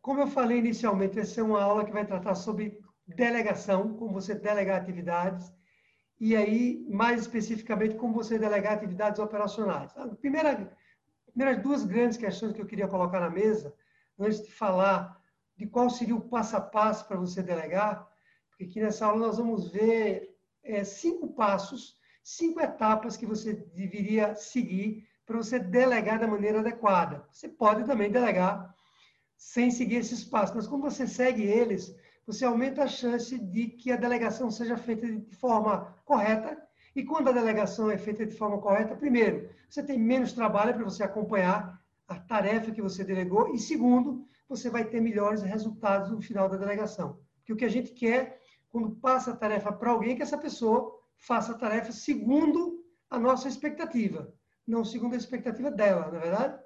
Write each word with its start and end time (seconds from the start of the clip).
como 0.00 0.20
eu 0.20 0.26
falei 0.26 0.58
inicialmente, 0.58 1.18
essa 1.18 1.40
é 1.40 1.44
uma 1.44 1.62
aula 1.62 1.84
que 1.84 1.92
vai 1.92 2.06
tratar 2.06 2.34
sobre 2.34 2.78
delegação, 3.06 3.94
como 3.94 4.12
você 4.12 4.34
delegar 4.34 4.80
atividades, 4.80 5.52
e 6.18 6.36
aí, 6.36 6.86
mais 6.88 7.22
especificamente, 7.22 7.96
como 7.96 8.14
você 8.14 8.38
delegar 8.38 8.74
atividades 8.74 9.18
operacionais. 9.18 9.96
A 9.96 10.08
primeira, 10.08 10.70
primeiras 11.26 11.62
duas 11.62 11.84
grandes 11.84 12.18
questões 12.18 12.52
que 12.52 12.60
eu 12.60 12.66
queria 12.66 12.88
colocar 12.88 13.20
na 13.20 13.30
mesa, 13.30 13.74
antes 14.18 14.42
de 14.42 14.52
falar 14.52 15.18
de 15.56 15.66
qual 15.66 15.88
seria 15.90 16.14
o 16.14 16.20
passo 16.20 16.56
a 16.56 16.60
passo 16.60 17.06
para 17.06 17.16
você 17.16 17.42
delegar, 17.42 18.08
porque 18.48 18.64
aqui 18.64 18.80
nessa 18.80 19.06
aula 19.06 19.26
nós 19.26 19.38
vamos 19.38 19.70
ver 19.70 20.36
é, 20.62 20.84
cinco 20.84 21.28
passos, 21.28 21.98
cinco 22.22 22.60
etapas 22.60 23.16
que 23.16 23.26
você 23.26 23.54
deveria 23.54 24.34
seguir 24.34 25.06
para 25.24 25.36
você 25.36 25.58
delegar 25.58 26.18
da 26.18 26.26
maneira 26.26 26.60
adequada. 26.60 27.26
Você 27.30 27.48
pode 27.48 27.84
também 27.84 28.10
delegar 28.10 28.74
sem 29.40 29.70
seguir 29.70 29.96
esses 29.96 30.22
passos, 30.22 30.54
mas 30.54 30.66
quando 30.66 30.82
você 30.82 31.06
segue 31.06 31.42
eles, 31.42 31.96
você 32.26 32.44
aumenta 32.44 32.84
a 32.84 32.86
chance 32.86 33.38
de 33.38 33.68
que 33.68 33.90
a 33.90 33.96
delegação 33.96 34.50
seja 34.50 34.76
feita 34.76 35.10
de 35.10 35.34
forma 35.34 35.96
correta. 36.04 36.62
E 36.94 37.02
quando 37.02 37.28
a 37.28 37.32
delegação 37.32 37.90
é 37.90 37.96
feita 37.96 38.26
de 38.26 38.36
forma 38.36 38.58
correta, 38.58 38.94
primeiro, 38.94 39.48
você 39.66 39.82
tem 39.82 39.98
menos 39.98 40.34
trabalho 40.34 40.74
para 40.74 40.84
você 40.84 41.02
acompanhar 41.02 41.82
a 42.06 42.16
tarefa 42.16 42.70
que 42.70 42.82
você 42.82 43.02
delegou, 43.02 43.54
e 43.54 43.58
segundo, 43.58 44.26
você 44.46 44.68
vai 44.68 44.84
ter 44.84 45.00
melhores 45.00 45.40
resultados 45.40 46.10
no 46.10 46.20
final 46.20 46.46
da 46.46 46.58
delegação. 46.58 47.18
Porque 47.38 47.54
o 47.54 47.56
que 47.56 47.64
a 47.64 47.70
gente 47.70 47.92
quer, 47.92 48.42
quando 48.68 48.90
passa 48.96 49.30
a 49.30 49.36
tarefa 49.36 49.72
para 49.72 49.90
alguém, 49.90 50.12
é 50.12 50.16
que 50.16 50.22
essa 50.22 50.36
pessoa 50.36 51.00
faça 51.16 51.52
a 51.52 51.58
tarefa 51.58 51.92
segundo 51.92 52.84
a 53.08 53.18
nossa 53.18 53.48
expectativa, 53.48 54.34
não 54.66 54.84
segundo 54.84 55.14
a 55.14 55.16
expectativa 55.16 55.70
dela, 55.70 56.08
não 56.08 56.18
é 56.18 56.20
verdade? 56.20 56.58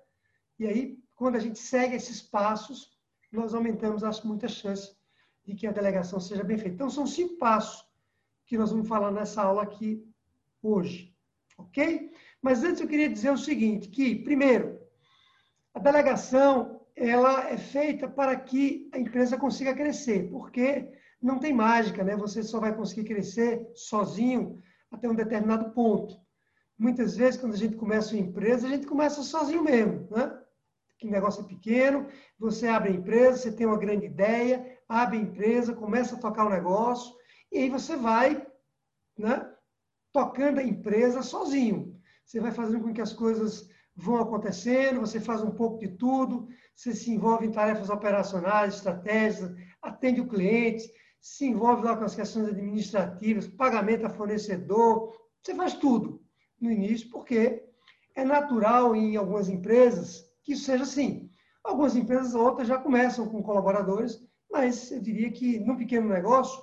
E 0.58 0.66
aí, 0.66 1.03
quando 1.24 1.36
a 1.36 1.40
gente 1.40 1.58
segue 1.58 1.96
esses 1.96 2.20
passos, 2.20 2.90
nós 3.32 3.54
aumentamos 3.54 4.04
as 4.04 4.22
muitas 4.22 4.52
chances 4.52 4.94
de 5.42 5.54
que 5.54 5.66
a 5.66 5.72
delegação 5.72 6.20
seja 6.20 6.44
bem 6.44 6.58
feita. 6.58 6.74
Então, 6.74 6.90
são 6.90 7.06
cinco 7.06 7.38
passos 7.38 7.82
que 8.44 8.58
nós 8.58 8.70
vamos 8.70 8.86
falar 8.86 9.10
nessa 9.10 9.40
aula 9.40 9.62
aqui 9.62 10.06
hoje, 10.62 11.16
ok? 11.56 12.12
Mas 12.42 12.62
antes 12.62 12.82
eu 12.82 12.86
queria 12.86 13.08
dizer 13.08 13.30
o 13.30 13.38
seguinte, 13.38 13.88
que, 13.88 14.16
primeiro, 14.16 14.78
a 15.72 15.78
delegação 15.78 16.82
ela 16.94 17.48
é 17.48 17.56
feita 17.56 18.06
para 18.06 18.38
que 18.38 18.90
a 18.92 18.98
empresa 18.98 19.38
consiga 19.38 19.74
crescer, 19.74 20.28
porque 20.28 20.92
não 21.22 21.38
tem 21.38 21.54
mágica, 21.54 22.04
né? 22.04 22.14
Você 22.16 22.42
só 22.42 22.60
vai 22.60 22.76
conseguir 22.76 23.04
crescer 23.04 23.66
sozinho 23.74 24.62
até 24.90 25.08
um 25.08 25.14
determinado 25.14 25.72
ponto. 25.72 26.20
Muitas 26.78 27.16
vezes, 27.16 27.40
quando 27.40 27.54
a 27.54 27.56
gente 27.56 27.76
começa 27.76 28.12
uma 28.12 28.20
empresa, 28.20 28.66
a 28.66 28.70
gente 28.70 28.86
começa 28.86 29.22
sozinho 29.22 29.64
mesmo, 29.64 30.06
né? 30.10 30.43
Que 30.98 31.10
negócio 31.10 31.44
é 31.44 31.48
pequeno, 31.48 32.06
você 32.38 32.68
abre 32.68 32.90
a 32.90 32.94
empresa, 32.94 33.38
você 33.38 33.52
tem 33.52 33.66
uma 33.66 33.78
grande 33.78 34.06
ideia, 34.06 34.78
abre 34.88 35.18
a 35.18 35.20
empresa, 35.20 35.74
começa 35.74 36.16
a 36.16 36.20
tocar 36.20 36.46
o 36.46 36.50
negócio, 36.50 37.14
e 37.50 37.58
aí 37.58 37.68
você 37.68 37.96
vai, 37.96 38.46
né? 39.18 39.50
Tocando 40.12 40.60
a 40.60 40.62
empresa 40.62 41.22
sozinho. 41.22 42.00
Você 42.24 42.40
vai 42.40 42.52
fazendo 42.52 42.82
com 42.82 42.92
que 42.92 43.00
as 43.00 43.12
coisas 43.12 43.68
vão 43.96 44.16
acontecendo, 44.16 45.00
você 45.00 45.20
faz 45.20 45.42
um 45.42 45.50
pouco 45.50 45.78
de 45.78 45.88
tudo, 45.88 46.48
você 46.74 46.94
se 46.94 47.10
envolve 47.10 47.46
em 47.46 47.52
tarefas 47.52 47.90
operacionais, 47.90 48.76
estratégicas, 48.76 49.54
atende 49.80 50.20
o 50.20 50.28
cliente, 50.28 50.90
se 51.20 51.46
envolve 51.46 51.84
lá 51.84 51.96
com 51.96 52.04
as 52.04 52.14
questões 52.14 52.48
administrativas, 52.48 53.46
pagamento 53.46 54.04
a 54.04 54.10
fornecedor, 54.10 55.14
você 55.42 55.54
faz 55.54 55.74
tudo 55.74 56.22
no 56.60 56.70
início, 56.70 57.08
porque 57.10 57.64
é 58.14 58.24
natural 58.24 58.96
em 58.96 59.16
algumas 59.16 59.48
empresas 59.48 60.24
que 60.44 60.52
isso 60.52 60.64
seja 60.64 60.84
assim. 60.84 61.30
Algumas 61.64 61.96
empresas, 61.96 62.34
outras 62.34 62.68
já 62.68 62.78
começam 62.78 63.28
com 63.28 63.42
colaboradores, 63.42 64.20
mas 64.50 64.92
eu 64.92 65.00
diria 65.00 65.32
que 65.32 65.58
no 65.60 65.76
pequeno 65.76 66.08
negócio, 66.08 66.62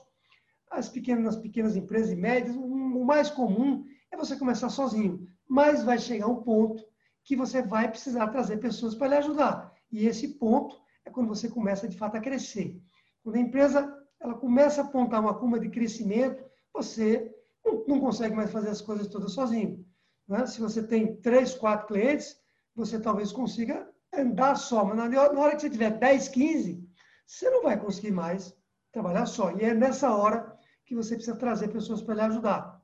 as 0.70 0.88
pequenas, 0.88 1.36
as 1.36 1.42
pequenas 1.42 1.76
empresas 1.76 2.12
e 2.12 2.16
médias, 2.16 2.56
o 2.56 3.04
mais 3.04 3.30
comum 3.30 3.84
é 4.12 4.16
você 4.16 4.38
começar 4.38 4.70
sozinho, 4.70 5.28
mas 5.50 5.84
vai 5.84 5.98
chegar 5.98 6.28
um 6.28 6.44
ponto 6.44 6.84
que 7.24 7.36
você 7.36 7.62
vai 7.62 7.90
precisar 7.90 8.28
trazer 8.28 8.58
pessoas 8.58 8.96
para 8.96 9.08
lhe 9.08 9.16
ajudar. 9.16 9.74
E 9.92 10.06
esse 10.08 10.28
ponto 10.40 10.80
é 11.04 11.10
quando 11.10 11.28
você 11.28 11.50
começa, 11.50 11.88
de 11.88 11.98
fato, 11.98 12.16
a 12.16 12.22
crescer. 12.22 12.80
Quando 13.24 13.36
a 13.36 13.40
empresa 13.40 13.98
ela 14.20 14.36
começa 14.36 14.82
a 14.82 14.86
apontar 14.86 15.20
uma 15.20 15.38
curva 15.38 15.60
de 15.60 15.70
crescimento, 15.70 16.44
você 16.74 17.34
não, 17.66 17.84
não 17.88 18.00
consegue 18.00 18.36
mais 18.36 18.52
fazer 18.52 18.70
as 18.70 18.82
coisas 18.82 19.08
todas 19.08 19.34
sozinho. 19.34 19.84
Né? 20.28 20.46
Se 20.46 20.62
você 20.62 20.86
tem 20.86 21.16
três, 21.18 21.54
quatro 21.54 21.88
clientes, 21.88 22.41
você 22.76 23.00
talvez 23.00 23.32
consiga 23.32 23.90
andar 24.14 24.56
só, 24.56 24.84
mas 24.84 24.98
na 24.98 25.40
hora 25.40 25.56
que 25.56 25.62
você 25.62 25.70
tiver 25.70 25.92
10, 25.92 26.28
15, 26.30 26.90
você 27.26 27.50
não 27.50 27.64
vai 27.64 27.80
conseguir 27.80 28.12
mais 28.12 28.56
trabalhar 28.92 29.26
só. 29.26 29.52
E 29.52 29.64
é 29.64 29.74
nessa 29.74 30.14
hora 30.14 30.58
que 30.86 30.96
você 30.96 31.16
precisa 31.16 31.38
trazer 31.38 31.70
pessoas 31.70 32.02
para 32.02 32.16
lhe 32.16 32.22
ajudar. 32.22 32.82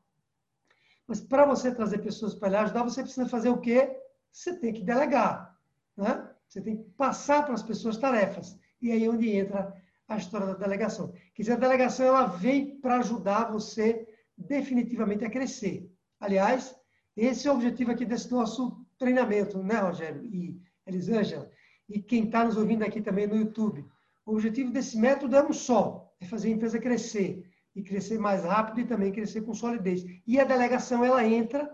Mas 1.06 1.22
para 1.22 1.46
você 1.46 1.74
trazer 1.74 2.00
pessoas 2.00 2.34
para 2.34 2.50
lhe 2.50 2.56
ajudar, 2.58 2.84
você 2.84 3.02
precisa 3.02 3.28
fazer 3.28 3.50
o 3.50 3.60
quê? 3.60 3.98
você 4.38 4.56
tem 4.56 4.74
que 4.74 4.84
delegar. 4.84 5.58
Né? 5.96 6.30
Você 6.48 6.62
tem 6.62 6.78
que 6.78 6.84
passar 6.92 7.44
para 7.44 7.56
as 7.56 7.64
pessoas 7.64 7.98
tarefas. 7.98 8.58
E 8.82 8.92
aí 8.92 9.04
é 9.04 9.10
onde 9.10 9.36
entra 9.36 9.74
a 10.08 10.18
história 10.18 10.48
da 10.48 10.54
delegação. 10.54 11.12
Quer 11.34 11.42
dizer, 11.42 11.54
a 11.54 11.58
delegação 11.58 12.06
ela 12.06 12.28
vem 12.28 12.80
para 12.80 12.98
ajudar 12.98 13.52
você 13.52 14.08
definitivamente 14.38 15.26
a 15.26 15.30
crescer. 15.30 15.92
Aliás, 16.20 16.76
esse 17.16 17.48
é 17.48 17.52
o 17.52 17.56
objetivo 17.56 17.92
aqui 17.92 18.06
desse 18.06 18.32
nosso 18.32 18.86
treinamento, 18.98 19.62
né, 19.64 19.76
Rogério 19.76 20.24
e 20.26 20.62
Elisângela? 20.86 21.50
E 21.88 22.02
quem 22.02 22.26
está 22.26 22.44
nos 22.44 22.58
ouvindo 22.58 22.84
aqui 22.84 23.02
também 23.02 23.28
no 23.28 23.36
YouTube. 23.36 23.86
O 24.26 24.34
objetivo 24.34 24.72
desse 24.72 24.98
método 24.98 25.36
é 25.36 25.44
um 25.44 25.54
só, 25.54 26.14
é 26.20 26.26
fazer 26.26 26.50
a 26.50 26.52
empresa 26.52 26.80
crescer. 26.80 27.50
E 27.76 27.84
crescer 27.84 28.18
mais 28.18 28.44
rápido 28.44 28.80
e 28.80 28.88
também 28.88 29.12
crescer 29.12 29.42
com 29.42 29.54
solidez. 29.54 30.04
E 30.26 30.40
a 30.40 30.44
delegação, 30.44 31.06
ela 31.06 31.24
entra 31.24 31.70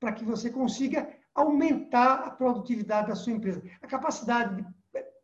para 0.00 0.12
que 0.12 0.24
você 0.24 0.50
consiga 0.50 1.08
aumentar 1.32 2.14
a 2.14 2.30
produtividade 2.30 3.08
da 3.08 3.14
sua 3.14 3.32
empresa, 3.32 3.62
a 3.80 3.86
capacidade 3.86 4.56
de, 4.56 4.66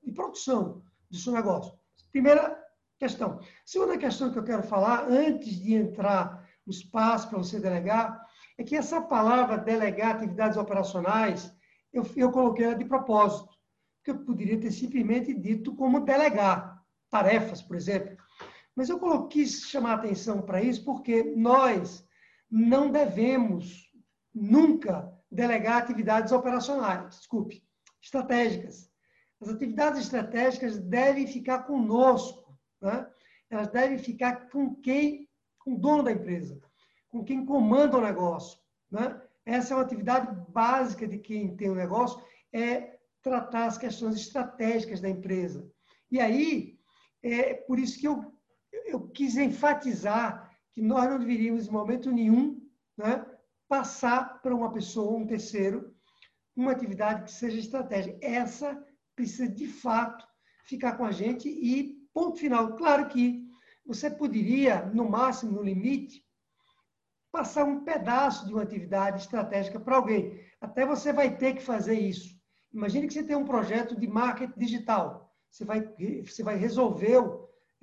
de 0.04 0.12
produção 0.12 0.82
do 1.10 1.16
seu 1.16 1.32
negócio. 1.32 1.76
Primeira 2.12 2.56
questão. 2.98 3.40
Segunda 3.64 3.98
questão 3.98 4.30
que 4.30 4.38
eu 4.38 4.44
quero 4.44 4.62
falar, 4.62 5.08
antes 5.10 5.56
de 5.56 5.74
entrar 5.74 6.48
nos 6.64 6.84
passos 6.84 7.28
para 7.28 7.38
você 7.38 7.58
delegar, 7.58 8.21
é 8.58 8.64
que 8.64 8.76
essa 8.76 9.00
palavra 9.00 9.58
delegar 9.58 10.16
atividades 10.16 10.56
operacionais, 10.56 11.52
eu, 11.92 12.06
eu 12.16 12.30
coloquei 12.30 12.66
ela 12.66 12.74
de 12.74 12.84
propósito, 12.84 13.50
que 14.04 14.10
eu 14.10 14.18
poderia 14.24 14.60
ter 14.60 14.70
simplesmente 14.70 15.32
dito 15.32 15.74
como 15.74 16.00
delegar 16.00 16.82
tarefas, 17.10 17.62
por 17.62 17.76
exemplo. 17.76 18.16
Mas 18.74 18.88
eu 18.88 18.98
coloquei 18.98 19.46
chamar 19.46 19.94
atenção 19.94 20.42
para 20.42 20.62
isso 20.62 20.84
porque 20.84 21.22
nós 21.36 22.06
não 22.50 22.90
devemos 22.90 23.90
nunca 24.34 25.12
delegar 25.30 25.82
atividades 25.82 26.32
operacionais, 26.32 27.16
desculpe, 27.16 27.62
estratégicas. 28.00 28.90
As 29.40 29.48
atividades 29.48 30.02
estratégicas 30.02 30.78
devem 30.78 31.26
ficar 31.26 31.64
conosco, 31.64 32.58
né? 32.80 33.06
elas 33.50 33.68
devem 33.68 33.98
ficar 33.98 34.48
com 34.50 34.74
quem, 34.76 35.28
com 35.58 35.74
o 35.74 35.78
dono 35.78 36.02
da 36.02 36.12
empresa, 36.12 36.60
com 37.12 37.22
quem 37.22 37.44
comanda 37.44 37.98
o 37.98 38.00
negócio. 38.00 38.58
Né? 38.90 39.20
Essa 39.44 39.74
é 39.74 39.76
uma 39.76 39.84
atividade 39.84 40.34
básica 40.50 41.06
de 41.06 41.18
quem 41.18 41.54
tem 41.54 41.68
o 41.68 41.72
um 41.72 41.76
negócio, 41.76 42.20
é 42.52 42.98
tratar 43.22 43.66
as 43.66 43.78
questões 43.78 44.16
estratégicas 44.16 45.00
da 45.00 45.08
empresa. 45.08 45.70
E 46.10 46.18
aí, 46.18 46.78
é 47.22 47.54
por 47.54 47.78
isso 47.78 48.00
que 48.00 48.08
eu, 48.08 48.32
eu 48.86 49.08
quis 49.08 49.36
enfatizar 49.36 50.50
que 50.72 50.80
nós 50.80 51.08
não 51.08 51.18
deveríamos, 51.18 51.68
em 51.68 51.70
momento 51.70 52.10
nenhum, 52.10 52.60
né, 52.96 53.24
passar 53.68 54.40
para 54.40 54.54
uma 54.54 54.72
pessoa, 54.72 55.18
um 55.18 55.26
terceiro, 55.26 55.94
uma 56.56 56.72
atividade 56.72 57.24
que 57.24 57.32
seja 57.32 57.58
estratégica. 57.58 58.18
Essa 58.22 58.82
precisa, 59.14 59.48
de 59.48 59.66
fato, 59.66 60.26
ficar 60.64 60.96
com 60.96 61.04
a 61.04 61.12
gente 61.12 61.48
e 61.48 61.94
ponto 62.12 62.38
final. 62.38 62.74
Claro 62.74 63.08
que 63.08 63.46
você 63.84 64.10
poderia, 64.10 64.86
no 64.86 65.08
máximo, 65.08 65.52
no 65.52 65.62
limite, 65.62 66.24
passar 67.32 67.64
um 67.64 67.82
pedaço 67.82 68.46
de 68.46 68.52
uma 68.52 68.62
atividade 68.62 69.22
estratégica 69.22 69.80
para 69.80 69.96
alguém. 69.96 70.38
Até 70.60 70.84
você 70.84 71.12
vai 71.12 71.34
ter 71.34 71.54
que 71.54 71.62
fazer 71.62 71.98
isso. 71.98 72.38
Imagine 72.72 73.06
que 73.06 73.14
você 73.14 73.22
tem 73.22 73.34
um 73.34 73.44
projeto 73.44 73.98
de 73.98 74.06
marketing 74.06 74.52
digital. 74.58 75.34
Você 75.50 75.64
vai, 75.64 75.80
você 76.24 76.42
vai 76.42 76.56
resolver 76.56 77.18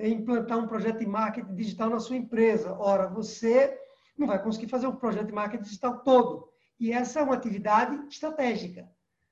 implantar 0.08 0.58
um 0.58 0.68
projeto 0.68 1.00
de 1.00 1.08
marketing 1.08 1.56
digital 1.56 1.90
na 1.90 2.00
sua 2.00 2.16
empresa. 2.16 2.74
Ora, 2.80 3.08
você 3.08 3.78
não 4.18 4.28
vai 4.28 4.42
conseguir 4.42 4.68
fazer 4.68 4.88
o 4.88 4.96
projeto 4.96 5.28
de 5.28 5.34
marketing 5.34 5.64
digital 5.64 6.00
todo. 6.00 6.48
E 6.80 6.92
essa 6.94 7.20
é 7.20 7.24
uma 7.24 7.36
atividade 7.36 7.96
estratégica, 8.08 8.90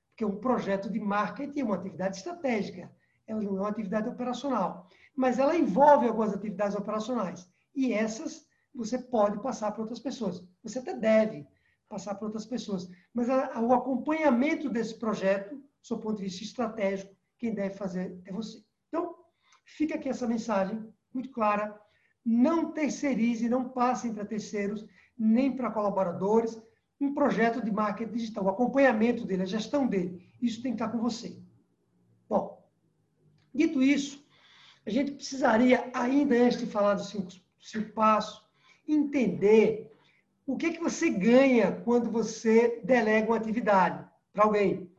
porque 0.09 0.25
um 0.25 0.37
projeto 0.37 0.89
de 0.89 0.99
marketing 0.99 1.59
é 1.61 1.63
uma 1.63 1.75
atividade 1.75 2.17
estratégica, 2.17 2.91
é 3.25 3.35
uma 3.35 3.69
atividade 3.69 4.09
operacional. 4.09 4.87
Mas 5.15 5.39
ela 5.39 5.55
envolve 5.55 6.07
algumas 6.07 6.33
atividades 6.33 6.75
operacionais. 6.75 7.49
E 7.73 7.93
essas 7.93 8.46
você 8.77 8.97
pode 8.99 9.41
passar 9.41 9.71
para 9.71 9.81
outras 9.81 9.99
pessoas. 9.99 10.43
Você 10.63 10.79
até 10.79 10.93
deve 10.93 11.47
passar 11.89 12.15
para 12.15 12.25
outras 12.25 12.45
pessoas. 12.45 12.89
Mas 13.13 13.29
a, 13.29 13.59
o 13.59 13.73
acompanhamento 13.73 14.69
desse 14.69 14.97
projeto, 14.97 15.55
do 15.55 15.65
seu 15.81 15.97
ponto 15.97 16.17
de 16.17 16.23
vista 16.23 16.43
estratégico, 16.43 17.15
quem 17.37 17.53
deve 17.53 17.75
fazer 17.75 18.19
é 18.25 18.31
você. 18.31 18.63
Então, 18.87 19.15
fica 19.65 19.95
aqui 19.95 20.09
essa 20.09 20.27
mensagem 20.27 20.87
muito 21.13 21.31
clara. 21.31 21.79
Não 22.23 22.71
terceirize, 22.71 23.49
não 23.49 23.69
passem 23.69 24.13
para 24.13 24.25
terceiros, 24.25 24.85
nem 25.17 25.55
para 25.55 25.71
colaboradores, 25.71 26.61
um 26.99 27.13
projeto 27.13 27.63
de 27.63 27.71
marketing 27.71 28.11
digital, 28.11 28.45
o 28.45 28.49
acompanhamento 28.49 29.25
dele, 29.25 29.43
a 29.43 29.45
gestão 29.45 29.87
dele. 29.87 30.29
Isso 30.41 30.61
tem 30.61 30.75
que 30.75 30.83
estar 30.83 30.91
com 30.91 30.99
você. 30.99 31.39
Bom, 32.27 32.69
dito 33.53 33.81
isso, 33.81 34.25
a 34.85 34.89
gente 34.89 35.11
precisaria, 35.11 35.89
ainda 35.93 36.35
antes 36.35 36.59
de 36.59 36.65
falar 36.65 36.95
dos 36.95 37.09
cinco, 37.09 37.31
cinco 37.59 37.93
passos, 37.93 38.46
entender 38.87 39.91
o 40.45 40.55
que, 40.55 40.71
que 40.71 40.79
você 40.79 41.09
ganha 41.09 41.71
quando 41.83 42.09
você 42.09 42.79
delega 42.83 43.27
uma 43.27 43.37
atividade 43.37 44.05
para 44.31 44.45
alguém. 44.45 44.89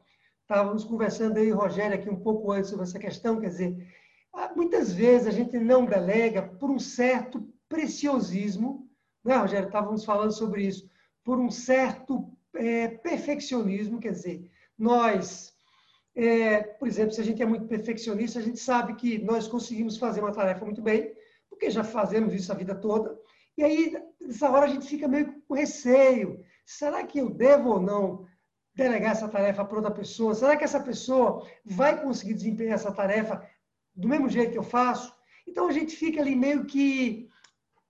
Estávamos 0.43 0.85
conversando 0.85 1.39
aí, 1.39 1.51
Rogério, 1.51 1.95
aqui 1.97 2.09
um 2.09 2.21
pouco 2.21 2.53
antes 2.53 2.71
sobre 2.71 2.85
essa 2.85 2.99
questão, 2.99 3.41
quer 3.41 3.49
dizer, 3.49 3.87
ah, 4.33 4.53
muitas 4.55 4.93
vezes 4.93 5.27
a 5.27 5.31
gente 5.31 5.59
não 5.59 5.85
delega 5.85 6.43
por 6.43 6.71
um 6.71 6.79
certo 6.79 7.47
preciosismo, 7.69 8.89
né, 9.25 9.37
Rogério? 9.37 9.67
Estávamos 9.67 10.05
falando 10.05 10.33
sobre 10.33 10.67
isso, 10.67 10.89
por 11.25 11.39
um 11.39 11.51
certo 11.51 12.31
é, 12.55 12.89
perfeccionismo, 12.89 14.01
quer 14.01 14.13
dizer, 14.13 14.51
nós 14.79 15.57
é, 16.19 16.63
por 16.63 16.89
exemplo, 16.89 17.13
se 17.13 17.21
a 17.21 17.25
gente 17.25 17.41
é 17.41 17.47
muito 17.47 17.67
perfeccionista, 17.67 18.41
a 18.41 18.43
gente 18.43 18.59
sabe 18.59 18.95
que 18.95 19.19
nós 19.19 19.47
conseguimos 19.47 19.97
fazer 19.97 20.21
uma 20.21 20.33
tarefa 20.33 20.65
muito 20.65 20.83
bem, 20.83 21.15
porque 21.49 21.71
já 21.71 21.85
fazemos 21.85 22.35
isso 22.35 22.51
a 22.51 22.57
vida 22.57 22.75
toda. 22.75 23.17
E 23.59 23.65
aí, 23.65 23.93
nessa 24.21 24.49
hora, 24.49 24.67
a 24.67 24.69
gente 24.69 24.87
fica 24.87 25.09
meio 25.09 25.43
com 25.43 25.55
receio. 25.55 26.41
Será 26.65 27.05
que 27.05 27.19
eu 27.19 27.29
devo 27.29 27.71
ou 27.71 27.83
não 27.83 28.25
delegar 28.73 29.11
essa 29.11 29.29
tarefa 29.29 29.65
para 29.65 29.79
outra 29.79 29.91
pessoa? 29.91 30.33
Será 30.33 30.57
que 30.57 30.63
essa 30.63 30.79
pessoa 30.79 31.45
vai 31.65 32.01
conseguir 32.01 32.35
desempenhar 32.35 32.75
essa 32.75 32.93
tarefa 32.93 33.45
do 33.97 34.07
mesmo 34.07 34.29
jeito 34.29 34.53
que 34.53 34.59
eu 34.59 34.63
faço? 34.63 35.13
Então, 35.45 35.67
a 35.67 35.73
gente 35.73 35.97
fica 35.97 36.21
ali 36.21 36.37
meio 36.37 36.67
que, 36.67 37.29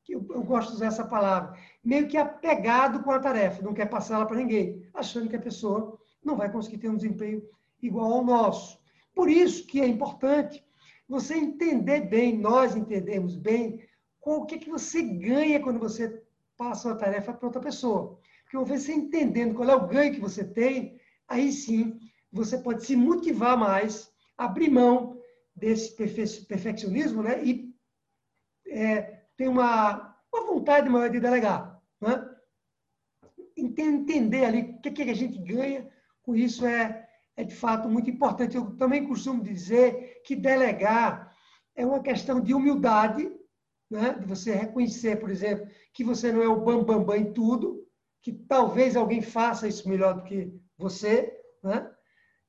eu, 0.09 0.27
eu 0.31 0.43
gosto 0.43 0.71
de 0.71 0.77
usar 0.77 0.87
essa 0.87 1.05
palavra, 1.07 1.55
meio 1.85 2.09
que 2.09 2.17
apegado 2.17 3.03
com 3.03 3.11
a 3.11 3.19
tarefa, 3.19 3.61
não 3.61 3.75
quer 3.75 3.91
passar 3.91 4.15
ela 4.15 4.27
para 4.27 4.39
ninguém, 4.39 4.89
achando 4.95 5.29
que 5.29 5.37
a 5.37 5.41
pessoa 5.41 5.99
não 6.25 6.35
vai 6.35 6.51
conseguir 6.51 6.79
ter 6.79 6.89
um 6.89 6.97
desempenho 6.97 7.43
igual 7.83 8.11
ao 8.11 8.25
nosso. 8.25 8.81
Por 9.15 9.29
isso 9.29 9.67
que 9.67 9.83
é 9.83 9.87
importante 9.87 10.65
você 11.07 11.35
entender 11.35 12.09
bem, 12.09 12.39
nós 12.39 12.75
entendemos 12.75 13.37
bem, 13.37 13.87
o 14.37 14.47
que, 14.47 14.59
que 14.59 14.71
você 14.71 15.03
ganha 15.03 15.61
quando 15.61 15.79
você 15.79 16.23
passa 16.57 16.89
uma 16.89 16.97
tarefa 16.97 17.33
para 17.33 17.47
outra 17.47 17.61
pessoa. 17.61 18.19
Porque 18.43 18.57
você 18.59 18.93
entendendo 18.93 19.55
qual 19.55 19.69
é 19.69 19.75
o 19.75 19.87
ganho 19.87 20.13
que 20.13 20.21
você 20.21 20.45
tem, 20.45 21.01
aí 21.27 21.53
sim 21.53 21.99
você 22.31 22.59
pode 22.59 22.85
se 22.85 22.97
motivar 22.97 23.57
mais, 23.57 24.11
abrir 24.37 24.71
mão 24.71 25.19
desse 25.55 25.97
perfe 25.97 26.45
perfeccionismo 26.47 27.23
né? 27.23 27.43
e 27.43 27.75
é, 28.69 29.23
ter 29.37 29.49
uma, 29.49 30.17
uma 30.33 30.47
vontade 30.47 30.89
maior 30.89 31.11
de 31.11 31.21
delegar. 31.21 31.81
Né? 32.01 32.29
Entender 33.57 34.45
ali 34.45 34.61
o 34.63 34.81
que, 34.81 34.91
que 34.91 35.03
a 35.03 35.15
gente 35.15 35.39
ganha 35.39 35.89
com 36.23 36.35
isso 36.35 36.67
é 36.67 37.09
é 37.39 37.45
de 37.45 37.55
fato 37.55 37.89
muito 37.89 38.11
importante. 38.11 38.57
Eu 38.57 38.77
também 38.77 39.07
costumo 39.07 39.41
dizer 39.41 40.21
que 40.25 40.35
delegar 40.35 41.33
é 41.77 41.87
uma 41.87 42.03
questão 42.03 42.41
de 42.41 42.53
humildade, 42.53 43.31
né? 43.91 44.17
de 44.19 44.27
você 44.27 44.53
reconhecer, 44.53 45.17
por 45.17 45.31
exemplo, 45.31 45.67
que 45.93 46.05
você 46.05 46.31
não 46.31 46.43
é 46.43 46.49
o 46.49 46.61
bambambam 46.61 46.85
bam, 46.85 47.05
bam 47.05 47.17
em 47.17 47.33
tudo, 47.33 47.87
que 48.23 48.33
talvez 48.33 48.97
alguém 48.97 49.23
faça 49.23 49.69
isso 49.69 49.89
melhor 49.89 50.15
do 50.15 50.25
que 50.25 50.53
você. 50.77 51.33
Né? 51.63 51.91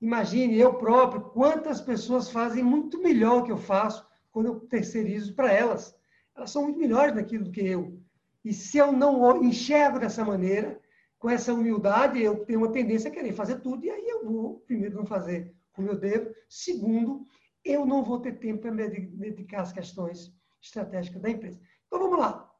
Imagine 0.02 0.58
eu 0.58 0.74
próprio, 0.76 1.22
quantas 1.22 1.82
pessoas 1.82 2.30
fazem 2.30 2.64
muito 2.64 3.02
melhor 3.02 3.44
que 3.44 3.52
eu 3.52 3.58
faço 3.58 4.06
quando 4.32 4.48
eu 4.48 4.60
terceirizo 4.62 5.34
para 5.36 5.52
elas. 5.52 5.96
Elas 6.36 6.52
são 6.52 6.64
muito 6.64 6.80
melhores 6.80 7.16
naquilo 7.16 7.46
do 7.46 7.52
que 7.52 7.62
eu. 7.62 8.00
E 8.44 8.54
se 8.54 8.78
eu 8.78 8.92
não 8.92 9.44
enxergo 9.44 10.00
dessa 10.00 10.24
maneira, 10.24 10.80
com 11.18 11.30
essa 11.30 11.54
humildade, 11.54 12.22
eu 12.22 12.46
tenho 12.46 12.60
uma 12.60 12.72
tendência 12.72 13.10
a 13.10 13.14
querer 13.14 13.34
fazer 13.34 13.60
tudo, 13.60 13.86
e 13.86 13.90
aí 13.90 14.08
eu 14.08 14.24
vou, 14.24 14.60
primeiro, 14.62 14.96
não 14.96 15.06
fazer 15.06 15.54
como 15.74 15.90
eu 15.90 15.98
devo, 15.98 16.34
segundo, 16.48 17.26
eu 17.64 17.86
não 17.86 18.04
vou 18.04 18.20
ter 18.20 18.40
tempo 18.40 18.62
para 18.62 18.72
me 18.72 18.88
dedicar 18.88 19.62
às 19.62 19.74
questões 19.74 20.34
estratégicas 20.62 21.22
da 21.22 21.30
empresa. 21.30 21.60
Então, 21.88 22.00
vamos 22.00 22.20
lá. 22.20 22.52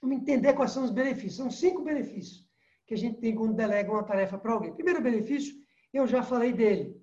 Vamos 0.00 0.16
entender 0.16 0.52
quais 0.54 0.72
são 0.72 0.84
os 0.84 0.90
benefícios. 0.90 1.36
São 1.36 1.50
cinco 1.50 1.82
benefícios 1.82 2.48
que 2.86 2.94
a 2.94 2.96
gente 2.96 3.20
tem 3.20 3.34
quando 3.34 3.54
delega 3.54 3.90
uma 3.90 4.04
tarefa 4.04 4.36
para 4.38 4.52
alguém. 4.52 4.74
Primeiro 4.74 5.00
benefício, 5.00 5.54
eu 5.92 6.06
já 6.06 6.22
falei 6.22 6.52
dele. 6.52 7.00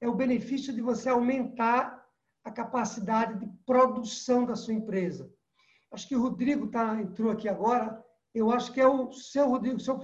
É 0.00 0.08
o 0.08 0.14
benefício 0.14 0.72
de 0.72 0.80
você 0.80 1.08
aumentar 1.08 2.06
a 2.44 2.50
capacidade 2.50 3.38
de 3.40 3.46
produção 3.66 4.46
da 4.46 4.54
sua 4.54 4.74
empresa. 4.74 5.32
Acho 5.90 6.06
que 6.06 6.16
o 6.16 6.22
Rodrigo 6.22 6.68
tá, 6.68 7.00
entrou 7.00 7.32
aqui 7.32 7.48
agora 7.48 8.04
eu 8.34 8.50
acho 8.50 8.72
que 8.72 8.80
é 8.80 8.86
o 8.86 9.12
seu 9.12 9.48
Rodrigo, 9.48 9.80
seu, 9.80 10.00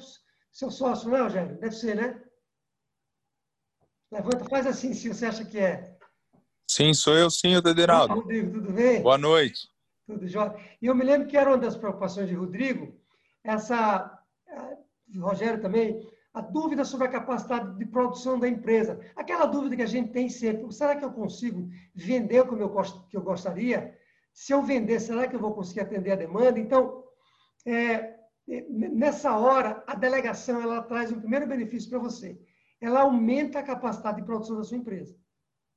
seu 0.50 0.70
sócio, 0.70 1.08
não 1.08 1.16
é, 1.16 1.22
Rogério? 1.22 1.58
Deve 1.58 1.74
ser, 1.74 1.96
né? 1.96 2.22
Levanta, 4.10 4.44
faz 4.44 4.66
assim, 4.66 4.92
se 4.92 5.08
você 5.08 5.26
acha 5.26 5.44
que 5.44 5.58
é. 5.58 5.93
Sim, 6.66 6.94
sou 6.94 7.16
eu 7.16 7.30
sim, 7.30 7.60
Tederaldo. 7.62 8.14
Rodrigo, 8.14 8.52
tudo 8.52 8.72
bem? 8.72 9.02
Boa 9.02 9.18
noite. 9.18 9.68
Tudo 10.06 10.26
jóia. 10.26 10.54
E 10.80 10.86
eu 10.86 10.94
me 10.94 11.04
lembro 11.04 11.28
que 11.28 11.36
era 11.36 11.50
uma 11.50 11.58
das 11.58 11.76
preocupações 11.76 12.28
de 12.28 12.34
Rodrigo, 12.34 12.98
essa, 13.42 14.18
de 15.06 15.18
Rogério 15.18 15.60
também, 15.60 16.06
a 16.32 16.40
dúvida 16.40 16.84
sobre 16.84 17.06
a 17.06 17.10
capacidade 17.10 17.78
de 17.78 17.86
produção 17.86 18.38
da 18.38 18.48
empresa. 18.48 19.00
Aquela 19.14 19.46
dúvida 19.46 19.76
que 19.76 19.82
a 19.82 19.86
gente 19.86 20.10
tem 20.10 20.28
sempre, 20.28 20.70
será 20.72 20.96
que 20.96 21.04
eu 21.04 21.12
consigo 21.12 21.68
vender 21.94 22.44
como 22.46 22.60
eu, 22.60 22.82
que 23.08 23.16
eu 23.16 23.22
gostaria? 23.22 23.96
Se 24.32 24.52
eu 24.52 24.62
vender, 24.62 24.98
será 25.00 25.28
que 25.28 25.36
eu 25.36 25.40
vou 25.40 25.54
conseguir 25.54 25.80
atender 25.80 26.10
a 26.10 26.16
demanda? 26.16 26.58
Então, 26.58 27.04
é, 27.64 28.16
nessa 28.68 29.36
hora, 29.36 29.84
a 29.86 29.94
delegação 29.94 30.60
ela 30.60 30.82
traz 30.82 31.12
um 31.12 31.20
primeiro 31.20 31.46
benefício 31.46 31.88
para 31.88 32.00
você. 32.00 32.38
Ela 32.80 33.02
aumenta 33.02 33.60
a 33.60 33.62
capacidade 33.62 34.16
de 34.16 34.26
produção 34.26 34.56
da 34.56 34.64
sua 34.64 34.76
empresa. 34.76 35.16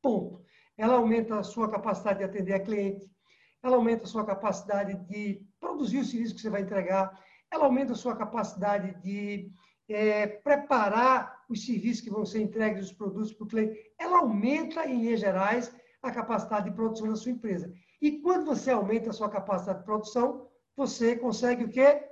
Ponto. 0.02 0.44
Ela 0.78 0.96
aumenta 0.96 1.40
a 1.40 1.44
sua 1.44 1.70
capacidade 1.70 2.20
de 2.20 2.26
atender 2.26 2.54
a 2.54 2.60
cliente, 2.60 3.10
ela 3.64 3.76
aumenta 3.76 4.04
a 4.04 4.08
sua 4.08 4.26
capacidade 4.26 4.96
de 5.08 5.46
produzir 5.60 6.00
o 6.00 6.06
serviço 6.06 6.36
que 6.36 6.42
você 6.42 6.50
vai 6.50 6.62
entregar, 6.62 7.20
ela 7.52 7.66
aumenta 7.66 7.94
a 7.94 7.96
sua 7.96 8.16
capacidade 8.16 8.94
de 9.02 9.52
é, 9.90 10.28
preparar 10.28 11.44
os 11.50 11.66
serviços 11.66 12.02
que 12.02 12.10
vão 12.10 12.26
ser 12.26 12.42
entregues, 12.42 12.86
os 12.86 12.94
produtos 12.94 13.34
para 13.34 13.46
o 13.46 13.48
cliente. 13.48 13.80
Ela 13.98 14.20
aumenta, 14.20 14.86
em 14.86 15.02
linhas 15.02 15.20
gerais, 15.20 15.74
a 16.02 16.12
capacidade 16.12 16.70
de 16.70 16.76
produção 16.76 17.08
da 17.08 17.16
sua 17.16 17.32
empresa. 17.32 17.74
E 18.02 18.20
quando 18.22 18.46
você 18.46 18.70
aumenta 18.70 19.10
a 19.10 19.14
sua 19.14 19.30
capacidade 19.30 19.80
de 19.80 19.86
produção, 19.86 20.48
você 20.76 21.16
consegue 21.16 21.64
o 21.64 21.70
quê? 21.70 22.04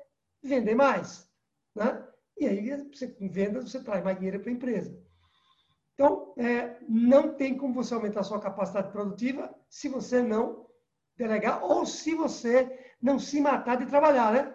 Vender 0.41 0.75
mais. 0.75 1.29
Né? 1.75 2.03
E 2.37 2.47
aí, 2.47 2.87
você, 2.91 3.07
com 3.07 3.29
vendas, 3.29 3.69
você 3.69 3.83
traz 3.83 4.03
mais 4.03 4.17
dinheiro 4.17 4.39
para 4.39 4.49
a 4.49 4.53
empresa. 4.53 5.04
Então, 5.95 6.33
é, 6.37 6.77
não 6.87 7.33
tem 7.33 7.57
como 7.57 7.73
você 7.73 7.93
aumentar 7.93 8.23
sua 8.23 8.39
capacidade 8.39 8.91
produtiva 8.91 9.53
se 9.69 9.87
você 9.87 10.21
não 10.21 10.67
delegar 11.17 11.63
ou 11.63 11.85
se 11.85 12.13
você 12.13 12.77
não 13.01 13.17
se 13.17 13.39
matar 13.39 13.77
de 13.77 13.85
trabalhar, 13.85 14.33
né? 14.33 14.53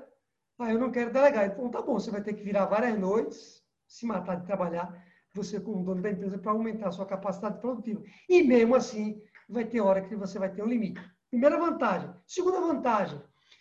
Ah, 0.59 0.71
eu 0.71 0.79
não 0.79 0.91
quero 0.91 1.11
delegar. 1.11 1.47
Então, 1.47 1.71
tá 1.71 1.81
bom, 1.81 1.95
você 1.95 2.11
vai 2.11 2.23
ter 2.23 2.35
que 2.35 2.43
virar 2.43 2.67
várias 2.67 2.99
noites, 2.99 3.65
se 3.89 4.05
matar 4.05 4.37
de 4.37 4.47
trabalhar, 4.47 5.03
você 5.35 5.59
como 5.59 5.83
dono 5.83 6.03
da 6.03 6.11
empresa, 6.11 6.37
para 6.37 6.53
aumentar 6.53 6.93
sua 6.93 7.07
capacidade 7.07 7.59
produtiva. 7.59 8.03
E 8.29 8.43
mesmo 8.43 8.75
assim, 8.75 9.23
vai 9.49 9.65
ter 9.65 9.81
hora 9.81 10.03
que 10.03 10.15
você 10.15 10.39
vai 10.39 10.53
ter 10.53 10.63
um 10.63 10.67
limite. 10.67 11.01
Primeira 11.31 11.59
vantagem. 11.59 12.11
Segunda 12.27 12.61
vantagem, 12.61 13.19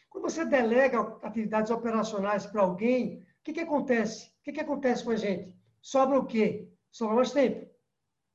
quando 0.09 0.23
você 0.23 0.43
delega 0.43 0.99
atividades 1.23 1.71
operacionais 1.71 2.45
para 2.45 2.61
alguém, 2.61 3.19
o 3.19 3.43
que, 3.43 3.53
que 3.53 3.59
acontece? 3.61 4.27
O 4.27 4.43
que, 4.43 4.51
que 4.51 4.59
acontece 4.59 5.03
com 5.05 5.11
a 5.11 5.15
gente? 5.15 5.55
Sobra 5.81 6.19
o 6.19 6.25
quê? 6.25 6.67
Sobra 6.91 7.15
mais 7.15 7.31
tempo. 7.31 7.68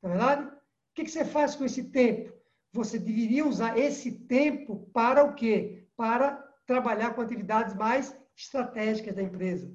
Não 0.04 0.10
é 0.10 0.16
verdade? 0.18 0.48
O 0.48 0.94
que, 0.94 1.04
que 1.04 1.10
você 1.10 1.24
faz 1.24 1.56
com 1.56 1.64
esse 1.64 1.84
tempo? 1.84 2.30
Você 2.74 2.98
deveria 2.98 3.46
usar 3.46 3.78
esse 3.78 4.12
tempo 4.12 4.90
para 4.92 5.24
o 5.24 5.34
quê? 5.34 5.88
Para 5.96 6.36
trabalhar 6.66 7.14
com 7.14 7.22
atividades 7.22 7.74
mais 7.74 8.14
estratégicas 8.36 9.16
da 9.16 9.22
empresa. 9.22 9.74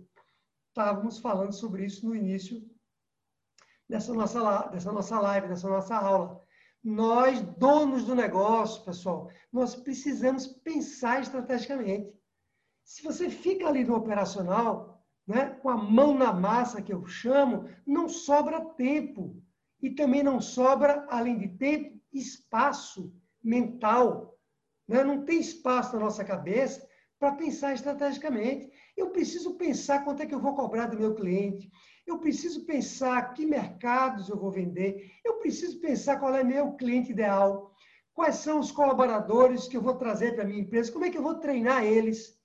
Estávamos 0.67 1.17
falando 1.17 1.51
sobre 1.51 1.83
isso 1.83 2.05
no 2.05 2.15
início 2.15 2.63
dessa 3.89 4.13
nossa, 4.13 4.67
dessa 4.67 4.91
nossa 4.91 5.19
live, 5.19 5.48
dessa 5.48 5.67
nossa 5.67 5.95
aula. 5.95 6.39
Nós, 6.83 7.41
donos 7.57 8.05
do 8.05 8.13
negócio, 8.13 8.86
pessoal, 8.86 9.31
nós 9.51 9.75
precisamos 9.75 10.45
pensar 10.45 11.21
estrategicamente. 11.21 12.13
Se 12.83 13.01
você 13.01 13.31
fica 13.31 13.67
ali 13.67 13.83
no 13.83 13.95
operacional, 13.95 15.03
né, 15.27 15.50
com 15.62 15.69
a 15.69 15.75
mão 15.77 16.13
na 16.15 16.31
massa, 16.31 16.81
que 16.81 16.93
eu 16.93 17.05
chamo, 17.07 17.67
não 17.86 18.07
sobra 18.07 18.63
tempo. 18.75 19.41
E 19.81 19.89
também 19.89 20.24
não 20.24 20.41
sobra, 20.41 21.05
além 21.09 21.38
de 21.38 21.48
tempo, 21.48 22.00
espaço 22.12 23.13
mental. 23.43 24.38
Né? 24.88 25.03
Não 25.03 25.24
tem 25.24 25.39
espaço 25.39 25.93
na 25.93 26.01
nossa 26.01 26.24
cabeça 26.24 26.88
para 27.19 27.33
pensar 27.33 27.74
estrategicamente. 27.74 28.71
Eu 28.95 29.09
preciso 29.09 29.55
pensar 29.55 30.03
quanto 30.03 30.24
é 30.24 30.25
que 30.25 30.33
eu 30.33 30.39
vou 30.39 30.55
cobrar 30.55 30.88
do 30.88 30.98
meu 30.98 31.13
cliente. 31.13 31.69
Eu 32.07 32.17
preciso 32.17 32.65
pensar 32.65 33.33
que 33.33 33.45
mercados 33.45 34.29
eu 34.29 34.38
vou 34.38 34.51
vender. 34.51 35.12
Eu 35.24 35.36
preciso 35.36 35.79
pensar 35.79 36.19
qual 36.19 36.36
é 36.36 36.43
meu 36.43 36.74
cliente 36.74 37.12
ideal. 37.12 37.71
Quais 38.13 38.36
são 38.36 38.59
os 38.59 38.71
colaboradores 38.71 39.67
que 39.67 39.77
eu 39.77 39.81
vou 39.81 39.95
trazer 39.95 40.33
para 40.33 40.43
a 40.43 40.48
minha 40.48 40.62
empresa? 40.62 40.91
Como 40.91 41.05
é 41.05 41.09
que 41.09 41.17
eu 41.17 41.24
vou 41.24 41.36
treinar 41.36 41.83
eles? 41.83 42.38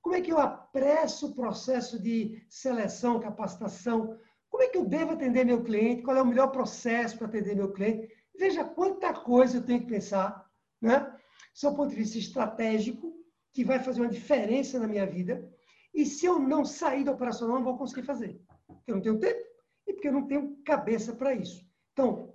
Como 0.00 0.14
é 0.14 0.20
que 0.20 0.32
eu 0.32 0.38
apresso 0.38 1.26
o 1.26 1.34
processo 1.34 2.00
de 2.00 2.42
seleção, 2.48 3.20
capacitação? 3.20 4.16
Como 4.50 4.62
é 4.62 4.68
que 4.68 4.76
eu 4.76 4.84
devo 4.84 5.12
atender 5.12 5.46
meu 5.46 5.62
cliente? 5.62 6.02
Qual 6.02 6.16
é 6.16 6.22
o 6.22 6.26
melhor 6.26 6.48
processo 6.48 7.16
para 7.16 7.28
atender 7.28 7.54
meu 7.54 7.72
cliente? 7.72 8.12
Veja 8.36 8.64
quanta 8.64 9.14
coisa 9.14 9.58
eu 9.58 9.64
tenho 9.64 9.80
que 9.80 9.86
pensar, 9.86 10.44
né? 10.80 11.16
Do 11.62 11.74
ponto 11.74 11.90
de 11.90 11.96
vista 11.96 12.18
estratégico, 12.18 13.14
que 13.52 13.64
vai 13.64 13.78
fazer 13.78 14.00
uma 14.00 14.08
diferença 14.10 14.78
na 14.78 14.86
minha 14.86 15.06
vida. 15.06 15.48
E 15.94 16.04
se 16.04 16.26
eu 16.26 16.38
não 16.38 16.64
sair 16.64 17.04
do 17.04 17.12
operacional, 17.12 17.56
não 17.56 17.64
vou 17.64 17.78
conseguir 17.78 18.02
fazer. 18.02 18.40
Porque 18.66 18.90
eu 18.90 18.96
não 18.96 19.02
tenho 19.02 19.18
tempo 19.18 19.44
e 19.86 19.92
porque 19.92 20.08
eu 20.08 20.12
não 20.12 20.26
tenho 20.26 20.56
cabeça 20.64 21.12
para 21.14 21.34
isso. 21.34 21.66
Então, 21.92 22.34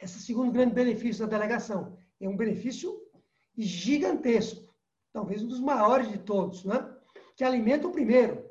esse 0.00 0.14
é 0.14 0.18
o 0.18 0.20
segundo 0.20 0.52
grande 0.52 0.74
benefício 0.74 1.26
da 1.26 1.36
delegação. 1.36 1.96
É 2.20 2.28
um 2.28 2.36
benefício 2.36 3.00
gigantesco, 3.56 4.74
talvez 5.12 5.42
um 5.42 5.48
dos 5.48 5.60
maiores 5.60 6.08
de 6.08 6.18
todos, 6.18 6.64
né? 6.64 6.88
que 7.36 7.44
alimenta 7.44 7.86
o 7.88 7.92
primeiro. 7.92 8.48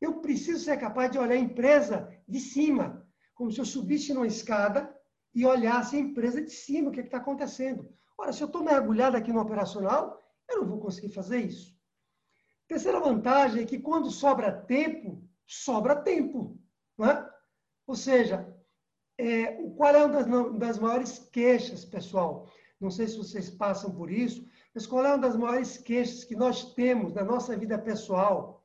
Eu 0.00 0.20
preciso 0.20 0.64
ser 0.64 0.78
capaz 0.78 1.10
de 1.10 1.18
olhar 1.18 1.34
a 1.34 1.38
empresa 1.38 2.08
de 2.26 2.40
cima, 2.40 3.06
como 3.34 3.50
se 3.50 3.60
eu 3.60 3.64
subisse 3.64 4.14
numa 4.14 4.26
escada 4.26 4.94
e 5.34 5.44
olhasse 5.44 5.96
a 5.96 6.00
empresa 6.00 6.42
de 6.42 6.50
cima, 6.50 6.88
o 6.88 6.92
que 6.92 7.00
é 7.00 7.04
está 7.04 7.18
acontecendo. 7.18 7.88
Ora, 8.16 8.32
se 8.32 8.42
eu 8.42 8.46
estou 8.46 8.62
mergulhado 8.62 9.16
aqui 9.16 9.32
no 9.32 9.40
operacional, 9.40 10.18
eu 10.48 10.60
não 10.60 10.68
vou 10.68 10.80
conseguir 10.80 11.10
fazer 11.10 11.40
isso. 11.40 11.74
Terceira 12.66 13.00
vantagem 13.00 13.62
é 13.62 13.66
que 13.66 13.78
quando 13.78 14.10
sobra 14.10 14.52
tempo, 14.52 15.22
sobra 15.46 15.96
tempo. 15.96 16.58
É? 17.00 17.28
Ou 17.86 17.96
seja, 17.96 18.54
é, 19.18 19.52
qual 19.76 19.94
é 19.94 20.04
uma 20.04 20.22
das, 20.22 20.58
das 20.58 20.78
maiores 20.78 21.18
queixas, 21.32 21.84
pessoal? 21.84 22.48
Não 22.80 22.90
sei 22.90 23.08
se 23.08 23.16
vocês 23.16 23.50
passam 23.50 23.90
por 23.94 24.10
isso, 24.10 24.46
mas 24.74 24.86
qual 24.86 25.04
é 25.04 25.08
uma 25.08 25.18
das 25.18 25.36
maiores 25.36 25.76
queixas 25.76 26.24
que 26.24 26.36
nós 26.36 26.72
temos 26.74 27.12
na 27.12 27.24
nossa 27.24 27.56
vida 27.56 27.78
pessoal 27.78 28.59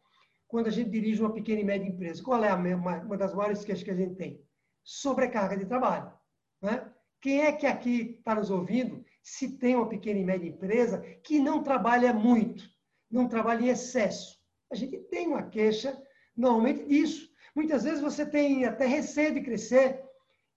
quando 0.56 0.68
a 0.68 0.72
gente 0.72 0.90
dirige 0.90 1.20
uma 1.20 1.34
pequena 1.34 1.60
e 1.60 1.66
média 1.66 1.86
empresa? 1.86 2.24
Qual 2.24 2.42
é 2.42 2.48
a, 2.48 2.56
uma, 2.56 3.18
das 3.18 3.36
maiores 3.36 3.66
queixas 3.66 3.84
que 3.84 3.92
a 3.92 3.96
gente 3.96 4.16
tem? 4.16 4.42
Sobrecarga 4.86 5.58
de 5.58 5.66
trabalho. 5.66 6.14
Né? 6.62 6.90
Quem 7.20 7.42
é 7.42 7.52
que 7.52 7.68
aqui 7.68 8.16
está 8.20 8.34
nos 8.36 8.50
ouvindo 8.50 9.04
se 9.22 9.58
tem 9.58 9.76
uma 9.76 9.90
pequena 9.90 10.18
e 10.18 10.24
média 10.24 10.48
empresa 10.48 11.00
que 11.26 11.40
não 11.40 11.62
trabalha 11.62 12.14
muito, 12.14 12.64
não 13.12 13.28
trabalha 13.28 13.66
em 13.66 13.68
excesso? 13.68 14.40
A 14.72 14.76
gente 14.76 14.98
tem 15.10 15.28
uma 15.28 15.44
queixa 15.44 16.02
normalmente 16.38 16.86
disso. 16.86 17.30
Muitas 17.54 17.84
vezes 17.84 18.00
você 18.00 18.26
tem 18.26 18.64
até 18.64 18.86
receio 18.86 19.34
de 19.34 19.42
crescer. 19.42 20.06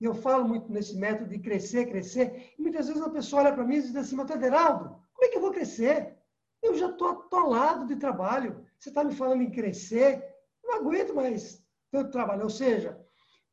Eu 0.01 0.15
falo 0.15 0.47
muito 0.47 0.71
nesse 0.71 0.97
método 0.97 1.29
de 1.29 1.41
crescer, 1.41 1.87
crescer. 1.87 2.55
E 2.57 2.63
muitas 2.63 2.87
vezes 2.87 3.03
uma 3.03 3.11
pessoa 3.11 3.43
olha 3.43 3.53
para 3.53 3.65
mim 3.65 3.79
e 3.79 3.83
diz 3.83 3.97
assim, 3.97 4.15
mas 4.15 4.31
Tederaldo, 4.31 4.91
como 5.13 5.25
é 5.25 5.29
que 5.29 5.39
eu 5.39 5.43
vou 5.43 5.51
crescer? 5.51 6.17
Eu 6.63 6.77
já 6.77 6.89
estou 6.89 7.09
atolado 7.09 7.85
de 7.85 7.97
trabalho. 7.97 8.65
Você 8.79 8.91
está 8.91 9.03
me 9.03 9.15
falando 9.15 9.43
em 9.43 9.51
crescer? 9.51 10.25
Não 10.63 10.77
aguento 10.77 11.15
mais 11.15 11.63
tanto 11.91 12.11
trabalho. 12.11 12.45
Ou 12.45 12.51
seja, 12.51 12.99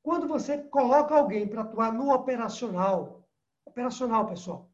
quando 0.04 0.28
você 0.28 0.58
coloca 0.58 1.16
alguém 1.16 1.48
para 1.48 1.62
atuar 1.62 1.92
no 1.92 2.14
operacional, 2.14 3.28
operacional, 3.66 4.28
pessoal, 4.28 4.70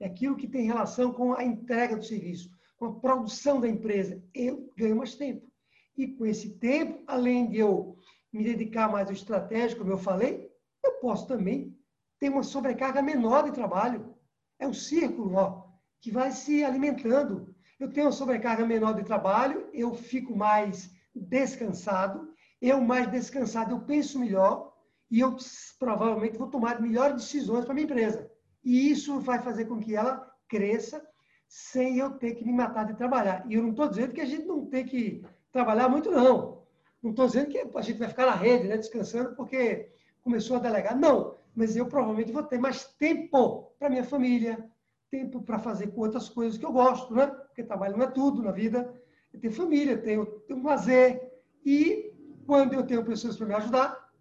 é 0.00 0.06
aquilo 0.06 0.36
que 0.36 0.48
tem 0.48 0.66
relação 0.66 1.12
com 1.12 1.32
a 1.32 1.42
entrega 1.42 1.96
do 1.96 2.04
serviço, 2.04 2.50
com 2.76 2.86
a 2.86 3.00
produção 3.00 3.60
da 3.60 3.68
empresa, 3.68 4.22
eu 4.34 4.70
ganho 4.76 4.96
mais 4.96 5.14
tempo. 5.14 5.50
E 5.96 6.08
com 6.08 6.26
esse 6.26 6.58
tempo, 6.58 7.02
além 7.06 7.48
de 7.48 7.58
eu 7.58 7.96
me 8.32 8.42
dedicar 8.42 8.90
mais 8.90 9.06
ao 9.06 9.14
estratégico, 9.14 9.82
como 9.82 9.92
eu 9.92 9.98
falei, 9.98 10.50
eu 10.84 10.94
posso 10.94 11.26
também 11.26 11.74
ter 12.18 12.28
uma 12.28 12.42
sobrecarga 12.42 13.00
menor 13.00 13.44
de 13.44 13.52
trabalho. 13.52 14.14
É 14.58 14.66
um 14.66 14.74
círculo 14.74 15.34
ó, 15.36 15.64
que 16.00 16.10
vai 16.10 16.32
se 16.32 16.64
alimentando. 16.64 17.53
Eu 17.78 17.92
tenho 17.92 18.06
uma 18.06 18.12
sobrecarga 18.12 18.64
menor 18.64 18.94
de 18.94 19.04
trabalho, 19.04 19.68
eu 19.72 19.94
fico 19.94 20.36
mais 20.36 20.90
descansado, 21.14 22.28
eu 22.60 22.80
mais 22.80 23.10
descansado, 23.10 23.72
eu 23.72 23.80
penso 23.80 24.18
melhor, 24.18 24.72
e 25.10 25.20
eu 25.20 25.36
provavelmente 25.78 26.38
vou 26.38 26.48
tomar 26.48 26.80
melhores 26.80 27.16
decisões 27.16 27.64
para 27.64 27.74
minha 27.74 27.84
empresa. 27.84 28.30
E 28.64 28.90
isso 28.90 29.20
vai 29.20 29.40
fazer 29.40 29.66
com 29.66 29.78
que 29.78 29.94
ela 29.94 30.30
cresça 30.48 31.06
sem 31.46 31.98
eu 31.98 32.10
ter 32.12 32.34
que 32.34 32.44
me 32.44 32.52
matar 32.52 32.84
de 32.84 32.94
trabalhar. 32.94 33.44
E 33.48 33.54
eu 33.54 33.62
não 33.62 33.70
estou 33.70 33.88
dizendo 33.88 34.12
que 34.12 34.20
a 34.20 34.26
gente 34.26 34.46
não 34.46 34.66
tem 34.66 34.84
que 34.84 35.22
trabalhar 35.52 35.88
muito, 35.88 36.10
não. 36.10 36.64
Não 37.02 37.10
estou 37.10 37.26
dizendo 37.26 37.48
que 37.48 37.58
a 37.58 37.82
gente 37.82 37.98
vai 37.98 38.08
ficar 38.08 38.26
na 38.26 38.34
rede, 38.34 38.66
né, 38.66 38.76
descansando, 38.76 39.36
porque 39.36 39.90
começou 40.22 40.56
a 40.56 40.60
delegar. 40.60 40.96
Não, 40.96 41.36
mas 41.54 41.76
eu 41.76 41.86
provavelmente 41.86 42.32
vou 42.32 42.42
ter 42.42 42.58
mais 42.58 42.84
tempo 42.94 43.72
para 43.78 43.90
minha 43.90 44.04
família, 44.04 44.68
tempo 45.10 45.42
para 45.42 45.58
fazer 45.58 45.92
outras 45.94 46.28
coisas 46.28 46.58
que 46.58 46.64
eu 46.64 46.72
gosto, 46.72 47.14
né? 47.14 47.30
Porque 47.54 47.62
trabalho 47.62 47.96
não 47.96 48.04
é 48.04 48.10
tudo 48.10 48.42
na 48.42 48.50
vida. 48.50 49.00
Eu 49.32 49.38
tenho 49.38 49.52
família, 49.52 49.96
tenho, 49.96 50.26
tenho 50.40 50.60
lazer. 50.60 51.32
E 51.64 52.12
quando 52.44 52.72
eu 52.72 52.84
tenho 52.84 53.04
pessoas 53.04 53.36
para 53.36 53.46
me 53.46 53.54
ajudar, 53.54 54.12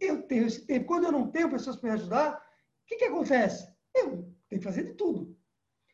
eu 0.00 0.22
tenho 0.22 0.46
esse 0.46 0.64
tempo. 0.64 0.86
Quando 0.86 1.04
eu 1.04 1.12
não 1.12 1.30
tenho 1.30 1.50
pessoas 1.50 1.76
para 1.76 1.90
me 1.90 2.00
ajudar, 2.00 2.36
o 2.38 2.86
que, 2.86 2.96
que 2.96 3.04
acontece? 3.04 3.70
Eu 3.94 4.34
tenho 4.48 4.60
que 4.62 4.64
fazer 4.64 4.84
de 4.84 4.94
tudo. 4.94 5.36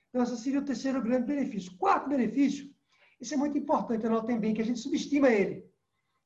Então, 0.08 0.22
esse 0.22 0.36
seria 0.38 0.60
o 0.60 0.64
terceiro 0.64 1.02
grande 1.02 1.26
benefício. 1.26 1.76
Quarto 1.76 2.08
benefício, 2.08 2.72
isso 3.20 3.34
é 3.34 3.36
muito 3.36 3.58
importante, 3.58 4.06
anotem 4.06 4.38
bem, 4.38 4.54
que 4.54 4.62
a 4.62 4.64
gente 4.64 4.78
subestima 4.78 5.28
ele. 5.28 5.68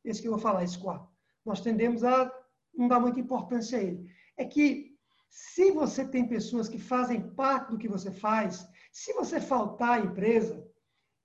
Esse 0.04 0.20
que 0.20 0.28
eu 0.28 0.32
vou 0.32 0.40
falar, 0.40 0.62
esse 0.62 0.78
quarto. 0.78 1.08
Nós 1.44 1.62
tendemos 1.62 2.04
a 2.04 2.30
não 2.74 2.86
dar 2.86 3.00
muita 3.00 3.18
importância 3.18 3.78
a 3.78 3.82
ele. 3.82 4.10
É 4.36 4.44
que 4.44 4.94
se 5.30 5.70
você 5.70 6.06
tem 6.06 6.28
pessoas 6.28 6.68
que 6.68 6.78
fazem 6.78 7.30
parte 7.30 7.70
do 7.70 7.78
que 7.78 7.88
você 7.88 8.10
faz, 8.10 8.66
se 8.94 9.12
você 9.12 9.40
faltar 9.40 9.98
à 9.98 10.04
empresa, 10.04 10.64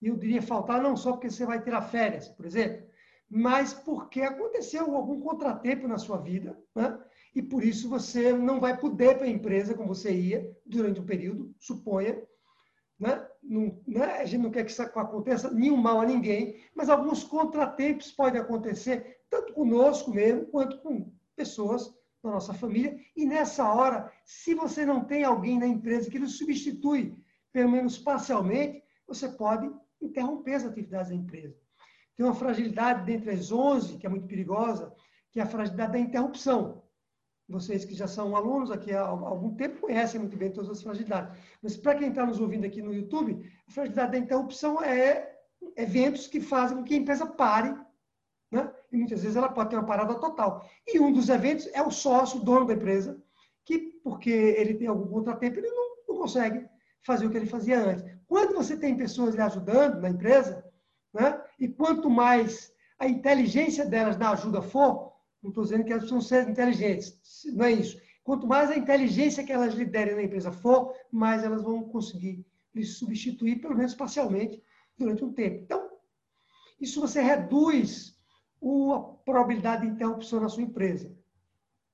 eu 0.01 0.17
diria 0.17 0.41
faltar 0.41 0.81
não 0.81 0.97
só 0.97 1.11
porque 1.11 1.29
você 1.29 1.45
vai 1.45 1.61
tirar 1.61 1.83
férias, 1.83 2.27
por 2.27 2.43
exemplo, 2.43 2.83
mas 3.29 3.75
porque 3.75 4.21
aconteceu 4.21 4.95
algum 4.95 5.21
contratempo 5.21 5.87
na 5.87 5.99
sua 5.99 6.17
vida, 6.17 6.59
né? 6.75 6.99
e 7.35 7.43
por 7.43 7.63
isso 7.63 7.87
você 7.87 8.33
não 8.33 8.59
vai 8.59 8.75
poder 8.75 9.19
para 9.19 9.27
a 9.27 9.29
empresa 9.29 9.75
como 9.75 9.93
você 9.93 10.11
ia 10.11 10.51
durante 10.65 10.99
um 10.99 11.05
período, 11.05 11.53
suponha. 11.59 12.19
Né? 12.99 13.23
Não, 13.43 13.79
né? 13.87 14.13
A 14.13 14.25
gente 14.25 14.41
não 14.41 14.49
quer 14.49 14.65
que 14.65 14.71
isso 14.71 14.81
aconteça 14.81 15.51
nenhum 15.51 15.77
mal 15.77 16.01
a 16.01 16.05
ninguém, 16.07 16.59
mas 16.73 16.89
alguns 16.89 17.23
contratempos 17.23 18.11
podem 18.11 18.41
acontecer, 18.41 19.19
tanto 19.29 19.53
conosco 19.53 20.09
mesmo, 20.09 20.47
quanto 20.47 20.81
com 20.81 21.13
pessoas 21.35 21.93
da 22.23 22.31
nossa 22.31 22.51
família. 22.51 22.97
E 23.15 23.27
nessa 23.27 23.71
hora, 23.71 24.11
se 24.25 24.55
você 24.55 24.87
não 24.87 25.05
tem 25.05 25.23
alguém 25.23 25.59
na 25.59 25.67
empresa 25.67 26.09
que 26.09 26.17
lhe 26.17 26.27
substitui, 26.27 27.15
pelo 27.51 27.71
menos 27.71 27.97
parcialmente, 27.97 28.83
você 29.07 29.27
pode 29.27 29.69
interromper 30.01 30.55
as 30.55 30.65
atividades 30.65 31.09
da 31.09 31.15
empresa. 31.15 31.55
Tem 32.15 32.25
uma 32.25 32.35
fragilidade 32.35 33.05
dentre 33.05 33.31
as 33.31 33.51
11, 33.51 33.97
que 33.97 34.05
é 34.05 34.09
muito 34.09 34.27
perigosa, 34.27 34.93
que 35.31 35.39
é 35.39 35.43
a 35.43 35.47
fragilidade 35.47 35.93
da 35.93 35.99
interrupção. 35.99 36.83
Vocês 37.47 37.83
que 37.83 37.95
já 37.95 38.07
são 38.07 38.35
alunos 38.35 38.69
aqui 38.69 38.93
há 38.93 39.01
algum 39.01 39.55
tempo 39.55 39.81
conhecem 39.81 40.19
muito 40.19 40.37
bem 40.37 40.51
todas 40.51 40.69
as 40.69 40.83
fragilidades. 40.83 41.35
Mas 41.63 41.75
para 41.75 41.95
quem 41.95 42.09
está 42.09 42.25
nos 42.25 42.39
ouvindo 42.39 42.65
aqui 42.65 42.81
no 42.81 42.93
YouTube, 42.93 43.41
a 43.67 43.71
fragilidade 43.71 44.11
da 44.11 44.17
interrupção 44.19 44.83
é 44.83 45.35
eventos 45.75 46.27
que 46.27 46.39
fazem 46.39 46.77
com 46.77 46.83
que 46.83 46.93
a 46.93 46.97
empresa 46.97 47.25
pare, 47.25 47.75
né? 48.51 48.71
e 48.91 48.97
muitas 48.97 49.21
vezes 49.21 49.35
ela 49.35 49.49
pode 49.49 49.71
ter 49.71 49.77
uma 49.77 49.85
parada 49.85 50.13
total. 50.15 50.69
E 50.87 50.99
um 50.99 51.11
dos 51.11 51.29
eventos 51.29 51.67
é 51.73 51.81
o 51.81 51.89
sócio, 51.89 52.39
o 52.39 52.43
dono 52.43 52.65
da 52.65 52.73
empresa, 52.73 53.21
que 53.65 53.79
porque 54.03 54.29
ele 54.29 54.75
tem 54.75 54.87
algum 54.87 55.07
contratempo, 55.07 55.57
ele 55.57 55.71
não, 55.71 55.95
não 56.07 56.17
consegue 56.17 56.67
fazer 57.03 57.25
o 57.25 57.29
que 57.29 57.37
ele 57.37 57.45
fazia 57.45 57.79
antes. 57.79 58.03
Quando 58.27 58.55
você 58.55 58.77
tem 58.77 58.95
pessoas 58.95 59.35
lhe 59.35 59.41
ajudando 59.41 60.01
na 60.01 60.09
empresa, 60.09 60.63
né? 61.13 61.41
E 61.59 61.67
quanto 61.67 62.09
mais 62.09 62.71
a 62.97 63.07
inteligência 63.07 63.85
delas 63.85 64.17
na 64.17 64.31
ajuda 64.31 64.61
for, 64.61 65.13
não 65.41 65.49
estou 65.49 65.63
dizendo 65.63 65.83
que 65.83 65.91
elas 65.91 66.03
precisam 66.03 66.21
ser 66.21 66.49
inteligentes, 66.49 67.17
não 67.53 67.65
é 67.65 67.71
isso. 67.71 67.99
Quanto 68.23 68.45
mais 68.45 68.69
a 68.69 68.77
inteligência 68.77 69.43
que 69.43 69.51
elas 69.51 69.73
liderem 69.73 70.15
na 70.15 70.23
empresa 70.23 70.51
for, 70.51 70.93
mais 71.11 71.43
elas 71.43 71.63
vão 71.63 71.83
conseguir 71.83 72.45
lhe 72.75 72.85
substituir, 72.85 73.61
pelo 73.61 73.75
menos 73.75 73.95
parcialmente, 73.95 74.61
durante 74.97 75.23
um 75.23 75.33
tempo. 75.33 75.63
Então, 75.63 75.89
isso 76.79 77.01
você 77.01 77.21
reduz 77.21 78.15
a 78.61 78.99
probabilidade 79.25 79.83
de 79.83 79.93
interrupção 79.93 80.41
na 80.41 80.49
sua 80.49 80.63
empresa. 80.63 81.11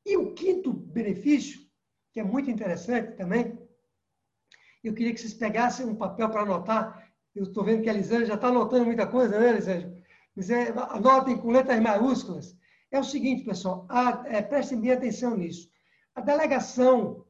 E 0.06 0.18
o 0.18 0.34
quinto 0.34 0.74
benefício, 0.74 1.62
que 2.12 2.20
é 2.20 2.24
muito 2.24 2.50
interessante 2.50 3.16
também, 3.16 3.58
eu 4.88 4.94
queria 4.94 5.14
que 5.14 5.20
vocês 5.20 5.34
pegassem 5.34 5.86
um 5.86 5.96
papel 5.96 6.30
para 6.30 6.42
anotar, 6.42 7.12
eu 7.36 7.44
estou 7.44 7.64
vendo 7.64 7.82
que 7.84 7.90
a 7.90 7.94
Elisângela 7.94 8.26
já 8.26 8.36
está 8.36 8.48
anotando 8.48 8.86
muita 8.86 9.06
coisa, 9.06 9.40
né, 9.40 9.50
Elisângela? 9.50 9.94
Mas 10.36 10.50
é, 10.50 10.74
anotem 10.90 11.38
com 11.38 11.52
letras 11.52 11.80
maiúsculas. 11.80 12.58
É 12.92 13.00
o 13.00 13.04
seguinte, 13.04 13.44
pessoal, 13.44 13.86
a, 13.90 14.24
é, 14.26 14.42
prestem 14.42 14.80
bem 14.80 14.92
atenção 14.92 15.36
nisso. 15.36 15.70
A 16.14 16.22
delegação, 16.22 17.26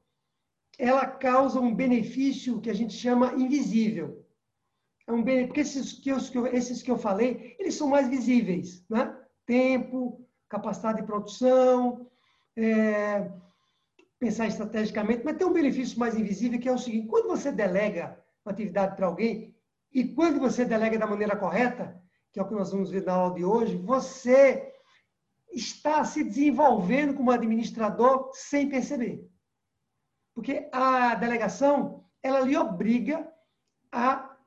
ela 0.77 1.05
causa 1.07 1.59
um 1.59 1.73
benefício 1.73 2.61
que 2.61 2.69
a 2.69 2.73
gente 2.73 2.93
chama 2.93 3.33
invisível. 3.33 4.23
É 5.07 5.11
um 5.11 5.23
benefício, 5.23 5.47
porque 5.47 5.61
esses 5.61 5.93
que, 5.93 6.09
eu, 6.11 6.47
esses 6.47 6.81
que 6.81 6.91
eu 6.91 6.97
falei, 6.97 7.55
eles 7.59 7.75
são 7.75 7.87
mais 7.87 8.07
visíveis, 8.07 8.83
né? 8.89 9.15
Tempo, 9.45 10.27
capacidade 10.49 11.01
de 11.01 11.07
produção, 11.07 12.09
é, 12.55 13.31
pensar 14.19 14.47
estrategicamente, 14.47 15.23
mas 15.23 15.37
tem 15.37 15.47
um 15.47 15.53
benefício 15.53 15.99
mais 15.99 16.15
invisível 16.15 16.59
que 16.59 16.69
é 16.69 16.71
o 16.71 16.77
seguinte: 16.77 17.07
quando 17.07 17.27
você 17.27 17.51
delega 17.51 18.19
uma 18.45 18.51
atividade 18.51 18.95
para 18.95 19.07
alguém 19.07 19.55
e 19.93 20.03
quando 20.13 20.39
você 20.39 20.65
delega 20.65 20.97
da 20.97 21.07
maneira 21.07 21.35
correta, 21.35 22.01
que 22.31 22.39
é 22.39 22.43
o 22.43 22.47
que 22.47 22.53
nós 22.53 22.71
vamos 22.71 22.89
ver 22.89 23.03
na 23.03 23.13
aula 23.13 23.35
de 23.35 23.45
hoje, 23.45 23.77
você 23.77 24.73
está 25.51 26.03
se 26.03 26.23
desenvolvendo 26.23 27.13
como 27.13 27.31
administrador 27.31 28.29
sem 28.33 28.67
perceber. 28.67 29.25
Porque 30.33 30.69
a 30.71 31.15
delegação, 31.15 32.03
ela 32.21 32.41
lhe 32.41 32.57
obriga 32.57 33.25
a 33.89 34.37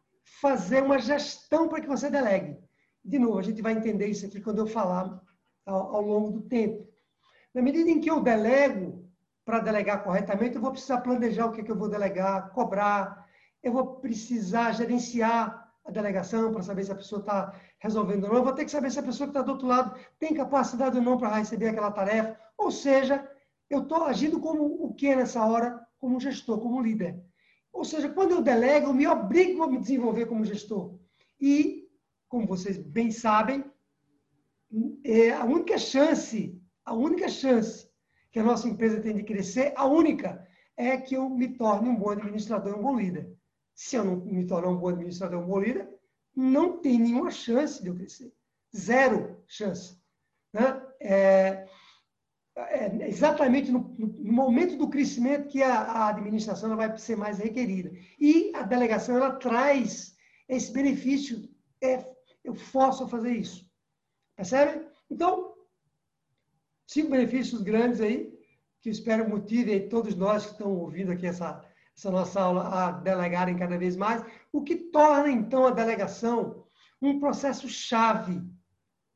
fazer 0.40 0.82
uma 0.82 0.98
gestão 0.98 1.66
para 1.66 1.80
que 1.80 1.88
você 1.88 2.10
delegue. 2.10 2.58
De 3.02 3.18
novo, 3.18 3.38
a 3.38 3.42
gente 3.42 3.62
vai 3.62 3.72
entender 3.72 4.06
isso 4.06 4.26
aqui 4.26 4.40
quando 4.40 4.58
eu 4.58 4.66
falar 4.66 5.18
ao, 5.64 5.96
ao 5.96 6.02
longo 6.02 6.30
do 6.30 6.42
tempo. 6.42 6.86
Na 7.54 7.62
medida 7.62 7.88
em 7.88 8.00
que 8.00 8.10
eu 8.10 8.20
delego, 8.20 9.07
para 9.48 9.60
delegar 9.60 10.04
corretamente, 10.04 10.56
eu 10.56 10.60
vou 10.60 10.72
precisar 10.72 11.00
planejar 11.00 11.46
o 11.46 11.52
que, 11.52 11.62
é 11.62 11.64
que 11.64 11.70
eu 11.70 11.78
vou 11.78 11.88
delegar, 11.88 12.50
cobrar, 12.50 13.26
eu 13.62 13.72
vou 13.72 13.94
precisar 13.94 14.72
gerenciar 14.72 15.72
a 15.86 15.90
delegação 15.90 16.52
para 16.52 16.62
saber 16.62 16.84
se 16.84 16.92
a 16.92 16.94
pessoa 16.94 17.20
está 17.20 17.54
resolvendo 17.78 18.24
ou 18.24 18.28
não. 18.28 18.36
Eu 18.36 18.44
vou 18.44 18.52
ter 18.52 18.66
que 18.66 18.70
saber 18.70 18.90
se 18.90 18.98
a 18.98 19.02
pessoa 19.02 19.26
que 19.26 19.30
está 19.30 19.40
do 19.40 19.52
outro 19.52 19.66
lado 19.66 19.98
tem 20.18 20.34
capacidade 20.34 20.98
ou 20.98 21.02
não 21.02 21.16
para 21.16 21.34
receber 21.34 21.68
aquela 21.68 21.90
tarefa. 21.90 22.38
Ou 22.58 22.70
seja, 22.70 23.26
eu 23.70 23.84
estou 23.84 24.04
agindo 24.04 24.38
como 24.38 24.84
o 24.84 24.92
que 24.92 25.16
nessa 25.16 25.42
hora? 25.42 25.80
Como 25.98 26.20
gestor, 26.20 26.60
como 26.60 26.82
líder. 26.82 27.18
Ou 27.72 27.86
seja, 27.86 28.10
quando 28.10 28.32
eu 28.32 28.42
delego, 28.42 28.88
eu 28.88 28.92
me 28.92 29.06
obrigo 29.06 29.62
a 29.62 29.66
me 29.66 29.78
desenvolver 29.78 30.26
como 30.26 30.44
gestor. 30.44 30.94
E, 31.40 31.88
como 32.28 32.46
vocês 32.46 32.76
bem 32.76 33.10
sabem, 33.10 33.64
é 35.02 35.30
a 35.30 35.46
única 35.46 35.78
chance, 35.78 36.54
a 36.84 36.92
única 36.92 37.30
chance 37.30 37.87
que 38.30 38.38
a 38.38 38.44
nossa 38.44 38.68
empresa 38.68 39.00
tem 39.00 39.14
de 39.14 39.22
crescer, 39.22 39.72
a 39.76 39.86
única, 39.86 40.46
é 40.76 40.96
que 40.96 41.16
eu 41.16 41.28
me 41.28 41.56
torne 41.56 41.88
um 41.88 41.96
bom 41.96 42.10
administrador, 42.10 42.78
um 42.78 42.82
bom 42.82 42.98
líder. 42.98 43.32
Se 43.74 43.96
eu 43.96 44.04
não 44.04 44.16
me 44.16 44.46
tornar 44.46 44.68
um 44.68 44.76
bom 44.76 44.88
administrador, 44.88 45.40
um 45.40 45.46
bom 45.46 45.58
líder, 45.58 45.88
não 46.34 46.78
tem 46.78 46.98
nenhuma 46.98 47.30
chance 47.30 47.82
de 47.82 47.88
eu 47.88 47.96
crescer. 47.96 48.32
Zero 48.76 49.42
chance. 49.48 49.98
Né? 50.52 50.82
É, 51.00 51.68
é 52.56 53.08
exatamente 53.08 53.72
no, 53.72 53.94
no, 53.98 54.32
momento 54.32 54.76
do 54.76 54.88
crescimento 54.88 55.48
que 55.48 55.62
a, 55.62 55.80
a 55.80 56.08
administração 56.08 56.76
vai 56.76 56.96
ser 56.96 57.16
mais 57.16 57.38
requerida. 57.38 57.90
E 58.18 58.52
a 58.54 58.62
delegação 58.62 59.16
ela 59.16 59.36
traz 59.36 60.16
esse 60.48 60.72
benefício. 60.72 61.48
É, 61.82 62.04
eu 62.44 62.54
a 63.04 63.08
fazer 63.08 63.32
isso. 63.32 63.68
Percebe? 64.36 64.86
Então, 65.10 65.54
cinco 66.88 67.10
benefícios 67.10 67.60
grandes 67.62 68.00
aí, 68.00 68.32
que 68.80 68.88
espero 68.88 69.28
motivem 69.28 69.88
todos 69.88 70.16
nós 70.16 70.46
que 70.46 70.52
estão 70.52 70.72
ouvindo 70.74 71.12
aqui 71.12 71.26
essa, 71.26 71.62
essa 71.96 72.10
nossa 72.10 72.40
aula 72.40 72.62
a 72.68 72.90
delegarem 72.92 73.56
cada 73.56 73.76
vez 73.76 73.94
mais, 73.94 74.24
o 74.50 74.62
que 74.62 74.74
torna, 74.74 75.30
então, 75.30 75.66
a 75.66 75.70
delegação 75.70 76.64
um 77.00 77.20
processo 77.20 77.68
chave 77.68 78.42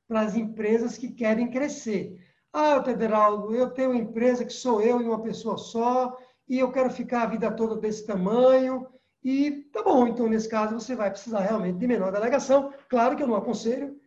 para 0.07 0.21
as 0.21 0.37
empresas 0.37 0.97
que 0.97 1.11
querem 1.11 1.51
crescer. 1.51 2.17
Ah, 2.53 2.79
Tederaldo, 2.81 3.55
eu 3.55 3.71
tenho 3.71 3.91
uma 3.91 4.01
empresa 4.01 4.45
que 4.45 4.53
sou 4.53 4.81
eu 4.81 5.01
e 5.01 5.05
uma 5.05 5.23
pessoa 5.23 5.57
só, 5.57 6.17
e 6.49 6.59
eu 6.59 6.71
quero 6.71 6.91
ficar 6.91 7.23
a 7.23 7.27
vida 7.27 7.51
toda 7.51 7.81
desse 7.81 8.07
tamanho, 8.07 8.87
e 9.25 9.51
tá 9.73 9.83
bom, 9.83 10.07
então 10.07 10.29
nesse 10.29 10.49
caso 10.49 10.75
você 10.75 10.95
vai 10.95 11.11
precisar 11.11 11.41
realmente 11.41 11.79
de 11.79 11.87
menor 11.87 12.13
delegação. 12.13 12.73
Claro 12.89 13.17
que 13.17 13.23
eu 13.23 13.27
não 13.27 13.37
aconselho 13.37 13.99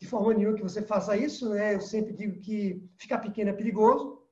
de 0.00 0.06
forma 0.06 0.32
nenhuma 0.32 0.56
que 0.56 0.62
você 0.62 0.80
faça 0.80 1.16
isso, 1.16 1.50
né? 1.50 1.74
Eu 1.74 1.80
sempre 1.80 2.14
digo 2.14 2.40
que 2.40 2.82
ficar 2.96 3.18
pequeno 3.18 3.50
é 3.50 3.52
perigoso, 3.52 4.22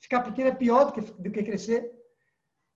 ficar 0.00 0.20
pequeno 0.20 0.48
é 0.48 0.54
pior 0.54 0.86
do 0.86 0.92
que, 0.92 1.00
do 1.00 1.30
que 1.30 1.44
crescer. 1.44 1.92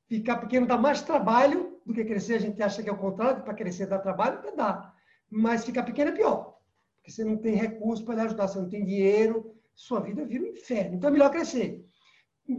Ficar 0.06 0.36
pequeno 0.36 0.64
dá 0.64 0.78
mais 0.78 1.02
trabalho 1.02 1.80
do 1.84 1.92
que 1.92 2.04
crescer. 2.04 2.34
A 2.34 2.40
gente 2.40 2.62
acha 2.62 2.82
que 2.82 2.88
é 2.88 2.92
o 2.92 2.98
contrário, 2.98 3.42
para 3.42 3.52
crescer 3.52 3.86
dá 3.86 3.98
trabalho, 3.98 4.38
até 4.38 4.54
dá. 4.54 4.94
Mas 5.28 5.64
ficar 5.64 5.82
pequeno 5.82 6.12
é 6.12 6.14
pior. 6.14 6.56
Porque 6.96 7.10
você 7.10 7.24
não 7.24 7.36
tem 7.36 7.56
recurso 7.56 8.04
para 8.04 8.22
ajudar, 8.22 8.46
você 8.46 8.60
não 8.60 8.68
tem 8.68 8.84
dinheiro, 8.84 9.52
sua 9.74 9.98
vida 9.98 10.24
vira 10.24 10.44
um 10.44 10.48
inferno. 10.48 10.94
Então 10.94 11.10
é 11.10 11.12
melhor 11.12 11.30
crescer. 11.30 11.84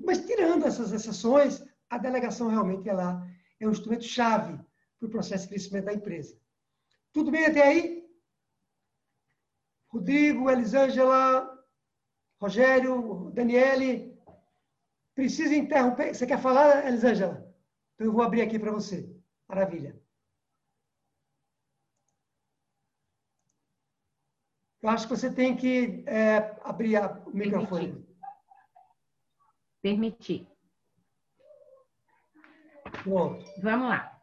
Mas 0.06 0.26
tirando 0.26 0.66
essas 0.66 0.92
exceções, 0.92 1.64
a 1.90 1.98
delegação 1.98 2.50
realmente 2.50 2.90
ela 2.90 3.26
é 3.58 3.66
um 3.66 3.72
instrumento 3.72 4.04
chave 4.04 4.60
para 5.00 5.08
o 5.08 5.10
processo 5.10 5.44
de 5.44 5.50
crescimento 5.52 5.86
da 5.86 5.94
empresa. 5.94 6.38
Tudo 7.14 7.32
bem 7.32 7.46
até 7.46 7.64
aí? 7.66 8.07
Rodrigo, 9.90 10.50
Elisângela, 10.50 11.48
Rogério, 12.40 13.32
Daniele, 13.34 14.18
Precisa 15.18 15.56
interromper. 15.56 16.14
Você 16.14 16.28
quer 16.28 16.40
falar, 16.40 16.86
Elisângela? 16.86 17.44
Então 17.96 18.06
eu 18.06 18.14
vou 18.14 18.22
abrir 18.22 18.44
aqui 18.44 18.60
para 18.60 18.72
você. 18.72 19.12
Maravilha. 19.50 20.00
Eu 24.80 24.90
acho 24.92 25.08
que 25.08 25.16
você 25.16 25.34
tem 25.34 25.58
que 25.58 26.04
é, 26.06 26.56
abrir 26.64 26.98
a, 26.98 27.14
o 27.26 27.36
microfone. 27.36 28.06
Permitir. 29.82 30.48
Pronto. 33.02 33.44
Vamos 33.64 33.90
lá. 33.90 34.22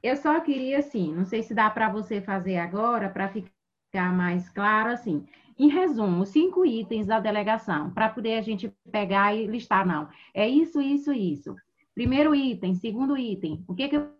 Eu 0.00 0.16
só 0.16 0.38
queria, 0.40 0.78
assim, 0.78 1.12
não 1.12 1.24
sei 1.24 1.42
se 1.42 1.52
dá 1.52 1.68
para 1.68 1.90
você 1.90 2.20
fazer 2.20 2.58
agora, 2.58 3.10
para 3.10 3.28
ficar 3.28 3.55
mais 4.04 4.48
claro, 4.48 4.90
assim. 4.90 5.26
Em 5.58 5.68
resumo, 5.68 6.26
cinco 6.26 6.66
itens 6.66 7.06
da 7.06 7.18
delegação, 7.18 7.90
para 7.90 8.10
poder 8.10 8.36
a 8.36 8.42
gente 8.42 8.72
pegar 8.90 9.34
e 9.34 9.46
listar, 9.46 9.86
não. 9.86 10.08
É 10.34 10.46
isso, 10.46 10.80
isso, 10.80 11.12
isso. 11.12 11.56
Primeiro 11.94 12.34
item, 12.34 12.74
segundo 12.74 13.16
item, 13.16 13.64
o 13.66 13.74
que, 13.74 13.88
que 13.88 13.96
eu 13.96 14.10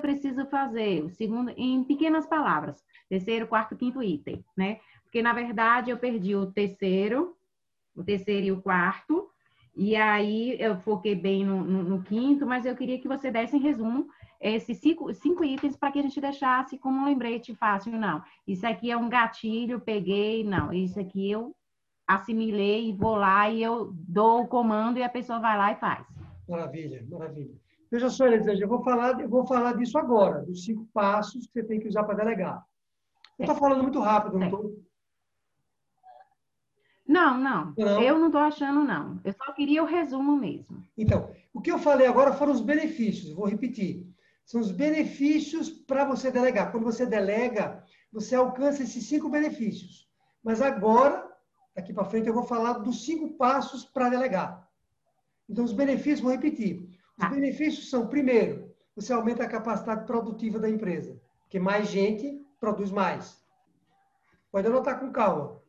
preciso 0.00 0.46
fazer? 0.46 1.04
O 1.04 1.10
segundo, 1.10 1.52
em 1.56 1.84
pequenas 1.84 2.26
palavras. 2.26 2.82
Terceiro, 3.08 3.46
quarto, 3.46 3.76
quinto 3.76 4.02
item, 4.02 4.42
né? 4.56 4.80
Porque, 5.02 5.20
na 5.20 5.34
verdade, 5.34 5.90
eu 5.90 5.98
perdi 5.98 6.34
o 6.34 6.50
terceiro, 6.50 7.36
o 7.94 8.02
terceiro 8.02 8.46
e 8.46 8.52
o 8.52 8.62
quarto, 8.62 9.30
e 9.76 9.96
aí 9.96 10.56
eu 10.60 10.76
foquei 10.78 11.14
bem 11.14 11.44
no, 11.44 11.64
no, 11.64 11.82
no 11.82 12.02
quinto, 12.02 12.46
mas 12.46 12.64
eu 12.64 12.76
queria 12.76 12.98
que 12.98 13.08
você 13.08 13.30
desse 13.30 13.56
em 13.56 13.60
resumo 13.60 14.06
esses 14.40 14.78
cinco, 14.78 15.12
cinco 15.14 15.42
itens 15.42 15.76
para 15.76 15.90
que 15.90 15.98
a 15.98 16.02
gente 16.02 16.20
deixasse 16.20 16.76
como 16.78 17.00
um 17.00 17.06
lembrete 17.06 17.54
fácil, 17.54 17.92
não. 17.92 18.22
Isso 18.46 18.66
aqui 18.66 18.90
é 18.90 18.96
um 18.96 19.08
gatilho, 19.08 19.80
peguei, 19.80 20.44
não. 20.44 20.72
Isso 20.72 21.00
aqui 21.00 21.30
eu 21.30 21.54
assimilei 22.06 22.90
e 22.90 22.92
vou 22.92 23.16
lá 23.16 23.48
e 23.48 23.62
eu 23.62 23.90
dou 23.92 24.42
o 24.42 24.46
comando 24.46 24.98
e 24.98 25.02
a 25.02 25.08
pessoa 25.08 25.40
vai 25.40 25.56
lá 25.56 25.72
e 25.72 25.76
faz. 25.76 26.06
Maravilha, 26.46 27.04
maravilha. 27.10 27.54
Veja 27.90 28.10
só, 28.10 28.26
Elisângela, 28.26 28.64
eu 28.64 28.68
vou 28.68 28.82
falar, 28.84 29.18
eu 29.20 29.28
vou 29.28 29.46
falar 29.46 29.72
disso 29.76 29.96
agora, 29.96 30.42
dos 30.42 30.64
cinco 30.64 30.86
passos 30.92 31.46
que 31.46 31.52
você 31.52 31.64
tem 31.64 31.80
que 31.80 31.88
usar 31.88 32.04
para 32.04 32.16
delegar. 32.16 32.62
Eu 33.38 33.44
estou 33.44 33.56
falando 33.56 33.82
muito 33.82 34.00
rápido, 34.00 34.38
não 34.38 34.46
estou? 34.46 34.83
Não, 37.06 37.36
não, 37.38 37.74
não, 37.76 38.02
Eu 38.02 38.18
não 38.18 38.26
estou 38.26 38.40
achando, 38.40 38.82
não. 38.82 39.20
Eu 39.22 39.32
só 39.32 39.52
queria 39.52 39.82
o 39.82 39.86
resumo 39.86 40.36
mesmo. 40.36 40.82
Então, 40.96 41.30
o 41.52 41.60
que 41.60 41.70
eu 41.70 41.78
falei 41.78 42.06
agora 42.06 42.32
foram 42.32 42.52
os 42.52 42.62
benefícios. 42.62 43.32
Vou 43.32 43.46
repetir. 43.46 44.06
São 44.44 44.60
os 44.60 44.70
benefícios 44.70 45.68
para 45.68 46.04
você 46.04 46.30
delegar. 46.30 46.72
Quando 46.72 46.84
você 46.84 47.04
delega, 47.04 47.84
você 48.10 48.34
alcança 48.34 48.82
esses 48.82 49.06
cinco 49.06 49.28
benefícios. 49.28 50.08
Mas 50.42 50.62
agora, 50.62 51.30
daqui 51.74 51.92
para 51.92 52.04
frente, 52.04 52.26
eu 52.26 52.34
vou 52.34 52.44
falar 52.44 52.74
dos 52.74 53.04
cinco 53.04 53.36
passos 53.36 53.84
para 53.84 54.08
delegar. 54.08 54.66
Então, 55.48 55.64
os 55.64 55.72
benefícios, 55.72 56.20
vou 56.20 56.32
repetir. 56.32 56.88
Os 57.18 57.24
ah. 57.24 57.28
benefícios 57.28 57.90
são, 57.90 58.06
primeiro, 58.06 58.74
você 58.96 59.12
aumenta 59.12 59.44
a 59.44 59.48
capacidade 59.48 60.06
produtiva 60.06 60.58
da 60.58 60.70
empresa, 60.70 61.20
porque 61.42 61.58
mais 61.58 61.88
gente 61.88 62.40
produz 62.58 62.90
mais. 62.90 63.42
Pode 64.50 64.66
anotar 64.66 65.00
com 65.00 65.10
calma. 65.10 65.60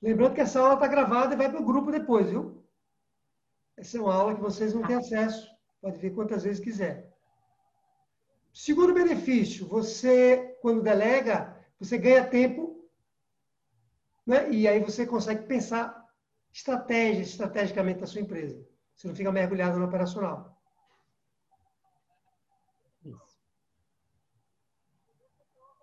Lembrando 0.00 0.34
que 0.34 0.40
essa 0.40 0.60
aula 0.60 0.74
está 0.74 0.86
gravada 0.86 1.34
e 1.34 1.36
vai 1.36 1.50
para 1.50 1.60
o 1.60 1.64
grupo 1.64 1.90
depois, 1.90 2.30
viu? 2.30 2.64
Essa 3.76 3.98
é 3.98 4.00
uma 4.00 4.14
aula 4.14 4.34
que 4.34 4.40
vocês 4.40 4.72
não 4.74 4.82
têm 4.82 4.96
acesso. 4.96 5.48
Pode 5.80 5.98
ver 5.98 6.10
quantas 6.10 6.42
vezes 6.42 6.62
quiser. 6.62 7.12
Segundo 8.52 8.94
benefício, 8.94 9.66
você, 9.66 10.56
quando 10.60 10.82
delega, 10.82 11.56
você 11.78 11.96
ganha 11.96 12.28
tempo, 12.28 12.88
né? 14.26 14.50
e 14.50 14.66
aí 14.66 14.80
você 14.80 15.06
consegue 15.06 15.46
pensar 15.46 16.06
estratégia, 16.52 17.22
estrategicamente 17.22 18.00
da 18.00 18.06
sua 18.06 18.20
empresa. 18.20 18.66
Você 18.94 19.06
não 19.06 19.14
fica 19.14 19.30
mergulhado 19.30 19.78
no 19.78 19.84
operacional. 19.84 20.60
Isso. 23.04 23.38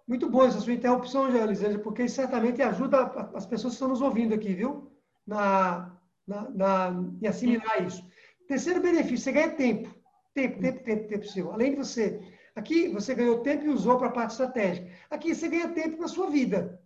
Muito 0.08 0.30
bom 0.30 0.46
essa 0.46 0.60
sua 0.60 0.74
interrupção, 0.74 1.36
Elisângela, 1.36 1.82
porque 1.84 2.08
certamente 2.08 2.62
ajuda 2.62 3.06
as 3.34 3.46
pessoas 3.46 3.74
que 3.74 3.76
estão 3.76 3.88
nos 3.88 4.02
ouvindo 4.02 4.36
aqui, 4.36 4.54
viu? 4.54 4.92
Na, 5.26 5.98
na, 6.28 6.50
na, 6.52 6.92
em 7.22 7.28
assimilar 7.28 7.84
isso. 7.84 8.08
Terceiro 8.48 8.82
benefício, 8.82 9.18
você 9.18 9.32
ganha 9.32 9.56
tempo. 9.56 9.94
Tempo, 10.34 10.60
tempo, 10.60 10.84
tempo, 10.84 11.08
tempo 11.08 11.26
seu. 11.26 11.52
Além 11.52 11.72
de 11.72 11.78
você. 11.78 12.22
Aqui 12.56 12.88
você 12.90 13.16
ganhou 13.16 13.42
tempo 13.42 13.66
e 13.66 13.70
usou 13.70 13.98
para 13.98 14.08
a 14.08 14.12
parte 14.12 14.32
estratégica. 14.32 14.92
Aqui 15.10 15.34
você 15.34 15.48
ganha 15.50 15.74
tempo 15.74 15.98
para 15.98 16.08
sua 16.08 16.30
vida. 16.30 16.80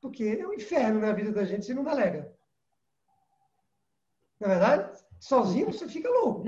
Porque 0.00 0.24
é 0.24 0.46
um 0.46 0.52
inferno 0.52 1.00
na 1.00 1.12
vida 1.12 1.32
da 1.32 1.44
gente 1.44 1.64
se 1.64 1.74
não 1.74 1.82
delega. 1.82 2.32
Não 4.38 4.48
é 4.48 4.50
verdade? 4.50 5.02
Sozinho 5.18 5.72
você 5.72 5.88
fica 5.88 6.08
louco. 6.10 6.44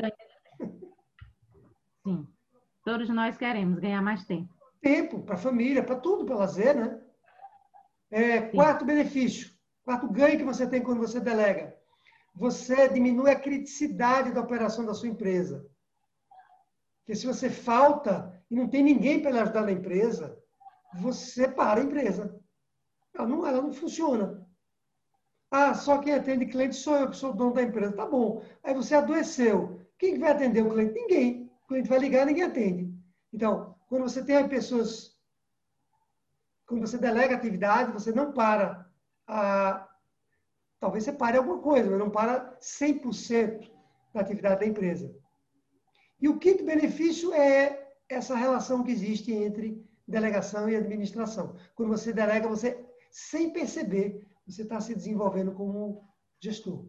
Sim. 2.06 2.28
Todos 2.84 3.08
nós 3.08 3.36
queremos 3.36 3.78
ganhar 3.78 4.02
mais 4.02 4.24
tempo. 4.24 4.59
Tempo 4.80 5.22
para 5.22 5.34
a 5.34 5.38
família, 5.38 5.82
para 5.82 5.96
tudo, 5.96 6.24
para 6.24 6.36
lazer, 6.36 6.74
né? 6.74 7.00
É, 8.10 8.40
quarto 8.40 8.84
benefício, 8.84 9.50
quarto 9.84 10.08
ganho 10.08 10.38
que 10.38 10.44
você 10.44 10.66
tem 10.66 10.82
quando 10.82 10.98
você 10.98 11.20
delega. 11.20 11.76
Você 12.34 12.88
diminui 12.88 13.30
a 13.30 13.38
criticidade 13.38 14.32
da 14.32 14.40
operação 14.40 14.84
da 14.84 14.94
sua 14.94 15.08
empresa. 15.08 15.66
Porque 17.00 17.14
se 17.14 17.26
você 17.26 17.50
falta 17.50 18.32
e 18.50 18.54
não 18.54 18.68
tem 18.68 18.82
ninguém 18.82 19.20
para 19.20 19.42
ajudar 19.42 19.62
na 19.62 19.72
empresa, 19.72 20.38
você 20.94 21.48
para 21.48 21.80
a 21.80 21.84
empresa. 21.84 22.40
Ela 23.14 23.26
não, 23.26 23.46
ela 23.46 23.60
não 23.60 23.72
funciona. 23.72 24.46
Ah, 25.50 25.74
só 25.74 25.98
quem 25.98 26.14
atende 26.14 26.46
cliente 26.46 26.76
sou 26.76 26.96
eu, 26.96 27.10
que 27.10 27.16
sou 27.16 27.32
dono 27.32 27.54
da 27.54 27.62
empresa. 27.62 27.96
Tá 27.96 28.06
bom. 28.06 28.42
Aí 28.62 28.72
você 28.72 28.94
adoeceu. 28.94 29.80
Quem 29.98 30.18
vai 30.18 30.30
atender 30.30 30.62
o 30.62 30.70
cliente? 30.70 30.94
Ninguém. 30.94 31.50
O 31.64 31.68
cliente 31.68 31.88
vai 31.88 31.98
ligar, 31.98 32.26
ninguém 32.26 32.44
atende. 32.44 32.94
Então, 33.32 33.69
quando 33.90 34.02
você 34.02 34.24
tem 34.24 34.48
pessoas, 34.48 35.18
quando 36.64 36.86
você 36.86 36.96
delega 36.96 37.34
atividade, 37.34 37.90
você 37.90 38.12
não 38.12 38.32
para 38.32 38.88
a, 39.26 39.88
talvez 40.78 41.02
você 41.02 41.12
pare 41.12 41.36
alguma 41.36 41.60
coisa, 41.60 41.90
mas 41.90 41.98
não 41.98 42.08
para 42.08 42.56
100% 42.60 43.68
da 44.14 44.20
atividade 44.20 44.60
da 44.60 44.66
empresa. 44.66 45.12
E 46.20 46.28
o 46.28 46.38
quinto 46.38 46.64
benefício 46.64 47.34
é 47.34 47.92
essa 48.08 48.36
relação 48.36 48.84
que 48.84 48.92
existe 48.92 49.32
entre 49.32 49.84
delegação 50.06 50.70
e 50.70 50.76
administração. 50.76 51.56
Quando 51.74 51.88
você 51.88 52.12
delega, 52.12 52.46
você, 52.46 52.88
sem 53.10 53.52
perceber, 53.52 54.24
você 54.46 54.62
está 54.62 54.80
se 54.80 54.94
desenvolvendo 54.94 55.52
como 55.52 56.08
gestor. 56.38 56.86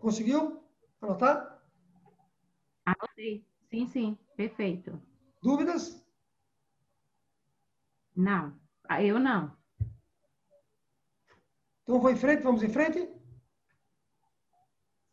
Conseguiu 0.00 0.64
anotar? 1.02 1.62
Anotei. 2.86 3.44
Sim, 3.70 3.86
sim. 3.86 4.18
Perfeito. 4.36 5.00
Dúvidas? 5.42 6.02
Não. 8.14 8.54
Ah, 8.88 9.02
eu 9.02 9.18
não. 9.18 9.56
Então, 11.82 12.00
vou 12.00 12.10
em 12.10 12.16
frente? 12.16 12.42
Vamos 12.42 12.62
em 12.62 12.68
frente? 12.68 13.08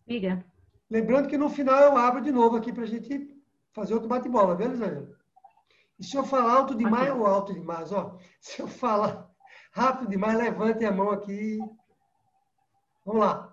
Siga. 0.08 0.46
Lembrando 0.90 1.28
que 1.28 1.38
no 1.38 1.50
final 1.50 1.82
eu 1.82 1.98
abro 1.98 2.22
de 2.22 2.32
novo 2.32 2.56
aqui 2.56 2.72
para 2.72 2.84
a 2.84 2.88
gente 2.88 3.36
fazer 3.74 3.94
outro 3.94 4.10
bate-bola, 4.10 4.56
beleza, 4.56 5.18
E 5.98 6.04
se 6.04 6.16
eu 6.16 6.24
falar 6.24 6.54
alto 6.54 6.76
demais 6.76 7.10
okay. 7.10 7.20
ou 7.20 7.26
alto 7.26 7.54
demais? 7.54 7.92
Ó, 7.92 8.18
se 8.40 8.62
eu 8.62 8.68
falar 8.68 9.30
rápido 9.72 10.10
demais, 10.10 10.38
levante 10.38 10.86
a 10.86 10.92
mão 10.92 11.12
aqui. 11.12 11.58
Vamos 13.06 13.22
lá. 13.22 13.53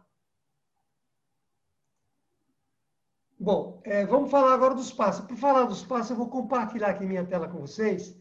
Bom, 3.43 3.81
é, 3.85 4.05
vamos 4.05 4.31
falar 4.31 4.53
agora 4.53 4.75
dos 4.75 4.93
passos. 4.93 5.25
Por 5.25 5.35
falar 5.35 5.65
dos 5.65 5.83
passos, 5.83 6.11
eu 6.11 6.17
vou 6.17 6.29
compartilhar 6.29 6.91
aqui 6.91 7.07
minha 7.07 7.27
tela 7.27 7.49
com 7.49 7.59
vocês, 7.59 8.15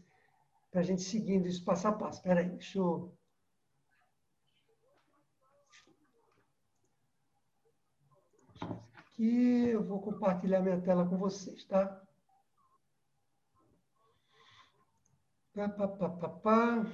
para 0.70 0.80
a 0.80 0.82
gente 0.82 1.02
seguindo 1.02 1.46
isso 1.46 1.62
passo 1.62 1.88
a 1.88 1.92
passo. 1.92 2.20
Espera 2.20 2.40
aí, 2.40 2.48
deixa 2.48 2.78
eu... 2.78 3.14
Aqui, 8.96 9.68
eu 9.68 9.84
vou 9.84 10.00
compartilhar 10.00 10.62
minha 10.62 10.80
tela 10.80 11.06
com 11.06 11.18
vocês, 11.18 11.66
tá? 11.66 12.00
Pá, 15.54 15.68
pá, 15.68 15.86
pá, 15.86 16.08
pá, 16.08 16.28
pá. 16.30 16.86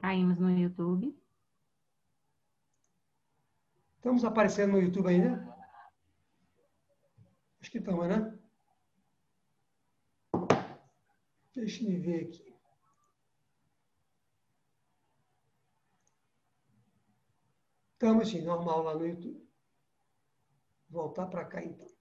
Caímos 0.00 0.38
no 0.38 0.50
YouTube. 0.50 1.14
Estamos 3.96 4.24
aparecendo 4.24 4.72
no 4.72 4.80
YouTube 4.80 5.08
ainda? 5.08 5.46
Acho 7.60 7.70
que 7.70 7.78
estamos, 7.78 8.08
né? 8.08 8.38
Deixa 11.54 11.84
eu 11.84 12.00
ver 12.00 12.28
aqui. 12.28 12.56
Estamos 17.92 18.26
assim, 18.26 18.40
normal 18.40 18.82
lá 18.82 18.94
no 18.94 19.06
YouTube. 19.06 19.46
Voltar 20.88 21.26
para 21.26 21.44
cá 21.44 21.62
então. 21.62 21.99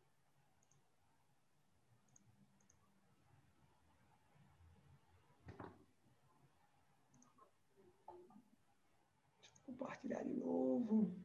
Compartilhar 9.79 10.23
de 10.23 10.33
novo. 10.33 11.15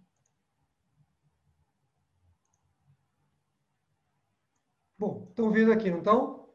Bom, 4.96 5.26
estão 5.28 5.50
vendo 5.50 5.72
aqui, 5.72 5.90
não 5.90 5.98
estão? 5.98 6.48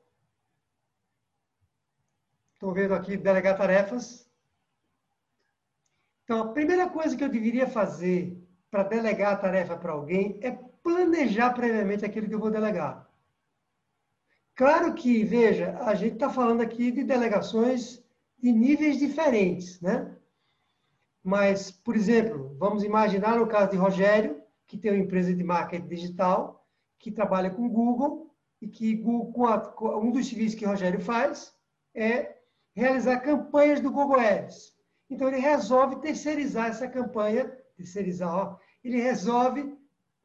Estão 2.54 2.74
vendo 2.74 2.94
aqui 2.94 3.18
delegar 3.18 3.58
tarefas? 3.58 4.30
Então, 6.24 6.42
a 6.42 6.54
primeira 6.54 6.90
coisa 6.90 7.18
que 7.18 7.24
eu 7.24 7.30
deveria 7.30 7.68
fazer 7.68 8.42
para 8.72 8.84
delegar 8.84 9.34
a 9.34 9.38
tarefa 9.38 9.76
para 9.76 9.92
alguém 9.92 10.40
é 10.42 10.52
planejar 10.52 11.54
previamente 11.54 12.06
aquilo 12.06 12.28
que 12.28 12.36
eu 12.36 12.40
vou 12.40 12.52
delegar. 12.52 13.10
Claro 14.56 14.94
que, 14.94 15.24
veja, 15.24 15.78
a 15.80 15.96
gente 15.96 16.14
está 16.14 16.30
falando 16.30 16.62
aqui 16.62 16.92
de 16.92 17.04
delegações 17.04 18.04
de 18.38 18.52
níveis 18.52 18.98
diferentes, 18.98 19.82
né? 19.82 20.19
Mas, 21.24 21.72
por 21.72 21.96
exemplo, 21.96 22.56
vamos 22.58 22.84
imaginar 22.84 23.38
no 23.38 23.48
caso 23.48 23.72
de 23.72 23.78
Rogério, 23.78 24.42
que 24.66 24.78
tem 24.78 24.92
uma 24.92 25.04
empresa 25.04 25.34
de 25.34 25.44
marketing 25.44 25.88
digital, 25.88 26.66
que 26.98 27.12
trabalha 27.12 27.50
com 27.50 27.68
Google, 27.68 28.30
e 28.62 28.68
que 28.68 28.98
com 28.98 29.48
a, 29.48 29.98
um 29.98 30.12
dos 30.12 30.28
serviços 30.28 30.58
que 30.58 30.66
Rogério 30.66 31.00
faz 31.00 31.54
é 31.96 32.36
realizar 32.76 33.20
campanhas 33.20 33.80
do 33.80 33.92
Google 33.92 34.20
Ads. 34.20 34.74
Então, 35.10 35.28
ele 35.28 35.40
resolve 35.40 35.98
terceirizar 35.98 36.68
essa 36.68 36.88
campanha, 36.88 37.46
terceirizar, 37.76 38.34
ó, 38.34 38.58
ele 38.84 39.02
resolve 39.02 39.76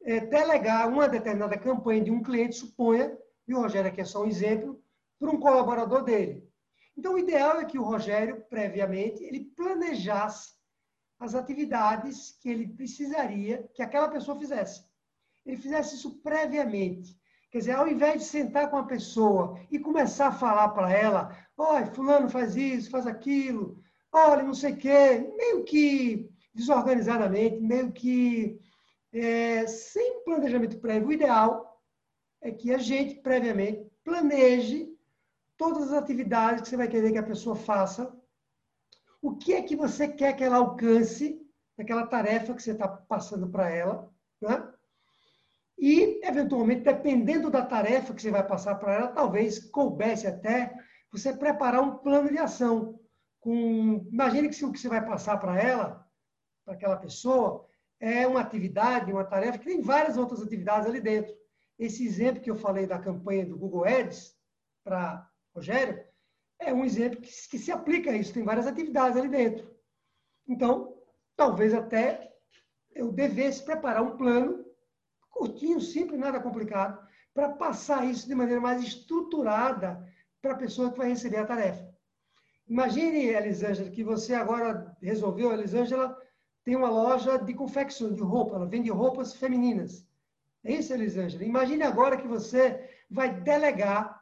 é, 0.03 0.19
delegar 0.19 0.87
uma 0.87 1.07
determinada 1.07 1.57
campanha 1.57 2.03
de 2.03 2.11
um 2.11 2.21
cliente, 2.21 2.55
suponha, 2.55 3.17
e 3.47 3.53
o 3.53 3.61
Rogério 3.61 3.89
aqui 3.89 4.01
é 4.01 4.05
só 4.05 4.23
um 4.23 4.27
exemplo, 4.27 4.79
para 5.19 5.29
um 5.29 5.39
colaborador 5.39 6.03
dele. 6.03 6.47
Então, 6.97 7.13
o 7.13 7.19
ideal 7.19 7.59
é 7.59 7.65
que 7.65 7.79
o 7.79 7.83
Rogério, 7.83 8.43
previamente, 8.49 9.23
ele 9.23 9.45
planejasse 9.55 10.53
as 11.19 11.35
atividades 11.35 12.37
que 12.41 12.49
ele 12.49 12.67
precisaria 12.67 13.69
que 13.73 13.81
aquela 13.81 14.09
pessoa 14.09 14.37
fizesse. 14.37 14.83
Ele 15.45 15.57
fizesse 15.57 15.95
isso 15.95 16.21
previamente. 16.21 17.17
Quer 17.51 17.59
dizer, 17.59 17.71
ao 17.71 17.87
invés 17.87 18.21
de 18.21 18.27
sentar 18.27 18.69
com 18.69 18.77
a 18.77 18.85
pessoa 18.85 19.59
e 19.71 19.79
começar 19.79 20.27
a 20.27 20.31
falar 20.31 20.69
para 20.69 20.91
ela, 20.91 21.37
olha, 21.57 21.85
fulano 21.87 22.29
faz 22.29 22.55
isso, 22.55 22.89
faz 22.89 23.07
aquilo, 23.07 23.81
olha, 24.11 24.43
não 24.43 24.53
sei 24.53 24.73
o 24.73 24.77
quê, 24.77 25.33
meio 25.37 25.63
que 25.63 26.29
desorganizadamente, 26.53 27.61
meio 27.61 27.91
que 27.91 28.59
é, 29.13 29.65
sem 29.67 30.23
planejamento 30.23 30.79
prévio. 30.79 31.07
O 31.07 31.13
ideal 31.13 31.81
é 32.41 32.51
que 32.51 32.73
a 32.73 32.77
gente, 32.77 33.15
previamente, 33.21 33.89
planeje 34.03 34.93
todas 35.57 35.91
as 35.91 35.93
atividades 35.93 36.61
que 36.61 36.69
você 36.69 36.77
vai 36.77 36.87
querer 36.87 37.11
que 37.11 37.17
a 37.17 37.23
pessoa 37.23 37.55
faça 37.55 38.14
o 39.25 39.35
que 39.35 39.53
é 39.53 39.61
que 39.63 39.75
você 39.75 40.07
quer 40.07 40.35
que 40.35 40.43
ela 40.43 40.57
alcance 40.57 41.41
naquela 41.75 42.05
tarefa 42.05 42.53
que 42.53 42.61
você 42.61 42.71
está 42.71 42.87
passando 42.87 43.49
para 43.49 43.69
ela, 43.69 44.13
né? 44.39 44.71
E, 45.77 46.21
eventualmente, 46.23 46.83
dependendo 46.83 47.49
da 47.49 47.65
tarefa 47.65 48.13
que 48.13 48.21
você 48.21 48.29
vai 48.29 48.45
passar 48.45 48.75
para 48.75 48.93
ela, 48.93 49.07
talvez 49.07 49.59
coubesse 49.59 50.27
até 50.27 50.73
você 51.11 51.33
preparar 51.33 51.81
um 51.81 51.97
plano 51.97 52.29
de 52.29 52.37
ação. 52.37 52.99
Com... 53.39 54.07
Imagine 54.11 54.47
que 54.49 54.63
o 54.63 54.71
que 54.71 54.79
você 54.79 54.87
vai 54.87 55.03
passar 55.03 55.37
para 55.37 55.59
ela, 55.59 56.07
para 56.63 56.75
aquela 56.75 56.95
pessoa, 56.95 57.65
é 57.99 58.27
uma 58.27 58.41
atividade, 58.41 59.11
uma 59.11 59.25
tarefa, 59.25 59.57
que 59.57 59.65
tem 59.65 59.81
várias 59.81 60.17
outras 60.17 60.41
atividades 60.41 60.87
ali 60.87 61.01
dentro. 61.01 61.33
Esse 61.79 62.05
exemplo 62.05 62.41
que 62.41 62.51
eu 62.51 62.55
falei 62.55 62.85
da 62.85 62.99
campanha 62.99 63.45
do 63.45 63.57
Google 63.57 63.85
Ads 63.85 64.35
para 64.83 65.27
Rogério, 65.53 65.99
é 66.59 66.73
um 66.73 66.83
exemplo 66.83 67.21
que, 67.21 67.29
que 67.49 67.57
se 67.57 67.71
aplica 67.71 68.11
a 68.11 68.15
isso. 68.15 68.33
Tem 68.33 68.43
várias 68.43 68.67
atividades 68.67 69.17
ali 69.17 69.29
dentro. 69.29 69.69
Então, 70.47 70.97
talvez 71.35 71.73
até 71.73 72.33
eu 72.93 73.11
devesse 73.11 73.63
preparar 73.63 74.01
um 74.01 74.17
plano 74.17 74.65
curtinho, 75.29 75.81
simples, 75.81 76.19
nada 76.19 76.39
complicado, 76.39 77.05
para 77.33 77.49
passar 77.49 78.05
isso 78.05 78.27
de 78.27 78.33
maneira 78.33 78.61
mais 78.61 78.81
estruturada 78.81 80.01
para 80.41 80.53
a 80.53 80.57
pessoa 80.57 80.91
que 80.91 80.97
vai 80.97 81.09
receber 81.09 81.37
a 81.37 81.45
tarefa. 81.45 81.93
Imagine, 82.67 83.25
Elisângela, 83.25 83.89
que 83.89 84.03
você 84.03 84.33
agora 84.33 84.95
resolveu, 85.01 85.51
Elisângela 85.51 86.17
tem 86.63 86.75
uma 86.75 86.89
loja 86.89 87.37
de 87.37 87.53
confecção, 87.53 88.13
de 88.13 88.21
roupa, 88.21 88.55
ela 88.55 88.65
vende 88.65 88.89
roupas 88.89 89.35
femininas. 89.35 90.07
É 90.63 90.73
isso, 90.73 90.93
Elisângela? 90.93 91.43
Imagine 91.43 91.83
agora 91.83 92.17
que 92.17 92.27
você 92.27 92.89
vai 93.09 93.41
delegar 93.41 94.14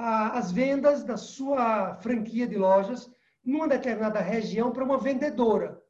as 0.00 0.50
vendas 0.50 1.04
da 1.04 1.16
sua 1.16 1.94
franquia 1.96 2.46
de 2.46 2.56
lojas 2.56 3.10
numa 3.44 3.68
determinada 3.68 4.20
região 4.20 4.72
para 4.72 4.84
uma 4.84 4.96
vendedora. 4.96 5.82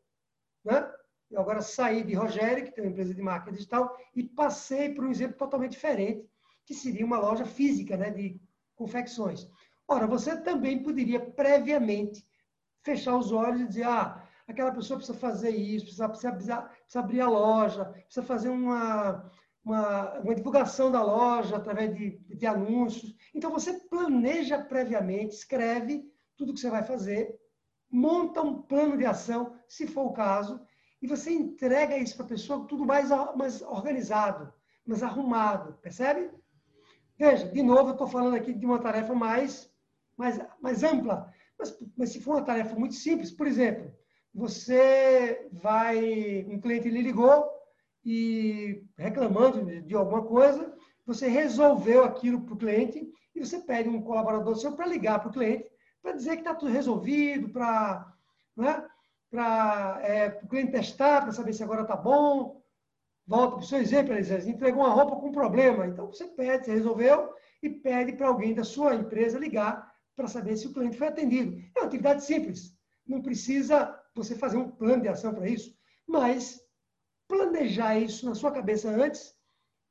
Né? 0.65 0.91
Eu 1.31 1.41
agora 1.41 1.61
saí 1.61 2.03
de 2.03 2.15
Rogério, 2.15 2.65
que 2.65 2.73
tem 2.73 2.85
uma 2.85 2.91
empresa 2.91 3.15
de 3.15 3.23
marketing 3.23 3.57
digital, 3.57 3.97
e 4.15 4.25
passei 4.25 4.93
para 4.93 5.05
um 5.05 5.11
exemplo 5.11 5.37
totalmente 5.37 5.73
diferente, 5.73 6.29
que 6.65 6.75
seria 6.75 7.07
uma 7.07 7.21
loja 7.21 7.45
física 7.45 7.97
né, 7.97 8.11
de 8.11 8.41
confecções. 8.75 9.49
Ora, 9.87 10.07
você 10.07 10.37
também 10.41 10.83
poderia 10.83 11.21
previamente 11.21 12.27
fechar 12.83 13.17
os 13.17 13.31
olhos 13.31 13.61
e 13.61 13.69
dizer, 13.69 13.85
ah, 13.85 14.27
aquela 14.49 14.73
pessoa 14.73 14.97
precisa 14.97 15.17
fazer 15.17 15.51
isso, 15.51 15.85
precisa, 15.85 16.09
precisa, 16.09 16.33
precisa 16.33 16.71
abrir 16.97 17.21
a 17.21 17.29
loja, 17.29 17.85
precisa 17.85 18.23
fazer 18.25 18.49
uma, 18.49 19.31
uma, 19.65 20.19
uma 20.21 20.35
divulgação 20.35 20.91
da 20.91 21.03
loja 21.03 21.57
através 21.57 21.95
de, 21.95 22.19
de 22.19 22.47
anúncios. 22.47 23.15
Então, 23.35 23.51
você 23.51 23.75
planeja 23.75 24.59
previamente, 24.59 25.35
escreve 25.35 26.11
tudo 26.37 26.55
que 26.55 26.61
você 26.61 26.71
vai 26.71 26.83
fazer, 26.83 27.39
monta 27.91 28.41
um 28.43 28.63
plano 28.63 28.97
de 28.97 29.05
ação, 29.05 29.55
se 29.69 29.87
for 29.87 30.07
o 30.07 30.13
caso, 30.13 30.61
e 31.03 31.07
você 31.07 31.31
entrega 31.31 31.97
isso 31.97 32.17
para 32.17 32.27
a 32.27 32.31
pessoa 32.31 32.67
tudo 32.67 32.85
mais, 32.85 33.11
mais 33.37 33.63
organizado, 33.63 34.53
mais 34.87 35.03
arrumado, 35.03 35.75
percebe? 35.83 36.31
Veja, 37.19 37.49
de 37.49 37.63
novo, 37.63 37.91
eu 37.91 37.93
estou 37.93 38.07
falando 38.07 38.37
aqui 38.37 38.53
de 38.53 38.65
uma 38.65 38.79
tarefa 38.79 39.15
mais, 39.15 39.71
mais, 40.17 40.41
mais 40.61 40.83
ampla, 40.83 41.33
mas, 41.59 41.79
mas 41.97 42.11
se 42.11 42.21
for 42.21 42.37
uma 42.37 42.45
tarefa 42.45 42.75
muito 42.75 42.95
simples, 42.95 43.31
por 43.31 43.47
exemplo, 43.47 43.93
você 44.33 45.49
vai, 45.53 46.47
um 46.49 46.61
cliente 46.61 46.89
lhe 46.89 47.03
ligou 47.03 47.60
e 48.05 48.83
reclamando 48.97 49.83
de, 49.83 49.95
alguma 49.95 50.23
coisa, 50.23 50.75
você 51.07 51.29
resolveu 51.29 52.05
aquilo 52.05 52.43
para 52.43 52.55
o 52.55 52.59
cliente 52.59 53.09
e 53.35 53.45
você 53.45 53.59
pede 53.59 53.89
um 53.89 54.03
colaborador 54.03 54.57
seu 54.57 54.73
para 54.73 54.87
ligar 54.87 55.21
para 55.21 55.29
o 55.29 55.33
cliente 55.33 55.71
para 56.03 56.13
dizer 56.13 56.37
que 56.37 56.41
está 56.41 56.55
tudo 56.55 56.73
resolvido, 56.73 57.51
para 57.51 58.13
né, 58.57 58.87
é, 60.03 60.41
o 60.43 60.49
cliente 60.49 60.73
testar, 60.73 61.23
para 61.23 61.33
saber 61.33 61.53
se 61.53 61.63
agora 61.63 61.83
está 61.83 61.97
bom. 61.97 62.63
Volta 63.27 63.57
para 63.57 63.65
o 63.65 63.67
seu 63.67 63.79
exemplo, 63.79 64.15
Elisângela, 64.15 64.51
entregou 64.51 64.83
uma 64.83 64.95
roupa 64.95 65.17
com 65.17 65.31
problema. 65.31 65.87
Então, 65.87 66.07
você 66.07 66.27
pede, 66.27 66.67
você 66.67 66.73
resolveu, 66.73 67.33
e 67.63 67.69
pede 67.69 68.13
para 68.13 68.29
alguém 68.29 68.55
da 68.55 68.65
sua 68.65 68.95
empresa 68.95 69.39
ligar 69.39 69.93
para 70.17 70.27
saber 70.27 70.57
se 70.57 70.67
o 70.67 70.73
cliente 70.73 70.97
foi 70.97 71.09
atendido. 71.09 71.63
É 71.77 71.81
uma 71.81 71.87
atividade 71.87 72.25
simples. 72.25 72.75
Não 73.07 73.23
precisa 73.23 73.97
você 74.15 74.35
fazer 74.35 74.57
um 74.57 74.71
plano 74.71 75.03
de 75.03 75.09
ação 75.09 75.35
para 75.35 75.49
isso, 75.49 75.75
mas 76.07 76.61
planejar 77.31 77.97
isso 77.97 78.27
na 78.27 78.35
sua 78.35 78.51
cabeça 78.51 78.91
antes 78.91 79.35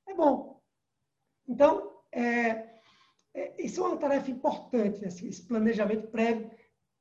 é 0.05 0.13
bom. 0.13 0.61
Então, 1.47 1.71
é, 2.11 2.69
é, 3.33 3.65
isso 3.65 3.81
é 3.81 3.87
uma 3.87 3.97
tarefa 3.97 4.29
importante, 4.29 5.05
esse, 5.05 5.25
esse 5.25 5.47
planejamento 5.47 6.09
prévio, 6.09 6.51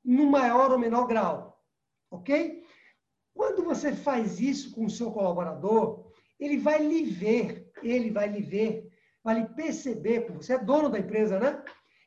no 0.03 0.25
maior 0.25 0.71
ou 0.71 0.79
menor 0.79 1.05
grau. 1.05 1.61
Ok? 2.09 2.63
Quando 3.35 3.63
você 3.63 3.93
faz 3.93 4.39
isso 4.39 4.73
com 4.73 4.85
o 4.85 4.89
seu 4.89 5.11
colaborador, 5.11 6.09
ele 6.39 6.57
vai 6.57 6.81
lhe 6.81 7.03
ver, 7.03 7.71
ele 7.83 8.09
vai 8.09 8.29
lhe 8.29 8.41
ver, 8.41 8.89
vai 9.23 9.41
lhe 9.41 9.47
perceber, 9.49 10.31
você 10.31 10.53
é 10.53 10.57
dono 10.57 10.89
da 10.89 10.99
empresa, 10.99 11.37
né? 11.39 11.61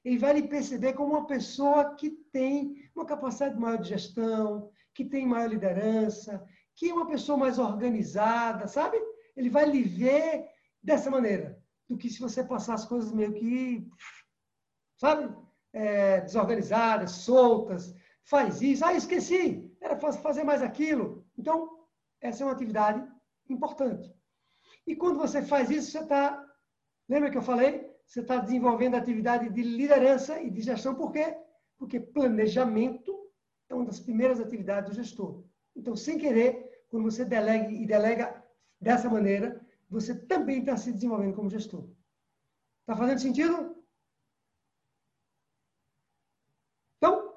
Ele 0.05 0.18
vai 0.18 0.33
lhe 0.33 0.49
perceber 0.49 0.95
como 0.95 1.12
uma 1.12 1.27
pessoa 1.27 1.95
que 1.95 2.11
tem 2.33 2.90
uma 2.97 3.05
capacidade 3.05 3.59
maior 3.59 3.79
de 3.79 3.90
gestão, 3.90 4.71
que 4.95 5.05
tem 5.05 5.27
maior 5.27 5.49
liderança, 5.49 6.45
que 6.75 6.93
uma 6.93 7.07
pessoa 7.07 7.39
mais 7.39 7.59
organizada, 7.59 8.67
sabe? 8.67 8.99
Ele 9.37 9.51
vai 9.51 9.65
lhe 9.67 9.83
ver 9.83 10.49
dessa 10.83 11.11
maneira, 11.11 11.63
do 11.89 11.97
que 11.97 12.11
se 12.11 12.21
você 12.21 12.43
passar 12.43 12.75
as 12.75 12.85
coisas 12.85 13.13
meio 13.13 13.33
que, 13.33 13.89
sabe? 14.99 15.35
É, 15.73 16.21
desorganizadas, 16.21 17.13
soltas, 17.13 17.95
faz 18.25 18.61
isso, 18.61 18.85
ah, 18.85 18.95
esqueci, 18.95 19.71
era 19.81 19.99
fazer 19.99 20.45
mais 20.45 20.63
aquilo. 20.63 21.25
Então, 21.37 21.87
essa 22.21 22.43
é 22.43 22.47
uma 22.47 22.53
atividade 22.53 23.07
importante. 23.49 24.13
E 24.87 24.97
quando 24.97 25.19
você 25.19 25.43
faz 25.43 25.71
isso, 25.71 25.91
você 25.91 26.01
está, 26.01 26.45
lembra 27.09 27.31
que 27.31 27.39
eu 27.39 27.43
falei? 27.43 27.91
Você 28.07 28.21
está 28.21 28.39
desenvolvendo 28.39 28.95
atividade 28.95 29.49
de 29.49 29.63
liderança 29.63 30.41
e 30.41 30.51
de 30.51 30.61
gestão, 30.61 30.95
por 30.95 31.13
quê? 31.13 31.37
Porque 31.79 31.99
planejamento 31.99 33.31
é 33.69 33.75
uma 33.75 33.85
das 33.85 34.01
primeiras 34.01 34.41
atividades 34.41 34.91
do 34.91 34.97
gestor. 34.97 35.45
Então, 35.75 35.97
sem 35.97 36.19
querer, 36.19 36.85
quando 36.89 37.05
você 37.05 37.25
delega 37.25 37.71
e 37.71 37.87
delega 37.87 38.45
dessa 38.81 39.09
maneira, 39.09 39.61
você 39.89 40.15
também 40.15 40.61
está 40.61 40.77
se 40.77 40.93
desenvolvendo 40.93 41.35
como 41.35 41.51
gestor. 41.51 41.89
Está 42.81 42.97
fazendo 42.97 43.21
sentido? 43.21 43.77
Então, 46.97 47.35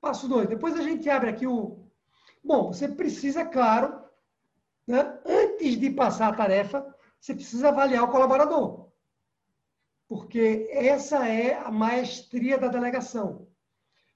passo 0.00 0.28
dois. 0.28 0.48
Depois 0.48 0.74
a 0.76 0.82
gente 0.82 1.08
abre 1.08 1.30
aqui 1.30 1.46
o. 1.46 1.86
Bom, 2.42 2.72
você 2.72 2.88
precisa, 2.88 3.44
claro, 3.44 4.02
né, 4.86 5.20
antes 5.26 5.78
de 5.78 5.90
passar 5.90 6.28
a 6.28 6.36
tarefa, 6.36 6.94
você 7.20 7.34
precisa 7.34 7.68
avaliar 7.68 8.04
o 8.04 8.10
colaborador. 8.10 8.90
Porque 10.08 10.68
essa 10.72 11.28
é 11.28 11.54
a 11.54 11.70
maestria 11.70 12.58
da 12.58 12.68
delegação. 12.68 13.49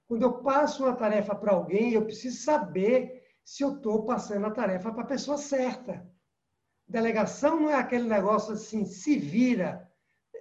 Quando 0.07 0.23
eu 0.23 0.33
passo 0.43 0.83
uma 0.83 0.95
tarefa 0.95 1.33
para 1.35 1.53
alguém, 1.53 1.93
eu 1.93 2.05
preciso 2.05 2.43
saber 2.43 3.23
se 3.43 3.63
eu 3.63 3.75
estou 3.75 4.05
passando 4.05 4.45
a 4.45 4.51
tarefa 4.51 4.91
para 4.91 5.03
a 5.03 5.07
pessoa 5.07 5.37
certa. 5.37 6.07
Delegação 6.87 7.59
não 7.59 7.69
é 7.69 7.75
aquele 7.75 8.07
negócio 8.07 8.53
assim, 8.53 8.85
se 8.85 9.17
vira. 9.17 9.89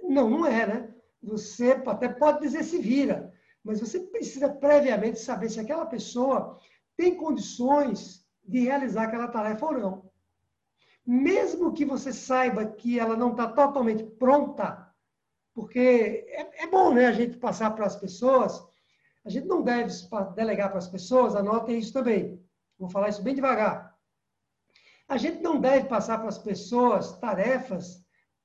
Não, 0.03 0.29
não 0.29 0.47
é, 0.47 0.67
né? 0.67 0.95
Você 1.23 1.83
até 1.87 2.09
pode 2.09 2.41
dizer 2.41 2.65
se 2.65 2.79
vira, 2.79 3.33
mas 3.63 3.81
você 3.81 4.01
precisa 4.01 4.49
previamente 4.51 5.19
saber 5.19 5.49
se 5.49 5.59
aquela 5.59 5.87
pessoa 5.87 6.59
tem 6.97 7.17
condições 7.17 8.27
de 8.45 8.61
realizar 8.61 9.05
aquela 9.05 9.29
tarefa 9.29 9.67
ou 9.67 9.73
não. 9.73 10.11
Mesmo 11.07 11.73
que 11.73 11.85
você 11.85 12.13
saiba 12.13 12.67
que 12.67 12.99
ela 12.99 13.17
não 13.17 13.31
está 13.31 13.49
totalmente 13.49 14.05
pronta, 14.05 14.93
porque 15.55 16.27
é, 16.29 16.65
é 16.65 16.67
bom 16.67 16.93
né, 16.93 17.07
a 17.07 17.13
gente 17.13 17.39
passar 17.39 17.71
para 17.71 17.87
as 17.87 17.97
pessoas 17.97 18.63
a 19.25 19.31
gente 19.31 19.47
não 19.47 19.63
deve 19.63 19.91
delegar 20.35 20.69
para 20.69 20.79
as 20.79 20.89
pessoas, 20.89 21.35
anotem 21.35 21.79
isso 21.79 21.93
também. 21.93 22.43
Vou 22.79 22.91
falar 22.91 23.09
isso 23.09 23.23
bem 23.23 23.35
devagar. 23.35 23.97
A 25.09 25.17
gente 25.17 25.43
não 25.43 25.61
deve 25.61 25.89
passar 25.89 26.19
para 26.19 26.29
as 26.29 26.39
pessoas 26.39 27.19
tarefas 27.19 28.05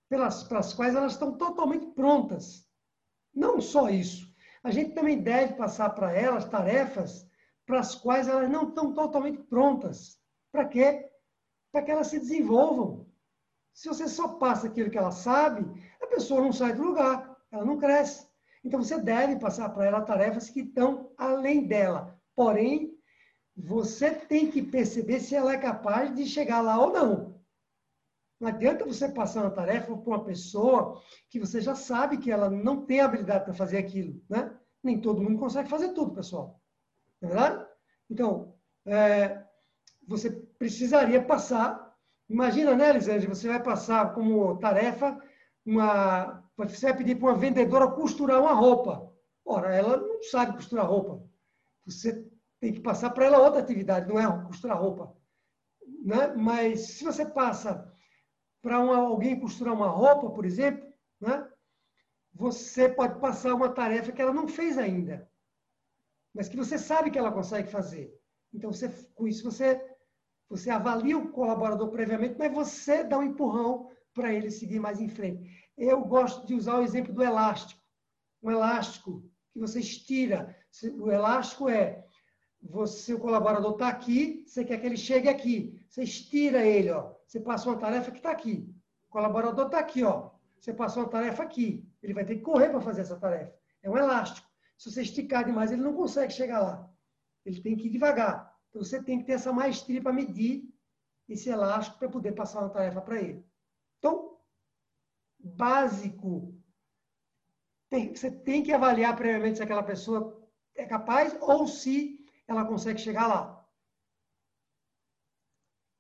pelas, 0.10 0.44
pelas 0.44 0.74
quais 0.74 0.96
elas 0.96 1.14
estão 1.14 1.38
totalmente 1.38 1.88
prontas. 1.88 2.66
Não 3.34 3.60
só 3.60 3.90
isso. 3.90 4.34
A 4.64 4.72
gente 4.72 4.94
também 4.94 5.22
deve 5.22 5.54
passar 5.54 5.90
para 5.92 6.14
elas 6.14 6.46
tarefas 6.46 7.28
para 7.66 7.80
as 7.80 7.94
quais 7.96 8.28
elas 8.28 8.50
não 8.50 8.70
estão 8.70 8.94
totalmente 8.94 9.44
prontas. 9.44 10.20
Para 10.52 10.66
quê? 10.66 11.10
Para 11.72 11.84
que 11.84 11.92
elas 11.92 12.08
se 12.08 12.20
desenvolvam. 12.20 13.06
Se 13.74 13.88
você 13.88 14.08
só 14.08 14.28
passa 14.40 14.68
aquilo 14.68 14.90
que 14.90 14.98
ela 14.98 15.12
sabe, 15.12 15.64
a 16.02 16.08
pessoa 16.08 16.42
não 16.42 16.52
sai 16.52 16.74
do 16.74 16.84
lugar, 16.84 17.38
ela 17.52 17.64
não 17.64 17.78
cresce. 17.78 18.29
Então, 18.64 18.82
você 18.82 19.00
deve 19.00 19.40
passar 19.40 19.70
para 19.70 19.86
ela 19.86 20.02
tarefas 20.02 20.50
que 20.50 20.62
estão 20.62 21.12
além 21.18 21.66
dela. 21.66 22.20
Porém, 22.36 22.98
você 23.56 24.12
tem 24.12 24.50
que 24.50 24.62
perceber 24.62 25.20
se 25.20 25.36
ela 25.36 25.54
é 25.54 25.58
capaz 25.58 26.14
de 26.16 26.26
chegar 26.26 26.62
lá 26.62 26.80
ou 26.80 26.92
não. 26.92 27.40
Não 28.40 28.48
adianta 28.48 28.86
você 28.86 29.10
passar 29.10 29.42
uma 29.42 29.52
tarefa 29.52 29.96
para 29.98 30.10
uma 30.10 30.24
pessoa 30.24 31.02
que 31.30 31.40
você 31.40 31.60
já 31.60 31.76
sabe 31.76 32.18
que 32.18 32.32
ela 32.32 32.50
não 32.50 32.86
tem 32.86 33.02
habilidade 33.02 33.44
para 33.44 33.54
fazer 33.54 33.78
aquilo, 33.78 34.22
né? 34.30 34.58
Nem 34.82 35.02
todo 35.02 35.22
mundo 35.22 35.38
consegue 35.38 35.68
fazer 35.68 35.90
tudo, 35.90 36.16
pessoal. 36.16 36.62
Não 37.22 37.30
é 37.30 37.34
verdade? 37.34 37.66
Então, 38.10 38.56
é, 38.86 39.44
você 40.08 40.32
precisaria 40.32 41.22
passar. 41.22 41.94
Imagina, 42.30 42.76
né, 42.76 42.92
Elisângela? 42.92 43.36
Você 43.36 43.50
vai 43.50 43.62
passar 43.62 44.14
como 44.14 44.58
tarefa 44.58 45.22
uma 45.70 46.44
você 46.58 46.88
vai 46.88 46.98
pedir 46.98 47.16
para 47.16 47.30
uma 47.30 47.38
vendedora 47.38 47.92
costurar 47.92 48.42
uma 48.42 48.54
roupa. 48.54 49.14
Ora, 49.46 49.74
ela 49.74 49.98
não 49.98 50.22
sabe 50.24 50.54
costurar 50.54 50.86
roupa. 50.86 51.24
Você 51.86 52.28
tem 52.60 52.74
que 52.74 52.82
passar 52.82 53.12
para 53.12 53.26
ela 53.26 53.40
outra 53.40 53.62
atividade, 53.62 54.10
não 54.10 54.20
é 54.20 54.46
costurar 54.46 54.78
roupa. 54.80 55.16
Né? 56.04 56.28
Mas 56.36 56.82
se 56.82 57.06
você 57.06 57.26
passa 57.26 57.90
para 58.62 58.76
alguém 58.76 59.40
costurar 59.40 59.74
uma 59.74 59.88
roupa, 59.88 60.30
por 60.30 60.44
exemplo, 60.44 60.86
né? 61.22 61.48
você 62.34 62.90
pode 62.90 63.20
passar 63.20 63.54
uma 63.54 63.70
tarefa 63.70 64.12
que 64.12 64.22
ela 64.22 64.34
não 64.34 64.48
fez 64.48 64.78
ainda, 64.78 65.30
mas 66.34 66.50
que 66.50 66.58
você 66.58 66.78
sabe 66.78 67.10
que 67.10 67.18
ela 67.18 67.32
consegue 67.32 67.70
fazer. 67.70 68.14
Então, 68.54 68.72
você, 68.72 68.90
com 69.16 69.28
isso, 69.28 69.44
você, 69.44 69.82
você 70.50 70.70
avalia 70.70 71.18
o 71.18 71.32
colaborador 71.32 71.90
previamente, 71.90 72.38
mas 72.38 72.54
você 72.54 73.04
dá 73.04 73.18
um 73.18 73.24
empurrão 73.24 73.90
para 74.14 74.34
ele 74.34 74.52
seguir 74.52 74.80
mais 74.80 75.00
em 75.00 75.08
frente. 75.08 75.50
Eu 75.80 76.02
gosto 76.02 76.46
de 76.46 76.54
usar 76.54 76.78
o 76.78 76.84
exemplo 76.84 77.14
do 77.14 77.24
elástico. 77.24 77.82
Um 78.44 78.52
elástico 78.52 79.24
que 79.54 79.60
você 79.60 79.80
estira. 79.80 80.54
O 81.00 81.10
elástico 81.10 81.70
é 81.70 82.06
você, 82.62 83.14
o 83.14 83.20
colaborador 83.20 83.72
está 83.72 83.88
aqui, 83.88 84.44
você 84.46 84.66
quer 84.66 84.78
que 84.82 84.86
ele 84.86 84.98
chegue 84.98 85.30
aqui. 85.30 85.82
Você 85.88 86.04
estira 86.04 86.66
ele, 86.66 86.92
ó. 86.92 87.14
Você 87.26 87.40
passa 87.40 87.70
uma 87.70 87.80
tarefa 87.80 88.12
que 88.12 88.18
está 88.18 88.30
aqui. 88.30 88.70
O 89.08 89.10
colaborador 89.10 89.68
está 89.68 89.80
aqui, 89.80 90.04
ó. 90.04 90.32
Você 90.60 90.74
passou 90.74 91.04
uma 91.04 91.10
tarefa 91.10 91.44
aqui. 91.44 91.88
Ele 92.04 92.14
vai 92.14 92.26
ter 92.26 92.36
que 92.36 92.42
correr 92.42 92.70
para 92.70 92.82
fazer 92.82 93.02
essa 93.02 93.16
tarefa. 93.16 93.54
É 93.82 93.90
um 93.90 93.98
elástico. 93.98 94.50
Se 94.78 94.92
você 94.92 95.02
esticar 95.02 95.46
demais, 95.46 95.72
ele 95.72 95.82
não 95.82 95.94
consegue 95.94 96.34
chegar 96.34 96.60
lá. 96.60 96.92
Ele 97.46 97.62
tem 97.62 97.78
que 97.78 97.88
ir 97.88 97.90
devagar. 97.90 98.54
Então, 98.68 98.84
você 98.84 99.02
tem 99.02 99.20
que 99.20 99.26
ter 99.26 99.34
essa 99.34 99.54
maestria 99.54 100.02
para 100.02 100.12
medir 100.12 100.70
esse 101.30 101.50
elástico 101.50 101.98
para 101.98 102.10
poder 102.10 102.34
passar 102.34 102.60
uma 102.60 102.70
tarefa 102.70 103.00
para 103.00 103.22
ele. 103.22 103.49
Básico. 105.40 106.54
Tem, 107.90 108.14
você 108.14 108.30
tem 108.30 108.62
que 108.62 108.72
avaliar 108.72 109.16
previamente 109.16 109.58
se 109.58 109.64
aquela 109.64 109.84
pessoa 109.84 110.48
é 110.76 110.86
capaz 110.86 111.36
ou 111.42 111.68
se 111.68 112.24
ela 112.48 112.66
consegue 112.66 113.00
chegar 113.00 113.28
lá. 113.28 113.68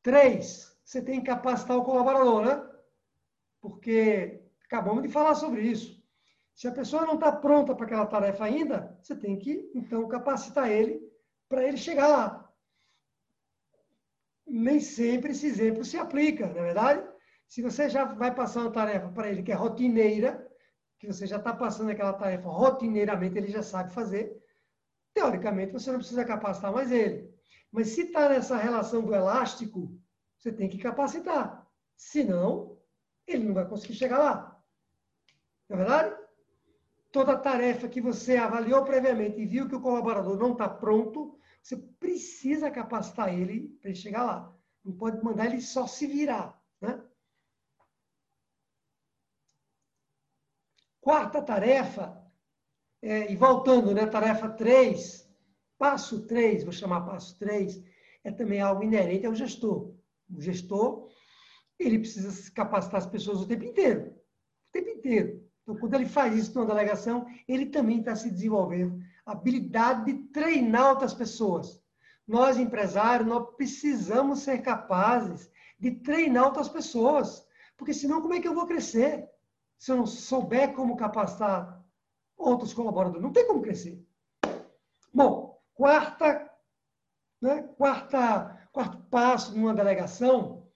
Três, 0.01 0.77
você 0.83 1.01
tem 1.01 1.19
que 1.19 1.27
capacitar 1.27 1.77
o 1.77 1.83
colaborador, 1.83 2.45
né? 2.45 2.69
Porque 3.59 4.41
acabamos 4.65 5.03
de 5.03 5.09
falar 5.09 5.35
sobre 5.35 5.61
isso. 5.61 5.99
Se 6.55 6.67
a 6.67 6.71
pessoa 6.71 7.05
não 7.05 7.15
está 7.15 7.31
pronta 7.31 7.73
para 7.73 7.85
aquela 7.85 8.05
tarefa 8.05 8.43
ainda, 8.45 8.97
você 9.01 9.15
tem 9.15 9.37
que, 9.37 9.71
então, 9.73 10.07
capacitar 10.07 10.69
ele 10.69 11.01
para 11.47 11.65
ele 11.65 11.77
chegar 11.77 12.07
lá. 12.07 12.53
Nem 14.45 14.79
sempre 14.79 15.31
esse 15.31 15.45
exemplo 15.45 15.85
se 15.85 15.97
aplica, 15.97 16.47
não 16.47 16.57
é 16.59 16.63
verdade? 16.63 17.08
Se 17.49 17.63
você 17.63 17.89
já 17.89 18.05
vai 18.05 18.33
passar 18.33 18.61
uma 18.61 18.71
tarefa 18.71 19.09
para 19.09 19.27
ele 19.27 19.41
que 19.41 19.51
é 19.51 19.55
rotineira, 19.55 20.47
que 20.99 21.07
você 21.07 21.25
já 21.25 21.37
está 21.37 21.51
passando 21.51 21.89
aquela 21.89 22.13
tarefa 22.13 22.47
rotineiramente, 22.47 23.39
ele 23.39 23.47
já 23.47 23.63
sabe 23.63 23.91
fazer, 23.91 24.39
teoricamente 25.15 25.73
você 25.73 25.91
não 25.91 25.97
precisa 25.97 26.23
capacitar 26.23 26.71
mais 26.71 26.91
ele. 26.91 27.33
Mas 27.71 27.87
se 27.87 28.01
está 28.03 28.29
nessa 28.29 28.55
relação 28.55 29.01
do 29.01 29.15
elástico, 29.15 29.99
você 30.37 30.51
tem 30.51 30.69
que 30.69 30.77
capacitar. 30.77 31.67
Senão, 31.95 32.77
ele 33.25 33.45
não 33.45 33.55
vai 33.55 33.67
conseguir 33.67 33.95
chegar 33.95 34.19
lá. 34.19 34.63
Não 35.67 35.75
é 35.75 35.79
verdade? 35.79 36.15
Toda 37.11 37.35
tarefa 37.35 37.89
que 37.89 37.99
você 37.99 38.37
avaliou 38.37 38.85
previamente 38.85 39.39
e 39.39 39.47
viu 39.47 39.67
que 39.67 39.75
o 39.75 39.81
colaborador 39.81 40.37
não 40.37 40.51
está 40.51 40.69
pronto, 40.69 41.35
você 41.63 41.75
precisa 41.75 42.69
capacitar 42.69 43.33
ele 43.33 43.69
para 43.81 43.89
ele 43.89 43.99
chegar 43.99 44.23
lá. 44.23 44.55
Não 44.85 44.95
pode 44.95 45.23
mandar 45.23 45.47
ele 45.47 45.61
só 45.61 45.87
se 45.87 46.05
virar. 46.05 46.61
Né? 46.79 47.03
Quarta 51.01 51.41
tarefa, 51.41 52.19
é, 53.01 53.31
e 53.31 53.35
voltando, 53.35 53.93
né, 53.93 54.05
tarefa 54.05 54.49
3, 54.49 55.27
passo 55.77 56.25
3, 56.27 56.63
vou 56.63 56.73
chamar 56.73 57.01
passo 57.01 57.37
3, 57.39 57.81
é 58.23 58.31
também 58.31 58.61
algo 58.61 58.83
inerente 58.83 59.25
ao 59.25 59.33
gestor. 59.33 59.93
O 60.29 60.41
gestor, 60.41 61.07
ele 61.79 61.99
precisa 61.99 62.51
capacitar 62.51 62.99
as 62.99 63.07
pessoas 63.07 63.41
o 63.41 63.47
tempo 63.47 63.63
inteiro. 63.63 64.13
O 64.67 64.71
tempo 64.71 64.89
inteiro. 64.89 65.49
Então, 65.63 65.77
quando 65.77 65.93
ele 65.93 66.05
faz 66.05 66.35
isso 66.35 66.53
numa 66.55 66.67
delegação, 66.67 67.25
ele 67.47 67.67
também 67.67 67.99
está 67.99 68.15
se 68.15 68.29
desenvolvendo 68.29 68.99
a 69.25 69.31
habilidade 69.31 70.11
de 70.11 70.23
treinar 70.29 70.89
outras 70.89 71.13
pessoas. 71.13 71.81
Nós, 72.27 72.57
empresários, 72.57 73.27
nós 73.27 73.55
precisamos 73.55 74.39
ser 74.39 74.61
capazes 74.61 75.49
de 75.79 75.91
treinar 75.91 76.45
outras 76.45 76.67
pessoas. 76.67 77.47
Porque 77.77 77.93
senão, 77.93 78.21
como 78.21 78.33
é 78.33 78.41
que 78.41 78.47
eu 78.47 78.53
vou 78.53 78.67
crescer? 78.67 79.27
Se 79.79 79.91
eu 79.91 79.97
não 79.97 80.05
souber 80.05 80.73
como 80.73 80.97
capacitar 80.97 81.81
outros 82.37 82.73
colaboradores. 82.73 83.23
Não 83.23 83.31
tem 83.31 83.47
como 83.47 83.61
crescer. 83.61 84.05
Bom, 85.13 85.57
quarta, 85.73 86.51
né, 87.41 87.63
quarta, 87.77 88.67
quarto 88.73 88.97
passo 89.09 89.57
numa 89.57 89.73
delegação, 89.73 90.67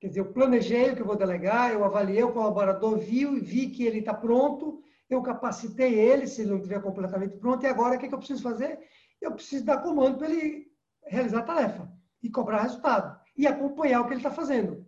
quer 0.00 0.08
dizer, 0.08 0.20
eu 0.20 0.32
planejei 0.32 0.90
o 0.90 0.96
que 0.96 1.02
eu 1.02 1.06
vou 1.06 1.16
delegar, 1.16 1.70
eu 1.70 1.84
avaliei 1.84 2.22
o 2.22 2.32
colaborador, 2.32 2.98
vi, 2.98 3.26
vi 3.40 3.68
que 3.68 3.84
ele 3.84 3.98
está 3.98 4.14
pronto, 4.14 4.82
eu 5.08 5.22
capacitei 5.22 5.94
ele, 5.94 6.26
se 6.26 6.40
ele 6.40 6.50
não 6.50 6.56
estiver 6.56 6.82
completamente 6.82 7.36
pronto, 7.36 7.62
e 7.62 7.68
agora 7.68 7.96
o 7.96 7.98
que, 7.98 8.06
é 8.06 8.08
que 8.08 8.14
eu 8.14 8.18
preciso 8.18 8.42
fazer? 8.42 8.80
Eu 9.20 9.32
preciso 9.32 9.64
dar 9.64 9.82
comando 9.82 10.16
para 10.16 10.30
ele 10.30 10.72
realizar 11.04 11.40
a 11.40 11.44
tarefa 11.44 11.92
e 12.22 12.30
cobrar 12.30 12.62
resultado 12.62 13.20
e 13.36 13.46
acompanhar 13.46 14.00
o 14.00 14.06
que 14.06 14.14
ele 14.14 14.20
está 14.20 14.30
fazendo. 14.30 14.86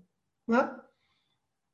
Né? 0.49 0.75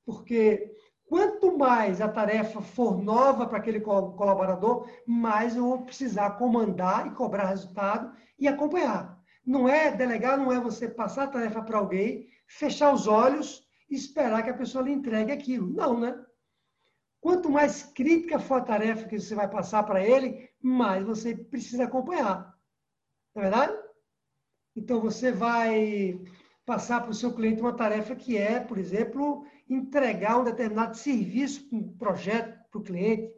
Porque 0.04 0.71
Quanto 1.12 1.58
mais 1.58 2.00
a 2.00 2.08
tarefa 2.08 2.62
for 2.62 2.96
nova 2.96 3.46
para 3.46 3.58
aquele 3.58 3.80
colaborador, 3.80 4.88
mais 5.06 5.54
eu 5.54 5.64
vou 5.64 5.82
precisar 5.82 6.38
comandar 6.38 7.06
e 7.06 7.10
cobrar 7.10 7.48
resultado 7.48 8.16
e 8.38 8.48
acompanhar. 8.48 9.20
Não 9.44 9.68
é 9.68 9.94
delegar, 9.94 10.38
não 10.38 10.50
é 10.50 10.58
você 10.58 10.88
passar 10.88 11.24
a 11.24 11.30
tarefa 11.30 11.60
para 11.60 11.76
alguém, 11.76 12.30
fechar 12.46 12.94
os 12.94 13.06
olhos 13.06 13.62
e 13.90 13.94
esperar 13.94 14.42
que 14.42 14.48
a 14.48 14.56
pessoa 14.56 14.84
lhe 14.84 14.90
entregue 14.90 15.32
aquilo. 15.32 15.68
Não, 15.68 16.00
né? 16.00 16.18
Quanto 17.20 17.50
mais 17.50 17.82
crítica 17.82 18.38
for 18.38 18.54
a 18.54 18.64
tarefa 18.64 19.06
que 19.06 19.20
você 19.20 19.34
vai 19.34 19.50
passar 19.50 19.82
para 19.82 20.02
ele, 20.02 20.48
mais 20.62 21.04
você 21.04 21.36
precisa 21.36 21.84
acompanhar. 21.84 22.56
Não 23.34 23.42
é 23.42 23.50
verdade? 23.50 23.78
Então 24.74 24.98
você 24.98 25.30
vai 25.30 26.18
passar 26.64 27.02
para 27.02 27.10
o 27.10 27.14
seu 27.14 27.34
cliente 27.34 27.60
uma 27.60 27.76
tarefa 27.76 28.16
que 28.16 28.38
é, 28.38 28.60
por 28.60 28.78
exemplo, 28.78 29.44
entregar 29.74 30.38
um 30.38 30.44
determinado 30.44 30.96
serviço, 30.96 31.68
um 31.72 31.96
projeto 31.96 32.58
para 32.70 32.80
o 32.80 32.84
cliente, 32.84 33.32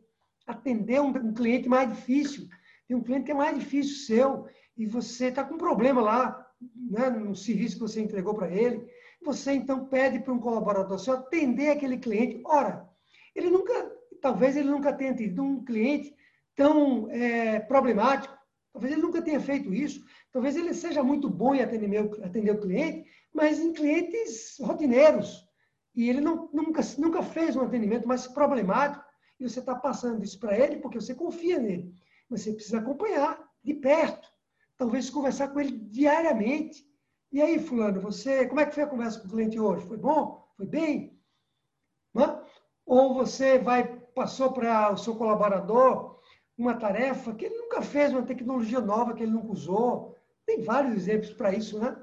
atender 0.47 1.01
um, 1.01 1.09
um, 1.09 1.35
cliente 1.35 1.69
mais 1.69 1.89
difícil. 1.89 2.49
Tem 2.87 2.97
um 2.97 3.03
cliente 3.03 3.27
que 3.27 3.33
é 3.33 3.35
mais 3.35 3.59
difícil 3.59 4.07
seu 4.07 4.47
e 4.77 4.87
você 4.87 5.27
está 5.27 5.45
com 5.45 5.55
um 5.55 5.59
problema 5.59 6.01
lá, 6.01 6.47
né, 6.91 7.11
no 7.11 7.35
serviço 7.35 7.77
que 7.77 7.83
você 7.83 8.01
entregou 8.01 8.35
para 8.35 8.51
ele. 8.51 8.87
Você 9.23 9.53
então 9.53 9.87
pede 9.87 10.19
para 10.19 10.33
um 10.33 10.39
colaborador 10.39 10.99
seu 10.99 11.15
atender 11.15 11.71
aquele 11.71 11.99
cliente. 11.99 12.43
Ora, 12.45 12.89
ele 13.35 13.49
nunca, 13.49 13.93
talvez 14.21 14.57
ele 14.57 14.71
nunca 14.71 14.93
tenha 14.93 15.15
tido 15.15 15.43
um 15.43 15.65
cliente 15.65 16.15
tão 16.55 17.11
é, 17.11 17.61
problemático. 17.61 18.37
Talvez 18.73 18.93
ele 18.93 19.03
nunca 19.03 19.23
tenha 19.23 19.41
feito 19.41 19.73
isso. 19.73 20.05
Talvez 20.33 20.57
ele 20.57 20.75
seja 20.75 21.03
muito 21.03 21.31
bom 21.31 21.55
em 21.55 21.63
atender, 21.63 22.11
atender 22.23 22.51
o 22.51 22.61
cliente, 22.61 23.09
mas 23.33 23.61
em 23.61 23.73
clientes 23.73 24.57
rotineiros. 24.61 25.45
E 25.95 26.09
ele 26.09 26.21
não, 26.21 26.49
nunca, 26.53 26.81
nunca 26.99 27.23
fez 27.23 27.57
um 27.57 27.63
atendimento 27.63 28.07
mais 28.07 28.27
problemático. 28.27 29.05
E 29.39 29.49
você 29.49 29.61
está 29.61 29.75
passando 29.75 30.23
isso 30.23 30.39
para 30.39 30.59
ele 30.59 30.77
porque 30.77 31.01
você 31.01 31.15
confia 31.15 31.59
nele. 31.59 31.95
Você 32.29 32.53
precisa 32.53 32.79
acompanhar 32.79 33.39
de 33.63 33.75
perto. 33.75 34.29
Talvez 34.77 35.11
conversar 35.11 35.49
com 35.49 35.61
ele 35.61 35.73
diariamente. 35.73 36.85
E 37.31 37.41
aí, 37.41 37.59
fulano, 37.59 38.01
você, 38.01 38.47
como 38.47 38.61
é 38.61 38.67
que 38.67 38.75
foi 38.75 38.85
a 38.85 38.89
conversa 38.89 39.21
com 39.21 39.27
o 39.27 39.31
cliente 39.31 39.59
hoje? 39.59 39.87
Foi 39.87 39.97
bom? 39.97 40.49
Foi 40.57 40.67
bem? 40.67 41.19
Ou 42.87 43.15
você 43.15 43.59
vai 43.59 44.05
passou 44.15 44.53
para 44.53 44.93
o 44.93 44.97
seu 44.97 45.17
colaborador 45.17 46.19
uma 46.57 46.75
tarefa 46.75 47.35
que 47.35 47.47
ele 47.47 47.59
nunca 47.59 47.83
fez, 47.83 48.13
uma 48.13 48.23
tecnologia 48.23 48.81
nova 48.81 49.13
que 49.13 49.25
ele 49.25 49.33
nunca 49.33 49.53
usou. 49.53 50.17
Tem 50.47 50.63
vários 50.63 50.95
exemplos 50.95 51.33
para 51.33 51.53
isso, 51.53 51.79
né? 51.79 51.97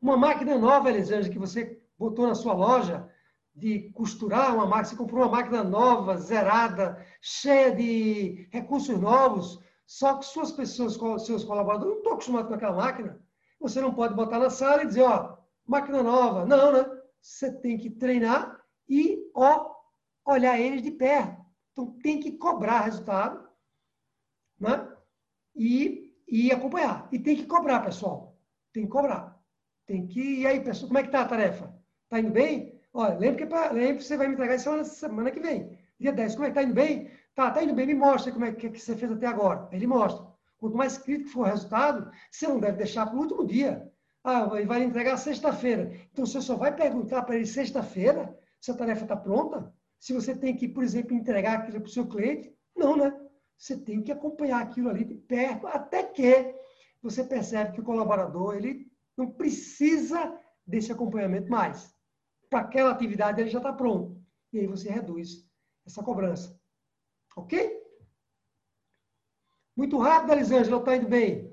Uma 0.00 0.16
máquina 0.16 0.58
nova, 0.58 0.90
Elisângela, 0.90 1.32
que 1.32 1.38
você 1.38 1.81
botou 2.02 2.26
na 2.26 2.34
sua 2.34 2.52
loja 2.52 3.08
de 3.54 3.90
costurar 3.90 4.54
uma 4.54 4.66
máquina, 4.66 4.84
você 4.84 4.96
comprou 4.96 5.22
uma 5.22 5.30
máquina 5.30 5.62
nova, 5.62 6.16
zerada, 6.16 7.04
cheia 7.20 7.72
de 7.74 8.48
recursos 8.50 8.98
novos, 8.98 9.60
só 9.86 10.16
que 10.16 10.24
suas 10.24 10.50
pessoas, 10.50 10.98
seus 11.24 11.44
colaboradores, 11.44 11.92
não 11.92 11.98
estão 11.98 12.12
acostumados 12.14 12.48
com 12.48 12.54
aquela 12.54 12.76
máquina. 12.76 13.20
Você 13.60 13.80
não 13.80 13.94
pode 13.94 14.14
botar 14.14 14.40
na 14.40 14.50
sala 14.50 14.82
e 14.82 14.86
dizer, 14.86 15.02
ó, 15.02 15.36
máquina 15.64 16.02
nova. 16.02 16.44
Não, 16.44 16.72
né? 16.72 16.84
Você 17.20 17.52
tem 17.60 17.78
que 17.78 17.90
treinar 17.90 18.60
e, 18.88 19.30
ó, 19.34 19.70
olhar 20.24 20.58
eles 20.58 20.82
de 20.82 20.90
perto. 20.90 21.40
Então, 21.70 21.92
tem 22.02 22.18
que 22.18 22.32
cobrar 22.32 22.80
resultado, 22.80 23.48
né? 24.58 24.88
E, 25.54 26.16
e 26.26 26.50
acompanhar. 26.50 27.08
E 27.12 27.18
tem 27.18 27.36
que 27.36 27.46
cobrar, 27.46 27.80
pessoal. 27.80 28.36
Tem 28.72 28.84
que 28.84 28.90
cobrar. 28.90 29.40
Tem 29.86 30.06
que... 30.06 30.40
E 30.40 30.46
aí, 30.46 30.60
pessoal, 30.64 30.88
como 30.88 30.98
é 30.98 31.02
que 31.02 31.08
está 31.08 31.20
a 31.20 31.28
tarefa? 31.28 31.81
Está 32.12 32.20
indo 32.20 32.30
bem? 32.30 32.78
Olha, 32.92 33.16
lembra 33.16 33.38
que, 33.38 33.46
pra, 33.46 33.70
lembra 33.70 33.96
que 33.96 34.04
você 34.04 34.18
vai 34.18 34.28
me 34.28 34.34
entregar 34.34 34.58
semana, 34.58 35.30
que 35.30 35.40
vem. 35.40 35.78
Dia 35.98 36.12
10. 36.12 36.34
Como 36.34 36.44
é 36.44 36.50
que 36.50 36.58
está 36.58 36.62
indo 36.62 36.74
bem? 36.74 37.10
Tá, 37.34 37.50
tá 37.50 37.64
indo 37.64 37.72
bem, 37.72 37.86
me 37.86 37.94
mostra 37.94 38.30
como 38.30 38.44
é 38.44 38.52
que, 38.52 38.68
que 38.68 38.78
você 38.78 38.94
fez 38.94 39.10
até 39.10 39.26
agora. 39.26 39.66
Ele 39.72 39.86
mostra. 39.86 40.26
Quanto 40.58 40.76
mais 40.76 40.98
crítico 40.98 41.30
for 41.30 41.40
o 41.40 41.44
resultado, 41.44 42.12
você 42.30 42.46
não 42.46 42.60
deve 42.60 42.76
deixar 42.76 43.06
para 43.06 43.16
o 43.16 43.20
último 43.20 43.46
dia. 43.46 43.90
Ah, 44.22 44.46
ele 44.52 44.66
vai 44.66 44.82
entregar 44.82 45.16
sexta-feira. 45.16 45.90
Então, 46.12 46.26
você 46.26 46.42
só 46.42 46.54
vai 46.54 46.76
perguntar 46.76 47.22
para 47.22 47.34
ele 47.34 47.46
sexta-feira 47.46 48.38
se 48.60 48.70
a 48.70 48.74
tarefa 48.74 49.04
está 49.04 49.16
pronta? 49.16 49.72
Se 49.98 50.12
você 50.12 50.34
tem 50.34 50.54
que, 50.54 50.68
por 50.68 50.84
exemplo, 50.84 51.14
entregar 51.14 51.60
aquilo 51.60 51.80
para 51.80 51.88
o 51.88 51.92
seu 51.92 52.06
cliente? 52.06 52.54
Não, 52.76 52.94
né? 52.94 53.10
Você 53.56 53.74
tem 53.74 54.02
que 54.02 54.12
acompanhar 54.12 54.60
aquilo 54.60 54.90
ali 54.90 55.02
de 55.02 55.14
perto, 55.14 55.66
até 55.66 56.02
que 56.02 56.54
você 57.02 57.24
percebe 57.24 57.72
que 57.72 57.80
o 57.80 57.84
colaborador 57.84 58.54
ele 58.54 58.92
não 59.16 59.30
precisa 59.30 60.38
desse 60.66 60.92
acompanhamento 60.92 61.50
mais 61.50 61.90
para 62.52 62.66
aquela 62.66 62.90
atividade 62.90 63.40
ele 63.40 63.48
já 63.48 63.58
está 63.58 63.72
pronto. 63.72 64.22
E 64.52 64.58
aí 64.58 64.66
você 64.66 64.90
reduz 64.90 65.48
essa 65.86 66.02
cobrança. 66.02 66.60
Ok? 67.34 67.80
Muito 69.74 69.96
rápido, 69.98 70.32
Elisângela, 70.32 70.78
está 70.78 70.94
indo 70.94 71.08
bem. 71.08 71.50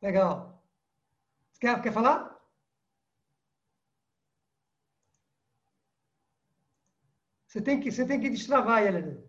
Legal. 0.00 0.64
Quer, 1.60 1.82
quer 1.82 1.92
falar? 1.92 2.32
Você 7.48 7.60
tem 7.60 7.80
que, 7.80 7.90
você 7.90 8.06
tem 8.06 8.20
que 8.20 8.30
destravar, 8.30 8.84
Helena. 8.84 9.23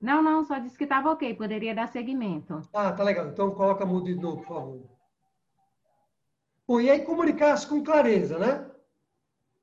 Não, 0.00 0.22
não, 0.22 0.44
só 0.44 0.58
disse 0.58 0.78
que 0.78 0.84
estava 0.84 1.10
ok, 1.10 1.34
poderia 1.34 1.74
dar 1.74 1.88
seguimento. 1.88 2.62
Ah, 2.72 2.92
tá 2.92 3.02
legal. 3.02 3.28
Então 3.28 3.50
coloca 3.50 3.84
mudo 3.84 4.06
de 4.06 4.14
novo, 4.14 4.38
por 4.38 4.46
favor. 4.46 4.98
Bom, 6.66 6.80
e 6.80 6.90
aí 6.90 7.00
comunicar-se 7.00 7.66
com 7.66 7.82
clareza, 7.82 8.38
né? 8.38 8.70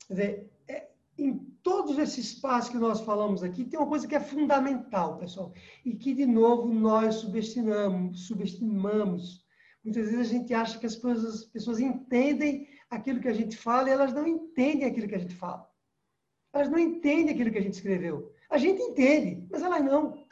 Quer 0.07 0.13
dizer, 0.13 0.51
é, 0.67 0.89
em 1.17 1.37
todos 1.63 1.97
esses 1.97 2.33
passos 2.33 2.71
que 2.71 2.77
nós 2.77 3.01
falamos 3.01 3.43
aqui, 3.43 3.63
tem 3.63 3.79
uma 3.79 3.87
coisa 3.87 4.07
que 4.07 4.15
é 4.15 4.19
fundamental, 4.19 5.17
pessoal, 5.17 5.53
e 5.85 5.95
que, 5.95 6.13
de 6.13 6.25
novo, 6.25 6.67
nós 6.67 7.15
subestimamos, 7.15 8.27
subestimamos. 8.27 9.45
Muitas 9.83 10.09
vezes 10.09 10.19
a 10.19 10.33
gente 10.33 10.53
acha 10.53 10.79
que 10.79 10.85
as 10.85 10.95
pessoas, 10.95 11.25
as 11.25 11.43
pessoas 11.45 11.79
entendem 11.79 12.67
aquilo 12.89 13.21
que 13.21 13.27
a 13.27 13.33
gente 13.33 13.55
fala 13.55 13.87
e 13.87 13.91
elas 13.93 14.13
não 14.13 14.27
entendem 14.27 14.85
aquilo 14.85 15.07
que 15.07 15.15
a 15.15 15.19
gente 15.19 15.35
fala. 15.35 15.69
Elas 16.51 16.69
não 16.69 16.79
entendem 16.79 17.33
aquilo 17.33 17.51
que 17.51 17.57
a 17.59 17.61
gente 17.61 17.73
escreveu. 17.73 18.31
A 18.49 18.57
gente 18.57 18.81
entende, 18.81 19.45
mas 19.51 19.61
elas 19.61 19.83
não. 19.83 20.24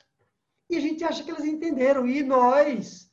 E 0.74 0.78
a 0.78 0.82
gente 0.82 1.04
acha 1.04 1.24
que 1.24 1.30
elas 1.30 1.46
entenderam. 1.46 2.08
E 2.08 2.24
nós. 2.24 3.08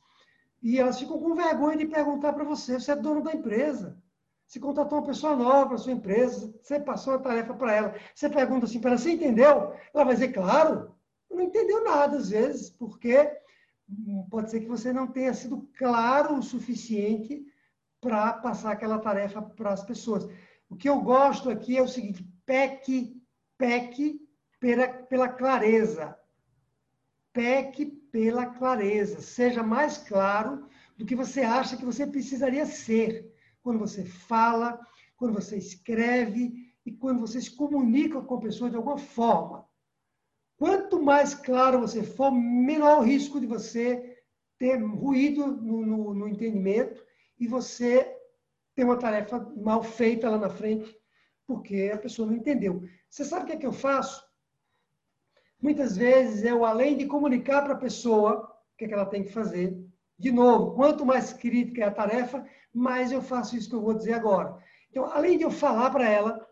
E 0.63 0.79
elas 0.79 0.99
ficam 0.99 1.19
com 1.19 1.35
vergonha 1.35 1.77
de 1.77 1.87
perguntar 1.87 2.33
para 2.33 2.43
você: 2.43 2.81
você 2.81 2.93
é 2.93 2.97
dono 2.97 3.23
da 3.23 3.35
empresa. 3.35 4.03
Se 4.47 4.59
contratou 4.59 4.99
uma 4.99 5.07
pessoa 5.07 5.37
nova 5.37 5.69
para 5.69 5.79
sua 5.79 5.93
empresa, 5.93 6.53
você 6.63 6.81
passou 6.81 7.13
uma 7.13 7.23
tarefa 7.23 7.53
para 7.53 7.75
ela. 7.75 7.95
Você 8.15 8.31
pergunta 8.31 8.65
assim 8.65 8.81
para 8.81 8.93
ela: 8.93 8.99
você 8.99 9.11
entendeu? 9.11 9.75
Ela 9.93 10.05
vai 10.05 10.15
dizer: 10.15 10.33
claro. 10.33 10.95
Não 11.31 11.43
entendeu 11.43 11.85
nada, 11.85 12.17
às 12.17 12.31
vezes, 12.31 12.71
porque 12.71 13.31
pode 14.31 14.51
ser 14.51 14.61
que 14.61 14.67
você 14.67 14.93
não 14.93 15.07
tenha 15.07 15.33
sido 15.33 15.69
claro 15.79 16.37
o 16.37 16.43
suficiente 16.43 17.47
para 18.01 18.33
passar 18.33 18.73
aquela 18.73 18.99
tarefa 18.99 19.41
para 19.41 19.73
as 19.73 19.85
pessoas. 19.85 20.27
O 20.69 20.75
que 20.75 20.89
eu 20.89 21.01
gosto 21.01 21.51
aqui 21.51 21.77
é 21.77 21.83
o 21.83 21.89
seguinte: 21.89 22.27
peque, 22.47 23.23
peque 23.59 24.19
pela, 24.59 24.89
pela 24.89 25.29
clareza 25.29 26.19
peque 27.33 27.87
pela 27.87 28.47
clareza, 28.47 29.21
seja 29.21 29.63
mais 29.63 29.99
claro 29.99 30.67
do 30.97 31.07
que 31.07 31.15
você 31.15 31.41
acha 31.41 31.77
que 31.77 31.85
você 31.85 32.07
precisaria 32.07 32.67
ser 32.67 33.33
quando 33.63 33.79
você 33.79 34.05
fala, 34.05 34.79
quando 35.17 35.35
você 35.35 35.57
escreve 35.57 36.75
e 36.85 36.93
quando 36.93 37.21
você 37.21 37.41
se 37.41 37.55
comunica 37.55 38.21
com 38.21 38.35
a 38.35 38.41
pessoa 38.41 38.71
de 38.71 38.77
alguma 38.77 38.99
forma. 38.99 39.69
Quanto 40.57 41.03
mais 41.03 41.35
claro 41.35 41.81
você 41.81 42.03
for, 42.03 42.31
menor 42.31 42.99
o 42.99 43.03
risco 43.03 43.41
de 43.41 43.47
você 43.47 44.19
ter 44.59 44.77
ruído 44.77 45.47
no, 45.47 45.87
no, 45.87 46.15
no 46.15 46.29
entendimento 46.29 47.03
e 47.39 47.47
você 47.47 48.17
ter 48.75 48.85
uma 48.85 48.99
tarefa 48.99 49.39
mal 49.57 49.83
feita 49.83 50.29
lá 50.29 50.37
na 50.37 50.51
frente, 50.51 50.95
porque 51.47 51.91
a 51.93 51.99
pessoa 51.99 52.29
não 52.29 52.37
entendeu. 52.37 52.83
Você 53.09 53.25
sabe 53.25 53.45
o 53.45 53.47
que 53.47 53.53
é 53.53 53.57
que 53.57 53.67
eu 53.67 53.73
faço? 53.73 54.23
Muitas 55.61 55.97
vezes 55.97 56.43
eu, 56.43 56.65
além 56.65 56.97
de 56.97 57.07
comunicar 57.07 57.63
para 57.63 57.75
a 57.75 57.79
pessoa 57.79 58.51
o 58.75 58.79
que, 58.79 58.87
é 58.87 58.89
que 58.89 58.95
ela 58.95 59.05
tem 59.05 59.23
que 59.23 59.33
fazer, 59.33 59.77
de 60.19 60.33
novo, 60.33 60.75
quanto 60.75 61.05
mais 61.05 61.33
crítica 61.33 61.83
é 61.83 61.85
a 61.85 61.91
tarefa, 61.91 62.47
mais 62.73 63.13
eu 63.13 63.21
faço 63.21 63.57
isso 63.57 63.69
que 63.69 63.75
eu 63.75 63.83
vou 63.83 63.95
dizer 63.95 64.15
agora. 64.15 64.57
Então, 64.91 65.05
além 65.05 65.37
de 65.37 65.45
eu 65.45 65.51
falar 65.51 65.91
para 65.91 66.09
ela, 66.09 66.47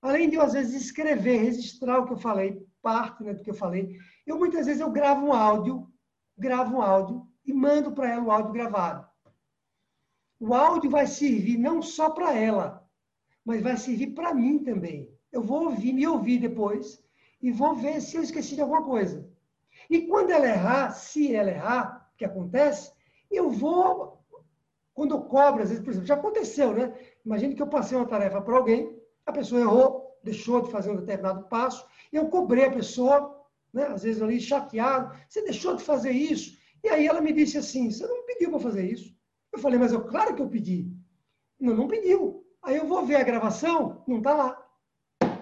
além 0.00 0.30
de 0.30 0.36
eu, 0.36 0.42
às 0.42 0.52
vezes, 0.52 0.82
escrever, 0.82 1.42
registrar 1.42 2.00
o 2.00 2.06
que 2.06 2.12
eu 2.12 2.18
falei, 2.18 2.66
parte 2.80 3.22
né, 3.22 3.34
do 3.34 3.42
que 3.42 3.50
eu 3.50 3.54
falei, 3.54 3.96
eu 4.26 4.38
muitas 4.38 4.66
vezes 4.66 4.80
eu 4.80 4.90
gravo 4.90 5.26
um 5.26 5.32
áudio, 5.32 5.90
gravo 6.36 6.76
um 6.76 6.82
áudio 6.82 7.26
e 7.44 7.52
mando 7.52 7.92
para 7.92 8.10
ela 8.10 8.24
o 8.24 8.30
áudio 8.30 8.52
gravado. 8.52 9.06
O 10.40 10.54
áudio 10.54 10.90
vai 10.90 11.06
servir 11.06 11.56
não 11.56 11.80
só 11.80 12.10
para 12.10 12.34
ela, 12.34 12.84
mas 13.44 13.62
vai 13.62 13.76
servir 13.76 14.08
para 14.08 14.34
mim 14.34 14.58
também. 14.58 15.08
Eu 15.30 15.42
vou 15.42 15.66
ouvir, 15.66 15.92
me 15.92 16.06
ouvir 16.06 16.38
depois 16.38 17.02
e 17.42 17.50
vou 17.50 17.74
ver 17.74 18.00
se 18.00 18.16
eu 18.16 18.22
esqueci 18.22 18.54
de 18.54 18.60
alguma 18.60 18.84
coisa. 18.84 19.28
E 19.90 20.02
quando 20.02 20.30
ela 20.30 20.46
errar, 20.46 20.90
se 20.90 21.34
ela 21.34 21.50
errar, 21.50 22.08
o 22.14 22.16
que 22.16 22.24
acontece, 22.24 22.92
eu 23.30 23.50
vou, 23.50 24.24
quando 24.94 25.14
eu 25.14 25.22
cobro, 25.22 25.62
às 25.62 25.70
vezes, 25.70 25.82
por 25.82 25.90
exemplo, 25.90 26.06
já 26.06 26.14
aconteceu, 26.14 26.72
né? 26.72 26.94
Imagine 27.26 27.54
que 27.54 27.62
eu 27.62 27.66
passei 27.66 27.96
uma 27.96 28.06
tarefa 28.06 28.40
para 28.40 28.56
alguém, 28.56 28.96
a 29.26 29.32
pessoa 29.32 29.60
errou, 29.60 30.18
deixou 30.22 30.60
de 30.60 30.70
fazer 30.70 30.90
um 30.90 30.96
determinado 30.96 31.48
passo, 31.48 31.84
eu 32.12 32.28
cobrei 32.28 32.66
a 32.66 32.70
pessoa, 32.70 33.44
né? 33.72 33.86
às 33.86 34.04
vezes 34.04 34.22
ali 34.22 34.40
chateado, 34.40 35.14
você 35.28 35.42
deixou 35.42 35.74
de 35.74 35.82
fazer 35.82 36.12
isso. 36.12 36.56
E 36.84 36.88
aí 36.88 37.06
ela 37.06 37.20
me 37.20 37.32
disse 37.32 37.58
assim, 37.58 37.90
você 37.90 38.06
não 38.06 38.24
pediu 38.26 38.50
para 38.50 38.60
fazer 38.60 38.90
isso. 38.90 39.16
Eu 39.52 39.58
falei, 39.58 39.78
mas 39.78 39.92
eu, 39.92 40.04
claro 40.04 40.34
que 40.34 40.42
eu 40.42 40.48
pedi. 40.48 40.90
Não, 41.58 41.74
não 41.74 41.88
pediu. 41.88 42.44
Aí 42.62 42.76
eu 42.76 42.86
vou 42.86 43.04
ver 43.04 43.16
a 43.16 43.24
gravação, 43.24 44.02
não 44.06 44.18
está 44.18 44.34
lá 44.34 44.61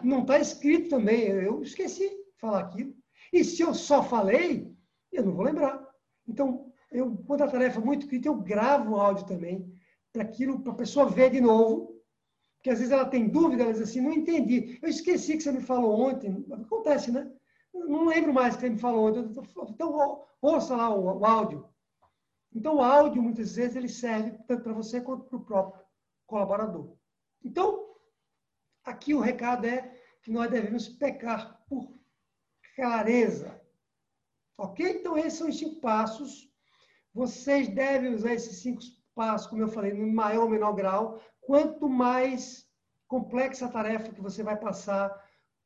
não 0.02 0.22
está 0.22 0.38
escrito 0.38 0.90
também. 0.90 1.26
Eu 1.28 1.62
esqueci 1.62 2.08
de 2.08 2.38
falar 2.38 2.60
aquilo. 2.60 2.94
E 3.32 3.44
se 3.44 3.62
eu 3.62 3.74
só 3.74 4.02
falei, 4.02 4.74
eu 5.12 5.24
não 5.24 5.32
vou 5.32 5.44
lembrar. 5.44 5.86
Então, 6.26 6.72
eu, 6.90 7.16
quando 7.26 7.42
a 7.42 7.48
tarefa 7.48 7.80
é 7.80 7.84
muito 7.84 8.06
crítica, 8.06 8.28
eu 8.28 8.40
gravo 8.40 8.92
o 8.92 9.00
áudio 9.00 9.26
também, 9.26 9.72
para 10.12 10.22
aquilo, 10.22 10.60
para 10.60 10.72
a 10.72 10.76
pessoa 10.76 11.08
ver 11.08 11.30
de 11.30 11.40
novo. 11.40 12.00
Porque 12.56 12.70
às 12.70 12.78
vezes 12.78 12.92
ela 12.92 13.06
tem 13.06 13.28
dúvida, 13.28 13.62
ela 13.62 13.72
diz 13.72 13.82
assim, 13.82 14.00
não 14.00 14.12
entendi. 14.12 14.78
Eu 14.82 14.88
esqueci 14.88 15.36
que 15.36 15.42
você 15.42 15.52
me 15.52 15.62
falou 15.62 15.98
ontem. 15.98 16.44
Acontece, 16.52 17.10
né? 17.10 17.30
Não 17.72 18.06
lembro 18.06 18.34
mais 18.34 18.54
que 18.54 18.62
você 18.62 18.70
me 18.70 18.78
falou 18.78 19.08
ontem. 19.08 19.30
Então, 19.70 20.24
ouça 20.42 20.76
lá 20.76 20.94
o, 20.94 21.20
o 21.20 21.24
áudio. 21.24 21.66
Então, 22.54 22.76
o 22.76 22.82
áudio, 22.82 23.22
muitas 23.22 23.54
vezes, 23.54 23.76
ele 23.76 23.88
serve 23.88 24.36
tanto 24.46 24.62
para 24.62 24.72
você 24.72 25.00
quanto 25.00 25.24
para 25.24 25.36
o 25.36 25.44
próprio 25.44 25.84
colaborador. 26.26 26.96
Então, 27.44 27.89
Aqui 28.90 29.14
o 29.14 29.20
recado 29.20 29.66
é 29.68 29.88
que 30.20 30.32
nós 30.32 30.50
devemos 30.50 30.88
pecar 30.88 31.62
por 31.68 31.94
clareza. 32.74 33.48
Ok? 34.58 34.84
Então, 34.84 35.16
esses 35.16 35.38
são 35.38 35.48
os 35.48 35.56
cinco 35.56 35.80
passos. 35.80 36.50
Vocês 37.14 37.68
devem 37.68 38.12
usar 38.12 38.34
esses 38.34 38.56
cinco 38.60 38.82
passos, 39.14 39.46
como 39.46 39.62
eu 39.62 39.68
falei, 39.68 39.92
no 39.92 40.12
maior 40.12 40.42
ou 40.42 40.50
menor 40.50 40.72
grau. 40.72 41.22
Quanto 41.40 41.88
mais 41.88 42.68
complexa 43.06 43.66
a 43.66 43.70
tarefa 43.70 44.12
que 44.12 44.20
você 44.20 44.42
vai 44.42 44.56
passar, 44.56 45.08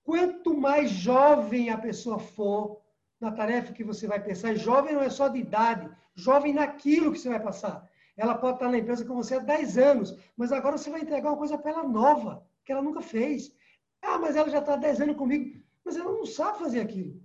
quanto 0.03 0.55
mais 0.55 0.91
jovem 0.91 1.71
a 1.71 1.79
pessoa 1.79 2.19
for 2.19 2.83
na 3.19 3.33
tarefa 3.33 3.73
que 3.73 3.83
você 3.83 4.07
vai 4.07 4.23
pensar, 4.23 4.53
e 4.53 4.57
jovem 4.57 4.95
não 4.95 5.03
é 5.03 5.09
só 5.09 5.29
de 5.29 5.39
idade, 5.39 5.91
jovem 6.15 6.53
naquilo 6.53 7.11
que 7.11 7.19
você 7.19 7.31
vai 7.31 7.41
passar. 7.41 7.89
Ela 8.19 8.35
pode 8.35 8.57
estar 8.57 8.71
na 8.71 8.79
empresa 8.79 9.03
com 9.07 9.15
você 9.15 9.37
há 9.37 9.39
10 9.39 9.79
anos, 9.79 10.15
mas 10.37 10.53
agora 10.53 10.77
você 10.77 10.91
vai 10.91 11.01
entregar 11.01 11.31
uma 11.31 11.39
coisa 11.39 11.57
para 11.57 11.71
ela 11.71 11.89
nova 11.89 12.47
que 12.65 12.73
ela 12.73 12.83
nunca 12.83 13.01
fez. 13.01 13.55
Ah, 14.03 14.19
mas 14.19 14.37
ela 14.37 14.49
já 14.49 14.59
está 14.59 14.77
10 14.77 15.01
anos 15.03 15.17
comigo, 15.17 15.61
mas 15.85 15.97
ela 15.97 16.13
não 16.13 16.27
sabe 16.27 16.59
fazer 16.59 16.81
aquilo. 16.81 17.23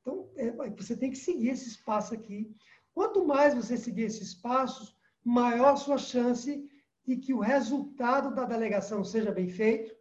Então, 0.00 0.30
é, 0.36 0.50
você 0.70 0.96
tem 0.96 1.10
que 1.10 1.16
seguir 1.16 1.50
esses 1.50 1.76
passos 1.76 2.12
aqui. 2.12 2.54
Quanto 2.94 3.26
mais 3.26 3.54
você 3.54 3.76
seguir 3.76 4.02
esses 4.02 4.34
passos, 4.34 4.96
maior 5.24 5.72
a 5.72 5.76
sua 5.76 5.98
chance 5.98 6.68
de 7.04 7.16
que 7.16 7.34
o 7.34 7.40
resultado 7.40 8.34
da 8.34 8.44
delegação 8.44 9.04
seja 9.04 9.32
bem 9.32 9.48
feito. 9.48 9.94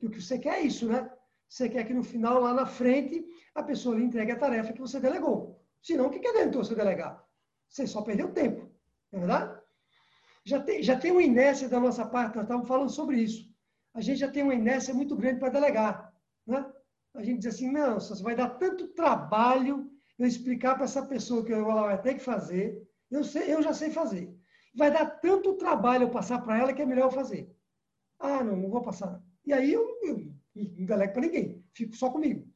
E 0.00 0.06
o 0.06 0.10
que 0.10 0.20
você 0.20 0.38
quer 0.38 0.58
é 0.58 0.62
isso, 0.62 0.86
né? 0.86 1.10
Você 1.48 1.68
quer 1.68 1.84
que 1.84 1.94
no 1.94 2.02
final, 2.02 2.40
lá 2.40 2.54
na 2.54 2.66
frente, 2.66 3.26
a 3.54 3.62
pessoa 3.62 3.96
lhe 3.96 4.04
entregue 4.04 4.32
a 4.32 4.38
tarefa 4.38 4.72
que 4.72 4.80
você 4.80 5.00
delegou. 5.00 5.60
Senão, 5.82 6.06
o 6.06 6.10
que 6.10 6.26
adiantou 6.26 6.64
você 6.64 6.74
delegar? 6.74 7.22
Você 7.68 7.86
só 7.86 8.02
perdeu 8.02 8.32
tempo, 8.32 8.70
não 9.10 9.18
é 9.18 9.26
verdade? 9.26 9.60
Já 10.44 10.60
tem, 10.60 10.82
já 10.82 10.98
tem 10.98 11.10
uma 11.12 11.22
inércia 11.22 11.68
da 11.68 11.80
nossa 11.80 12.06
parte, 12.06 12.36
nós 12.36 12.44
estávamos 12.44 12.68
falando 12.68 12.90
sobre 12.90 13.20
isso 13.22 13.49
a 13.94 14.00
gente 14.00 14.18
já 14.18 14.30
tem 14.30 14.42
uma 14.42 14.54
inércia 14.54 14.94
muito 14.94 15.16
grande 15.16 15.40
para 15.40 15.50
delegar. 15.50 16.12
Né? 16.46 16.64
A 17.14 17.22
gente 17.22 17.40
diz 17.40 17.54
assim, 17.54 17.70
não, 17.70 17.98
você 17.98 18.22
vai 18.22 18.34
dar 18.34 18.50
tanto 18.50 18.88
trabalho 18.88 19.90
eu 20.18 20.26
explicar 20.26 20.74
para 20.74 20.84
essa 20.84 21.04
pessoa 21.04 21.44
que 21.44 21.52
ela 21.52 21.86
vai 21.86 22.00
ter 22.00 22.14
que 22.14 22.20
fazer, 22.20 22.86
eu, 23.10 23.24
sei, 23.24 23.52
eu 23.52 23.62
já 23.62 23.72
sei 23.72 23.90
fazer. 23.90 24.34
Vai 24.74 24.90
dar 24.90 25.06
tanto 25.06 25.54
trabalho 25.54 26.04
eu 26.04 26.10
passar 26.10 26.40
para 26.42 26.58
ela 26.58 26.72
que 26.72 26.82
é 26.82 26.86
melhor 26.86 27.06
eu 27.06 27.10
fazer. 27.10 27.56
Ah, 28.18 28.44
não, 28.44 28.56
não 28.56 28.70
vou 28.70 28.82
passar. 28.82 29.20
E 29.46 29.52
aí 29.52 29.72
eu, 29.72 29.98
eu 30.02 30.32
não 30.54 30.84
delego 30.84 31.12
para 31.12 31.22
ninguém, 31.22 31.64
fico 31.72 31.96
só 31.96 32.10
comigo. 32.10 32.46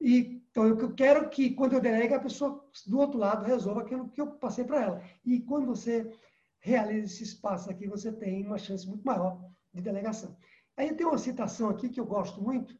E, 0.00 0.42
então, 0.50 0.66
eu 0.66 0.94
quero 0.94 1.28
que, 1.28 1.50
quando 1.50 1.74
eu 1.74 1.80
delego, 1.80 2.14
a 2.14 2.20
pessoa 2.20 2.64
do 2.86 2.98
outro 2.98 3.18
lado 3.18 3.44
resolva 3.44 3.82
aquilo 3.82 4.08
que 4.10 4.20
eu 4.20 4.26
passei 4.32 4.64
para 4.64 4.82
ela. 4.82 5.02
E 5.24 5.40
quando 5.40 5.66
você 5.66 6.10
realiza 6.58 7.06
esse 7.06 7.22
espaço 7.22 7.70
aqui, 7.70 7.86
você 7.86 8.12
tem 8.12 8.46
uma 8.46 8.58
chance 8.58 8.86
muito 8.86 9.04
maior 9.04 9.42
de 9.72 9.80
delegação. 9.80 10.36
Aí 10.76 10.94
tem 10.94 11.06
uma 11.06 11.18
citação 11.18 11.68
aqui 11.68 11.88
que 11.88 12.00
eu 12.00 12.06
gosto 12.06 12.40
muito, 12.40 12.78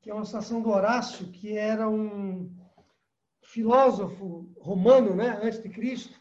que 0.00 0.10
é 0.10 0.14
uma 0.14 0.24
citação 0.24 0.60
do 0.62 0.70
Horácio, 0.70 1.30
que 1.32 1.56
era 1.56 1.88
um 1.88 2.54
filósofo 3.42 4.52
romano, 4.58 5.14
né, 5.14 5.38
antes 5.42 5.62
de 5.62 5.68
Cristo, 5.68 6.18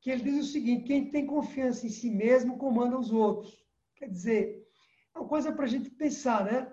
que 0.00 0.10
ele 0.10 0.22
diz 0.22 0.48
o 0.48 0.52
seguinte: 0.52 0.84
quem 0.84 1.10
tem 1.10 1.26
confiança 1.26 1.86
em 1.86 1.90
si 1.90 2.10
mesmo 2.10 2.58
comanda 2.58 2.98
os 2.98 3.12
outros. 3.12 3.64
Quer 3.96 4.08
dizer, 4.08 4.66
é 5.14 5.18
uma 5.18 5.28
coisa 5.28 5.52
para 5.52 5.64
a 5.64 5.68
gente 5.68 5.90
pensar, 5.90 6.44
né? 6.44 6.72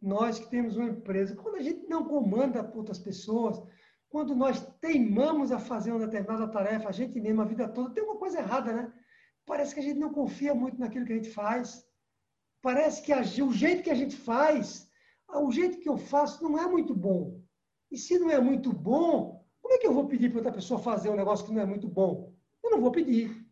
Nós 0.00 0.38
que 0.38 0.50
temos 0.50 0.76
uma 0.76 0.88
empresa, 0.88 1.36
quando 1.36 1.56
a 1.56 1.62
gente 1.62 1.86
não 1.86 2.04
comanda 2.04 2.70
outras 2.74 2.98
pessoas, 2.98 3.62
quando 4.08 4.34
nós 4.34 4.66
teimamos 4.80 5.52
a 5.52 5.58
fazer 5.58 5.92
uma 5.92 6.06
determinada 6.06 6.48
tarefa, 6.48 6.88
a 6.88 6.92
gente 6.92 7.20
mesmo 7.20 7.42
a 7.42 7.44
vida 7.44 7.68
toda, 7.68 7.94
tem 7.94 8.02
uma 8.02 8.16
coisa 8.16 8.40
errada, 8.40 8.72
né? 8.72 8.92
Parece 9.50 9.74
que 9.74 9.80
a 9.80 9.82
gente 9.82 9.98
não 9.98 10.12
confia 10.12 10.54
muito 10.54 10.78
naquilo 10.78 11.04
que 11.04 11.12
a 11.12 11.16
gente 11.16 11.30
faz. 11.30 11.84
Parece 12.62 13.02
que 13.02 13.12
o 13.42 13.52
jeito 13.52 13.82
que 13.82 13.90
a 13.90 14.00
gente 14.02 14.16
faz, 14.16 14.88
o 15.28 15.50
jeito 15.50 15.80
que 15.80 15.88
eu 15.88 15.98
faço 15.98 16.42
não 16.44 16.56
é 16.56 16.66
muito 16.68 16.94
bom. 16.94 17.42
E 17.90 17.98
se 17.98 18.16
não 18.16 18.30
é 18.30 18.40
muito 18.40 18.72
bom, 18.72 19.44
como 19.60 19.74
é 19.74 19.78
que 19.78 19.88
eu 19.88 19.92
vou 19.92 20.06
pedir 20.06 20.28
para 20.28 20.38
outra 20.38 20.52
pessoa 20.52 20.78
fazer 20.78 21.10
um 21.10 21.16
negócio 21.16 21.44
que 21.44 21.52
não 21.52 21.62
é 21.62 21.66
muito 21.66 21.88
bom? 21.88 22.32
Eu 22.62 22.70
não 22.70 22.80
vou 22.80 22.92
pedir. 22.92 23.44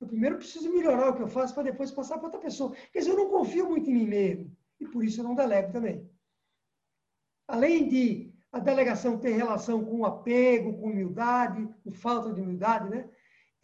Eu 0.00 0.08
primeiro 0.08 0.38
preciso 0.38 0.72
melhorar 0.72 1.10
o 1.10 1.14
que 1.14 1.22
eu 1.22 1.28
faço 1.28 1.54
para 1.54 1.70
depois 1.70 1.92
passar 1.92 2.16
para 2.16 2.26
outra 2.26 2.40
pessoa. 2.40 2.74
Quer 2.92 2.98
dizer, 2.98 3.12
eu 3.12 3.16
não 3.16 3.30
confio 3.30 3.68
muito 3.68 3.88
em 3.88 3.94
mim 3.94 4.06
mesmo. 4.06 4.56
E 4.80 4.88
por 4.88 5.04
isso 5.04 5.20
eu 5.20 5.24
não 5.24 5.36
delego 5.36 5.70
também. 5.72 6.10
Além 7.46 7.86
de 7.86 8.34
a 8.50 8.58
delegação 8.58 9.18
ter 9.18 9.36
relação 9.36 9.84
com 9.84 10.04
apego, 10.04 10.76
com 10.78 10.90
humildade, 10.90 11.68
com 11.84 11.92
falta 11.92 12.32
de 12.32 12.40
humildade, 12.40 12.90
né? 12.90 13.08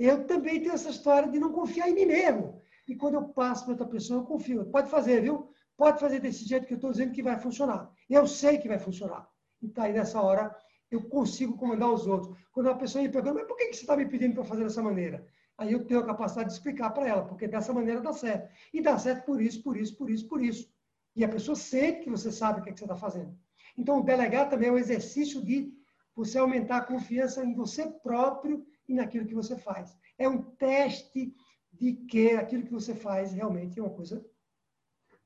Eu 0.01 0.27
também 0.27 0.59
tenho 0.61 0.73
essa 0.73 0.89
história 0.89 1.31
de 1.31 1.39
não 1.39 1.53
confiar 1.53 1.91
em 1.91 1.95
mim 1.95 2.07
mesmo. 2.07 2.59
E 2.89 2.97
quando 2.97 3.17
eu 3.17 3.25
passo 3.29 3.65
para 3.65 3.73
outra 3.73 3.87
pessoa, 3.87 4.21
eu 4.21 4.25
confio. 4.25 4.65
Pode 4.65 4.89
fazer, 4.89 5.21
viu? 5.21 5.53
Pode 5.77 6.01
fazer 6.01 6.21
desse 6.21 6.43
jeito 6.47 6.67
que 6.67 6.73
eu 6.73 6.77
estou 6.77 6.91
dizendo 6.91 7.13
que 7.13 7.23
vai 7.23 7.39
funcionar. 7.39 7.93
Eu 8.09 8.27
sei 8.27 8.57
que 8.57 8.67
vai 8.67 8.79
funcionar. 8.79 9.29
Então, 9.63 9.85
aí 9.85 9.93
nessa 9.93 10.19
hora, 10.19 10.57
eu 10.91 11.03
consigo 11.03 11.55
comandar 11.59 11.93
os 11.93 12.07
outros. 12.07 12.35
Quando 12.51 12.69
uma 12.69 12.79
pessoa 12.79 13.03
me 13.03 13.11
pergunta, 13.11 13.35
mas 13.35 13.47
por 13.47 13.59
que 13.59 13.67
você 13.67 13.83
está 13.83 13.95
me 13.95 14.07
pedindo 14.07 14.35
para 14.35 14.45
fazer 14.45 14.65
dessa 14.65 14.83
maneira? 14.83 15.27
Aí 15.59 15.71
eu 15.71 15.85
tenho 15.85 16.01
a 16.01 16.07
capacidade 16.07 16.49
de 16.49 16.55
explicar 16.55 16.89
para 16.91 17.07
ela, 17.07 17.27
porque 17.27 17.47
dessa 17.47 17.71
maneira 17.71 18.01
dá 18.01 18.15
certo. 18.15 18.51
E 18.73 18.81
dá 18.81 18.99
certo 18.99 19.27
por 19.27 19.39
isso, 19.39 19.63
por 19.63 19.77
isso, 19.77 19.95
por 19.99 20.09
isso, 20.09 20.27
por 20.27 20.43
isso. 20.43 20.73
E 21.15 21.23
a 21.23 21.29
pessoa 21.29 21.55
sente 21.55 22.05
que 22.05 22.11
você 22.11 22.33
sabe 22.33 22.61
o 22.61 22.63
que, 22.63 22.71
é 22.71 22.73
que 22.73 22.79
você 22.79 22.87
está 22.87 22.97
fazendo. 22.97 23.37
Então, 23.77 24.01
delegar 24.01 24.49
também 24.49 24.71
é 24.71 24.73
um 24.73 24.79
exercício 24.79 25.45
de 25.45 25.79
você 26.21 26.39
aumentar 26.39 26.77
a 26.77 26.85
confiança 26.85 27.43
em 27.43 27.55
você 27.55 27.91
próprio 27.91 28.67
e 28.87 28.93
naquilo 28.95 29.27
que 29.27 29.35
você 29.35 29.57
faz. 29.57 29.97
É 30.19 30.29
um 30.29 30.43
teste 30.43 31.35
de 31.73 31.95
que 31.95 32.33
aquilo 32.33 32.65
que 32.65 32.73
você 32.73 32.95
faz 32.95 33.33
realmente 33.33 33.79
é 33.79 33.83
uma 33.83 33.95
coisa 33.95 34.23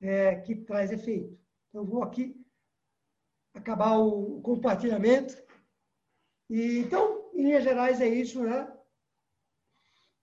é, 0.01 0.37
que 0.37 0.55
traz 0.55 0.93
efeito. 0.93 1.37
Então, 1.69 1.85
vou 1.85 2.01
aqui 2.05 2.41
acabar 3.53 3.99
o 3.99 4.41
compartilhamento. 4.41 5.37
E, 6.49 6.79
então, 6.79 7.29
em 7.35 7.43
linhas 7.43 7.65
gerais, 7.65 8.01
é 8.01 8.09
isso, 8.09 8.45
né? 8.45 8.73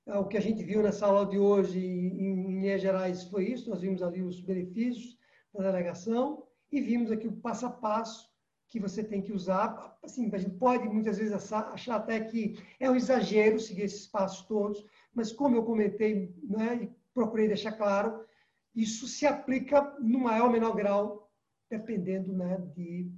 É 0.06 0.18
o 0.18 0.28
que 0.28 0.38
a 0.38 0.42
gente 0.42 0.64
viu 0.64 0.82
nessa 0.82 1.06
aula 1.06 1.26
de 1.26 1.38
hoje, 1.38 1.86
em 1.86 2.60
linhas 2.62 2.82
gerais, 2.82 3.26
foi 3.26 3.50
isso. 3.50 3.70
Nós 3.70 3.82
vimos 3.82 4.02
ali 4.02 4.22
os 4.22 4.40
benefícios 4.40 5.18
da 5.54 5.64
delegação 5.64 6.48
e 6.72 6.80
vimos 6.80 7.12
aqui 7.12 7.28
o 7.28 7.36
passo 7.36 7.66
a 7.66 7.70
passo 7.70 8.31
que 8.72 8.80
você 8.80 9.04
tem 9.04 9.22
que 9.22 9.34
usar. 9.34 9.98
Assim, 10.02 10.34
a 10.34 10.38
gente 10.38 10.56
pode 10.56 10.88
muitas 10.88 11.18
vezes 11.18 11.34
achar 11.54 11.96
até 11.98 12.22
que 12.22 12.58
é 12.80 12.90
um 12.90 12.96
exagero 12.96 13.60
seguir 13.60 13.84
esses 13.84 14.08
passos 14.08 14.48
todos, 14.48 14.84
mas 15.14 15.32
como 15.32 15.58
eu 15.58 15.64
comentei 15.64 16.34
né, 16.42 16.80
e 16.84 16.92
procurei 17.14 17.48
deixar 17.48 17.74
claro, 17.74 18.26
isso 18.74 19.08
se 19.08 19.28
aplica 19.28 19.82
no 20.00 20.20
maior 20.20 20.46
ou 20.46 20.52
menor 20.52 20.74
grau, 20.74 21.30
dependendo 21.70 22.32
né, 22.32 22.58
de 22.74 23.12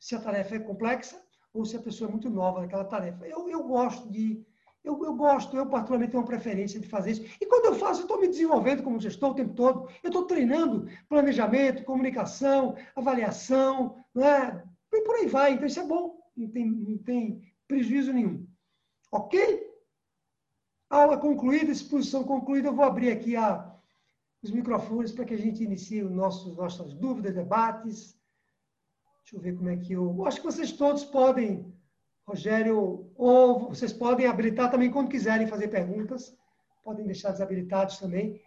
se 0.00 0.14
a 0.14 0.20
tarefa 0.20 0.56
é 0.56 0.58
complexa 0.58 1.22
ou 1.52 1.66
se 1.66 1.76
a 1.76 1.82
pessoa 1.82 2.08
é 2.08 2.10
muito 2.10 2.30
nova 2.30 2.62
naquela 2.62 2.84
tarefa. 2.84 3.26
Eu, 3.26 3.46
eu 3.50 3.62
gosto 3.62 4.10
de 4.10 4.42
eu, 4.82 5.02
eu, 5.02 5.14
gosto, 5.14 5.56
eu 5.56 5.66
particularmente 5.66 6.12
tenho 6.12 6.22
uma 6.22 6.28
preferência 6.28 6.78
de 6.78 6.86
fazer 6.86 7.12
isso. 7.12 7.24
E 7.40 7.46
quando 7.46 7.66
eu 7.66 7.74
faço, 7.74 8.00
eu 8.00 8.04
estou 8.04 8.20
me 8.20 8.28
desenvolvendo 8.28 8.82
como 8.82 9.00
gestor 9.00 9.30
o 9.30 9.34
tempo 9.34 9.54
todo. 9.54 9.88
Eu 10.02 10.08
estou 10.08 10.26
treinando 10.26 10.86
planejamento, 11.08 11.84
comunicação, 11.84 12.76
avaliação, 12.94 13.96
né? 14.14 14.62
E 14.96 15.02
por 15.02 15.16
aí 15.16 15.26
vai. 15.26 15.52
Então 15.52 15.66
isso 15.66 15.80
é 15.80 15.86
bom, 15.86 16.18
não 16.36 16.48
tem, 16.48 16.66
não 16.66 16.98
tem 16.98 17.42
prejuízo 17.66 18.12
nenhum. 18.12 18.46
Ok? 19.10 19.72
Aula 20.90 21.18
concluída, 21.18 21.70
exposição 21.70 22.24
concluída. 22.24 22.68
Eu 22.68 22.74
vou 22.74 22.84
abrir 22.84 23.10
aqui 23.10 23.36
a, 23.36 23.74
os 24.42 24.50
microfones 24.50 25.12
para 25.12 25.24
que 25.24 25.34
a 25.34 25.38
gente 25.38 25.62
inicie 25.62 26.02
os 26.02 26.12
nossos, 26.12 26.56
nossas 26.56 26.94
dúvidas, 26.94 27.34
debates. 27.34 28.18
Deixa 29.22 29.36
eu 29.36 29.40
ver 29.40 29.56
como 29.56 29.70
é 29.70 29.76
que 29.76 29.92
eu. 29.92 30.14
eu 30.18 30.26
acho 30.26 30.38
que 30.38 30.46
vocês 30.46 30.72
todos 30.72 31.04
podem 31.04 31.74
Rogério, 32.26 33.10
ou 33.16 33.68
vocês 33.68 33.92
podem 33.92 34.26
habilitar 34.26 34.70
também 34.70 34.90
quando 34.90 35.10
quiserem 35.10 35.46
fazer 35.46 35.68
perguntas, 35.68 36.34
podem 36.82 37.04
deixar 37.04 37.32
desabilitados 37.32 37.98
também. 37.98 38.40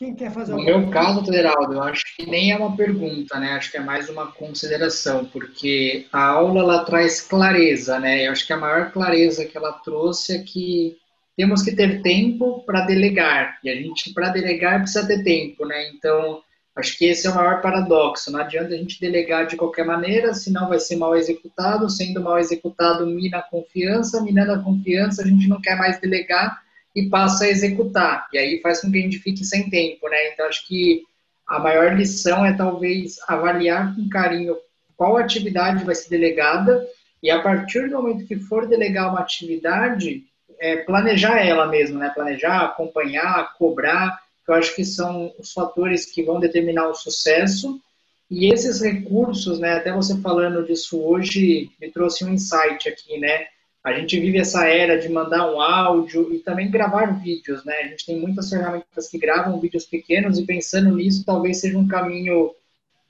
Quem 0.00 0.14
quer 0.14 0.32
fazer 0.32 0.52
No 0.52 0.64
meu 0.64 0.88
caso, 0.88 1.22
Federaldo, 1.22 1.74
eu 1.74 1.82
acho 1.82 2.16
que 2.16 2.24
nem 2.24 2.52
é 2.52 2.56
uma 2.56 2.74
pergunta, 2.74 3.38
né? 3.38 3.52
Acho 3.52 3.70
que 3.70 3.76
é 3.76 3.80
mais 3.80 4.08
uma 4.08 4.32
consideração, 4.32 5.26
porque 5.26 6.06
a 6.10 6.24
aula 6.24 6.60
ela 6.60 6.84
traz 6.84 7.20
clareza, 7.20 8.00
né? 8.00 8.26
Eu 8.26 8.32
acho 8.32 8.46
que 8.46 8.52
a 8.54 8.56
maior 8.56 8.92
clareza 8.92 9.44
que 9.44 9.58
ela 9.58 9.72
trouxe 9.72 10.36
é 10.36 10.42
que 10.42 10.96
temos 11.36 11.62
que 11.62 11.76
ter 11.76 12.00
tempo 12.00 12.64
para 12.64 12.86
delegar, 12.86 13.58
e 13.62 13.68
a 13.68 13.74
gente, 13.74 14.14
para 14.14 14.30
delegar, 14.30 14.80
precisa 14.80 15.06
ter 15.06 15.22
tempo, 15.22 15.66
né? 15.66 15.90
Então, 15.90 16.42
Acho 16.76 16.96
que 16.96 17.04
esse 17.04 17.26
é 17.26 17.30
o 17.30 17.34
maior 17.34 17.60
paradoxo. 17.60 18.30
Não 18.30 18.40
adianta 18.40 18.72
a 18.72 18.76
gente 18.76 18.98
delegar 18.98 19.46
de 19.46 19.56
qualquer 19.56 19.84
maneira, 19.84 20.32
senão 20.32 20.68
vai 20.68 20.78
ser 20.78 20.96
mal 20.96 21.14
executado. 21.16 21.90
Sendo 21.90 22.22
mal 22.22 22.38
executado, 22.38 23.04
mina 23.04 23.38
a 23.38 23.42
confiança. 23.42 24.22
Minando 24.22 24.52
a 24.52 24.62
confiança, 24.62 25.20
a 25.20 25.26
gente 25.26 25.46
não 25.48 25.60
quer 25.60 25.76
mais 25.76 26.00
delegar 26.00 26.62
e 26.94 27.08
passa 27.08 27.44
a 27.44 27.48
executar. 27.48 28.28
E 28.32 28.38
aí 28.38 28.60
faz 28.60 28.80
com 28.80 28.90
que 28.90 28.98
a 28.98 29.02
gente 29.02 29.18
fique 29.18 29.44
sem 29.44 29.70
tempo, 29.70 30.08
né? 30.08 30.32
Então, 30.32 30.46
acho 30.46 30.66
que 30.66 31.02
a 31.46 31.58
maior 31.58 31.96
lição 31.96 32.44
é 32.44 32.52
talvez 32.52 33.16
avaliar 33.28 33.94
com 33.94 34.08
carinho 34.08 34.56
qual 34.96 35.16
atividade 35.16 35.84
vai 35.84 35.94
ser 35.94 36.10
delegada 36.10 36.86
e 37.22 37.30
a 37.30 37.40
partir 37.42 37.88
do 37.88 37.96
momento 38.02 38.26
que 38.26 38.36
for 38.36 38.66
delegar 38.66 39.10
uma 39.10 39.20
atividade, 39.20 40.24
é, 40.58 40.76
planejar 40.78 41.38
ela 41.38 41.66
mesmo, 41.66 41.98
né? 41.98 42.10
Planejar, 42.14 42.64
acompanhar, 42.64 43.54
cobrar 43.56 44.18
eu 44.50 44.54
acho 44.54 44.74
que 44.74 44.84
são 44.84 45.32
os 45.38 45.52
fatores 45.52 46.04
que 46.04 46.24
vão 46.24 46.40
determinar 46.40 46.88
o 46.88 46.94
sucesso. 46.94 47.80
E 48.28 48.52
esses 48.52 48.80
recursos, 48.80 49.60
né, 49.60 49.74
até 49.74 49.92
você 49.92 50.20
falando 50.20 50.64
disso 50.64 51.00
hoje, 51.00 51.70
me 51.80 51.90
trouxe 51.90 52.24
um 52.24 52.32
insight 52.32 52.88
aqui, 52.88 53.18
né? 53.18 53.46
A 53.82 53.92
gente 53.92 54.20
vive 54.20 54.38
essa 54.38 54.66
era 54.66 54.98
de 54.98 55.08
mandar 55.08 55.50
um 55.50 55.60
áudio 55.60 56.34
e 56.34 56.38
também 56.38 56.70
gravar 56.70 57.06
vídeos, 57.20 57.64
né? 57.64 57.74
A 57.74 57.88
gente 57.88 58.04
tem 58.04 58.20
muitas 58.20 58.50
ferramentas 58.50 59.08
que 59.08 59.18
gravam 59.18 59.58
vídeos 59.58 59.86
pequenos 59.86 60.38
e 60.38 60.44
pensando 60.44 60.94
nisso, 60.94 61.24
talvez 61.24 61.60
seja 61.60 61.78
um 61.78 61.88
caminho 61.88 62.50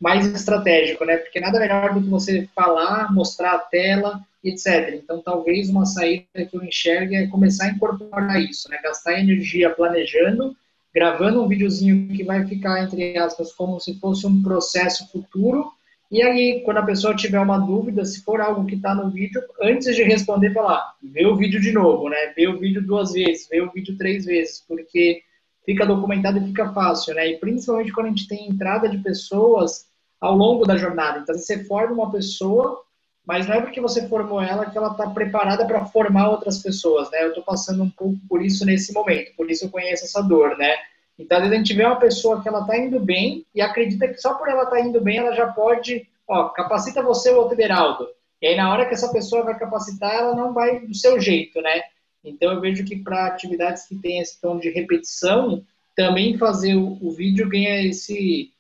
mais 0.00 0.26
estratégico, 0.26 1.04
né? 1.04 1.16
Porque 1.16 1.40
nada 1.40 1.58
melhor 1.58 1.92
do 1.92 2.02
que 2.02 2.08
você 2.08 2.48
falar, 2.54 3.12
mostrar 3.12 3.54
a 3.54 3.58
tela, 3.58 4.20
etc. 4.44 4.94
Então, 4.94 5.20
talvez 5.20 5.68
uma 5.68 5.84
saída 5.84 6.24
que 6.48 6.56
eu 6.56 6.62
enxergue 6.62 7.16
é 7.16 7.26
começar 7.26 7.64
a 7.64 7.70
incorporar 7.70 8.40
isso, 8.40 8.70
né? 8.70 8.78
Gastar 8.82 9.18
energia 9.18 9.70
planejando 9.70 10.56
gravando 10.94 11.42
um 11.42 11.48
videozinho 11.48 12.08
que 12.08 12.24
vai 12.24 12.46
ficar, 12.46 12.82
entre 12.82 13.16
aspas, 13.16 13.52
como 13.52 13.80
se 13.80 13.94
fosse 13.98 14.26
um 14.26 14.42
processo 14.42 15.08
futuro. 15.10 15.72
E 16.10 16.20
aí, 16.22 16.60
quando 16.64 16.78
a 16.78 16.86
pessoa 16.86 17.14
tiver 17.14 17.38
uma 17.38 17.58
dúvida, 17.58 18.04
se 18.04 18.24
for 18.24 18.40
algo 18.40 18.66
que 18.66 18.74
está 18.74 18.92
no 18.94 19.10
vídeo, 19.10 19.40
antes 19.62 19.94
de 19.94 20.02
responder, 20.02 20.52
falar, 20.52 20.94
vê 21.00 21.24
o 21.24 21.36
vídeo 21.36 21.60
de 21.60 21.70
novo, 21.70 22.08
né? 22.08 22.32
Vê 22.34 22.48
o 22.48 22.58
vídeo 22.58 22.84
duas 22.84 23.12
vezes, 23.12 23.48
vê 23.48 23.60
o 23.60 23.70
vídeo 23.70 23.96
três 23.96 24.24
vezes, 24.24 24.64
porque 24.66 25.22
fica 25.64 25.86
documentado 25.86 26.38
e 26.38 26.46
fica 26.46 26.72
fácil, 26.72 27.14
né? 27.14 27.28
E 27.28 27.38
principalmente 27.38 27.92
quando 27.92 28.06
a 28.06 28.08
gente 28.08 28.26
tem 28.26 28.48
entrada 28.48 28.88
de 28.88 28.98
pessoas 28.98 29.86
ao 30.20 30.34
longo 30.34 30.66
da 30.66 30.76
jornada. 30.76 31.20
Então, 31.20 31.38
você 31.38 31.62
forma 31.64 31.94
uma 31.94 32.10
pessoa, 32.10 32.82
mas 33.24 33.46
não 33.46 33.54
é 33.54 33.60
porque 33.60 33.80
você 33.80 34.08
formou 34.08 34.42
ela 34.42 34.66
que 34.66 34.76
ela 34.76 34.90
está 34.90 35.08
preparada 35.10 35.64
para 35.64 35.86
formar 35.86 36.28
outras 36.28 36.58
pessoas, 36.58 37.08
né? 37.12 37.22
Eu 37.22 37.28
estou 37.28 37.44
passando 37.44 37.84
um 37.84 37.90
pouco 37.90 38.18
por 38.28 38.44
isso 38.44 38.66
nesse 38.66 38.92
momento, 38.92 39.30
por 39.36 39.48
isso 39.48 39.64
eu 39.64 39.70
conheço 39.70 40.04
essa 40.04 40.20
dor, 40.20 40.58
né? 40.58 40.74
Então, 41.20 41.36
às 41.36 41.44
vezes 41.44 41.54
a 41.54 41.58
gente 41.58 41.74
vê 41.74 41.84
uma 41.84 42.00
pessoa 42.00 42.42
que 42.42 42.48
ela 42.48 42.62
está 42.62 42.78
indo 42.78 42.98
bem 42.98 43.44
e 43.54 43.60
acredita 43.60 44.08
que 44.08 44.16
só 44.16 44.34
por 44.34 44.48
ela 44.48 44.64
estar 44.64 44.76
tá 44.76 44.80
indo 44.80 45.00
bem, 45.02 45.18
ela 45.18 45.32
já 45.32 45.46
pode, 45.48 46.08
ó, 46.26 46.48
capacita 46.48 47.02
você, 47.02 47.30
o 47.30 47.36
outro 47.36 47.56
Beraldo. 47.56 48.08
E 48.40 48.46
aí, 48.46 48.56
na 48.56 48.72
hora 48.72 48.86
que 48.86 48.94
essa 48.94 49.12
pessoa 49.12 49.44
vai 49.44 49.58
capacitar, 49.58 50.14
ela 50.14 50.34
não 50.34 50.54
vai 50.54 50.80
do 50.80 50.94
seu 50.94 51.20
jeito, 51.20 51.60
né? 51.60 51.82
Então, 52.24 52.50
eu 52.50 52.60
vejo 52.60 52.84
que 52.86 52.96
para 52.96 53.26
atividades 53.26 53.84
que 53.84 53.96
têm 53.96 54.18
esse 54.18 54.40
tom 54.40 54.58
de 54.58 54.70
repetição, 54.70 55.62
também 55.94 56.38
fazer 56.38 56.74
o, 56.74 56.96
o 57.02 57.10
vídeo 57.10 57.46
ganha 57.50 57.86
esse, 57.86 58.50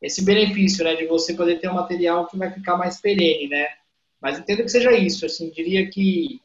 esse 0.00 0.24
benefício, 0.24 0.84
né? 0.84 0.94
De 0.94 1.04
você 1.06 1.34
poder 1.34 1.58
ter 1.58 1.68
um 1.68 1.74
material 1.74 2.28
que 2.28 2.38
vai 2.38 2.52
ficar 2.52 2.76
mais 2.76 3.00
perene, 3.00 3.48
né? 3.48 3.66
Mas 4.20 4.38
entendo 4.38 4.62
que 4.62 4.68
seja 4.68 4.92
isso, 4.92 5.26
assim, 5.26 5.50
diria 5.50 5.90
que 5.90 6.40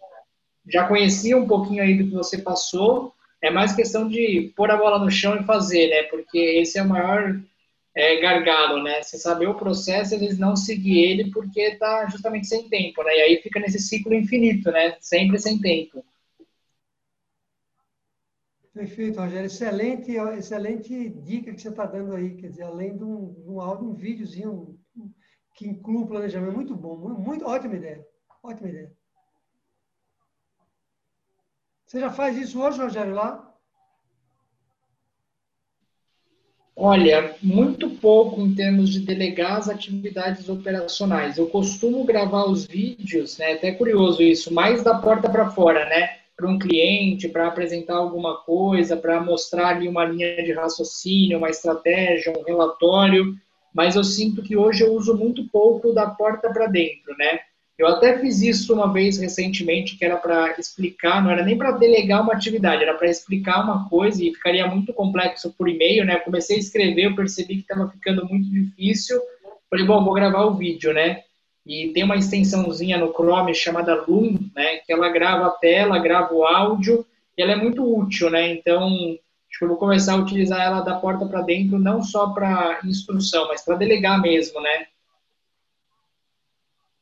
já 0.68 0.88
conhecia 0.88 1.38
um 1.38 1.48
pouquinho 1.48 1.84
aí 1.84 1.96
do 1.96 2.06
que 2.06 2.16
você 2.16 2.40
passou, 2.40 3.14
é 3.44 3.52
mais 3.52 3.76
questão 3.76 4.08
de 4.08 4.54
pôr 4.56 4.72
a 4.72 4.78
bola 4.78 4.98
no 4.98 5.12
chão 5.12 5.36
e 5.36 5.44
fazer, 5.44 5.90
né? 5.90 6.04
Porque 6.04 6.38
esse 6.40 6.80
é 6.80 6.82
o 6.82 6.88
maior 6.88 7.38
é, 7.94 8.22
gargalo, 8.22 8.82
né? 8.82 9.04
Você 9.04 9.18
saber 9.18 9.48
o 9.48 9.56
processo, 9.56 10.16
eles 10.16 10.40
não 10.40 10.56
seguir 10.56 10.98
ele 11.04 11.30
porque 11.30 11.76
tá 11.76 12.08
justamente 12.08 12.48
sem 12.48 12.70
tempo, 12.70 13.04
né? 13.04 13.12
E 13.18 13.22
aí 13.22 13.42
fica 13.44 13.60
nesse 13.60 13.80
ciclo 13.80 14.14
infinito, 14.14 14.72
né? 14.72 14.96
Sempre 15.02 15.38
sem 15.40 15.60
tempo. 15.60 16.06
Perfeito, 18.74 19.20
Rogério. 19.20 19.46
Excelente, 19.48 20.12
excelente 20.38 21.10
dica 21.10 21.54
que 21.54 21.62
você 21.62 21.70
está 21.70 21.86
dando 21.86 22.16
aí. 22.16 22.36
Quer 22.38 22.50
dizer, 22.50 22.64
além 22.64 22.98
de 22.98 23.04
um, 23.04 23.34
de 23.34 23.50
um 23.50 23.60
áudio, 23.60 23.90
um 23.90 23.94
videozinho 23.94 24.80
que 25.54 25.68
inclui 25.68 26.04
o 26.04 26.08
planejamento. 26.08 26.56
Muito 26.56 26.76
bom, 26.76 26.98
muito, 26.98 27.20
muito 27.20 27.46
ótima 27.46 27.76
ideia. 27.76 28.08
Ótima 28.42 28.70
ideia. 28.70 29.03
Você 31.94 32.00
já 32.00 32.10
faz 32.10 32.36
isso 32.36 32.60
hoje, 32.60 32.82
Rogério, 32.82 33.14
lá? 33.14 33.54
Olha, 36.76 37.36
muito 37.40 37.88
pouco 37.88 38.42
em 38.42 38.56
termos 38.56 38.90
de 38.90 39.02
delegar 39.02 39.58
as 39.58 39.70
atividades 39.70 40.50
operacionais. 40.50 41.38
Eu 41.38 41.46
costumo 41.46 42.04
gravar 42.04 42.46
os 42.46 42.66
vídeos, 42.66 43.38
né? 43.38 43.54
Até 43.54 43.74
curioso 43.74 44.24
isso, 44.24 44.52
mais 44.52 44.84
da 44.84 44.98
porta 44.98 45.30
para 45.30 45.52
fora, 45.52 45.86
né? 45.86 46.18
Para 46.36 46.50
um 46.50 46.58
cliente, 46.58 47.30
para 47.30 47.48
apresentar 47.48 47.98
alguma 47.98 48.38
coisa, 48.38 48.98
para 48.98 49.22
mostrar 49.22 49.68
ali 49.68 49.88
uma 49.88 50.04
linha 50.04 50.44
de 50.44 50.52
raciocínio, 50.52 51.38
uma 51.38 51.52
estratégia, 51.52 52.34
um 52.36 52.42
relatório. 52.42 53.36
Mas 53.72 53.96
eu 53.96 54.04
sinto 54.04 54.42
que 54.42 54.58
hoje 54.58 54.84
eu 54.84 54.94
uso 54.96 55.16
muito 55.16 55.48
pouco 55.50 55.94
da 55.94 56.10
porta 56.10 56.52
para 56.52 56.66
dentro, 56.66 57.16
né? 57.16 57.42
Eu 57.78 57.88
até 57.88 58.20
fiz 58.20 58.42
isso 58.42 58.74
uma 58.74 58.92
vez 58.92 59.18
recentemente, 59.18 59.98
que 59.98 60.06
era 60.06 60.16
para 60.16 60.56
explicar, 60.60 61.24
não 61.24 61.32
era 61.32 61.44
nem 61.44 61.58
para 61.58 61.72
delegar 61.72 62.22
uma 62.22 62.34
atividade, 62.34 62.84
era 62.84 62.94
para 62.94 63.10
explicar 63.10 63.64
uma 63.64 63.90
coisa 63.90 64.24
e 64.24 64.34
ficaria 64.34 64.68
muito 64.68 64.94
complexo 64.94 65.52
por 65.58 65.68
e-mail, 65.68 66.06
né? 66.06 66.16
Eu 66.16 66.22
comecei 66.22 66.58
a 66.58 66.60
escrever, 66.60 67.06
eu 67.06 67.16
percebi 67.16 67.56
que 67.56 67.62
estava 67.62 67.90
ficando 67.90 68.28
muito 68.28 68.48
difícil. 68.50 69.20
Falei, 69.70 69.86
bom, 69.88 70.04
vou 70.06 70.14
gravar 70.14 70.46
o 70.46 70.54
vídeo, 70.54 70.94
né? 70.94 71.24
E 71.66 71.90
tem 71.94 72.04
uma 72.04 72.18
extensãozinha 72.18 72.98
no 72.98 73.12
Chrome 73.12 73.56
chamada 73.56 74.06
Loom, 74.08 74.38
né? 74.56 74.78
Que 74.86 74.94
ela 74.94 75.10
grava 75.10 75.48
a 75.48 75.52
tela, 75.52 75.98
grava 75.98 76.32
o 76.32 76.44
áudio, 76.44 77.04
e 77.36 77.42
ela 77.42 77.54
é 77.54 77.56
muito 77.56 77.84
útil, 77.84 78.30
né? 78.30 78.54
Então, 78.54 78.86
acho 78.88 79.58
que 79.58 79.64
eu 79.64 79.70
vou 79.70 79.78
começar 79.78 80.14
a 80.14 80.18
utilizar 80.18 80.62
ela 80.62 80.82
da 80.82 81.00
porta 81.00 81.26
para 81.26 81.42
dentro, 81.42 81.80
não 81.80 82.04
só 82.04 82.30
para 82.30 82.82
instrução, 82.84 83.48
mas 83.48 83.66
para 83.66 83.78
delegar 83.78 84.22
mesmo, 84.22 84.62
né? 84.62 84.86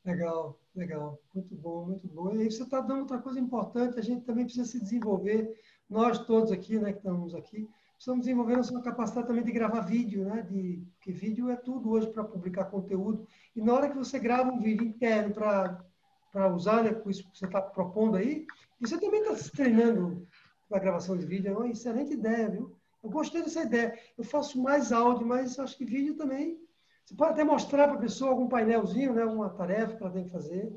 Legal. 0.05 0.61
Legal, 0.74 1.19
muito 1.36 1.53
bom, 1.55 1.86
muito 1.86 2.07
bom. 2.07 2.34
E 2.34 2.43
aí 2.43 2.51
você 2.51 2.63
está 2.63 2.80
dando 2.80 3.01
outra 3.01 3.17
coisa 3.17 3.39
importante, 3.39 3.99
a 3.99 4.01
gente 4.01 4.24
também 4.26 4.45
precisa 4.45 4.65
se 4.65 4.80
desenvolver, 4.80 5.53
nós 5.89 6.26
todos 6.26 6.51
aqui, 6.51 6.80
né, 6.80 6.93
que 6.93 6.99
estamos 6.99 7.36
aqui, 7.36 7.67
precisamos 7.95 8.26
desenvolver 8.26 8.55
nossa 8.55 8.82
capacidade 8.82 9.28
também 9.28 9.43
de 9.43 9.51
gravar 9.51 9.82
vídeo, 9.82 10.24
né, 10.24 10.41
de, 10.41 10.82
porque 10.93 11.11
vídeo 11.11 11.49
é 11.49 11.57
tudo 11.57 11.91
hoje 11.91 12.07
para 12.07 12.24
publicar 12.24 12.65
conteúdo, 12.65 13.28
e 13.53 13.61
na 13.61 13.74
hora 13.74 13.89
que 13.89 13.97
você 13.97 14.17
grava 14.17 14.49
um 14.49 14.61
vídeo 14.61 14.88
interno 14.88 15.34
para 15.34 16.55
usar, 16.55 16.84
né, 16.84 16.93
com 16.93 17.09
isso 17.09 17.30
que 17.30 17.38
você 17.38 17.45
está 17.45 17.61
propondo 17.61 18.15
aí, 18.15 18.45
você 18.80 18.97
também 18.97 19.22
está 19.22 19.36
se 19.36 19.51
treinando 19.51 20.26
para 20.69 20.80
gravação 20.80 21.17
de 21.17 21.26
vídeo, 21.26 21.51
é 21.51 21.55
uma 21.55 21.67
excelente 21.67 22.13
ideia, 22.13 22.49
viu? 22.49 22.74
Eu 23.03 23.09
gostei 23.09 23.41
dessa 23.41 23.63
ideia. 23.63 23.97
Eu 24.17 24.24
faço 24.24 24.61
mais 24.61 24.91
áudio, 24.91 25.28
mas 25.28 25.59
acho 25.59 25.78
que 25.78 25.84
vídeo 25.84 26.15
também 26.15 26.57
você 27.06 27.16
pode 27.16 27.34
até 27.34 27.43
mostrar 27.43 27.88
para 27.88 27.97
a 27.97 28.02
pessoa 28.02 28.32
algum 28.32 28.47
painelzinho, 28.47 29.14
né? 29.14 29.24
alguma 29.24 29.49
tarefa 29.49 29.95
que 29.95 30.04
ela 30.04 30.14
tem 30.14 30.24
que 30.24 30.32
fazer. 30.32 30.74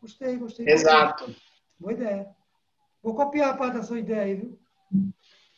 Gostei, 0.00 0.36
gostei. 0.36 0.68
Exato. 0.68 1.34
Boa 1.78 1.92
ideia. 1.92 2.28
Vou 3.02 3.14
copiar 3.14 3.50
a 3.50 3.56
parte 3.56 3.74
da 3.74 3.82
sua 3.82 3.98
ideia 3.98 4.22
aí, 4.22 4.34
viu? 4.34 4.58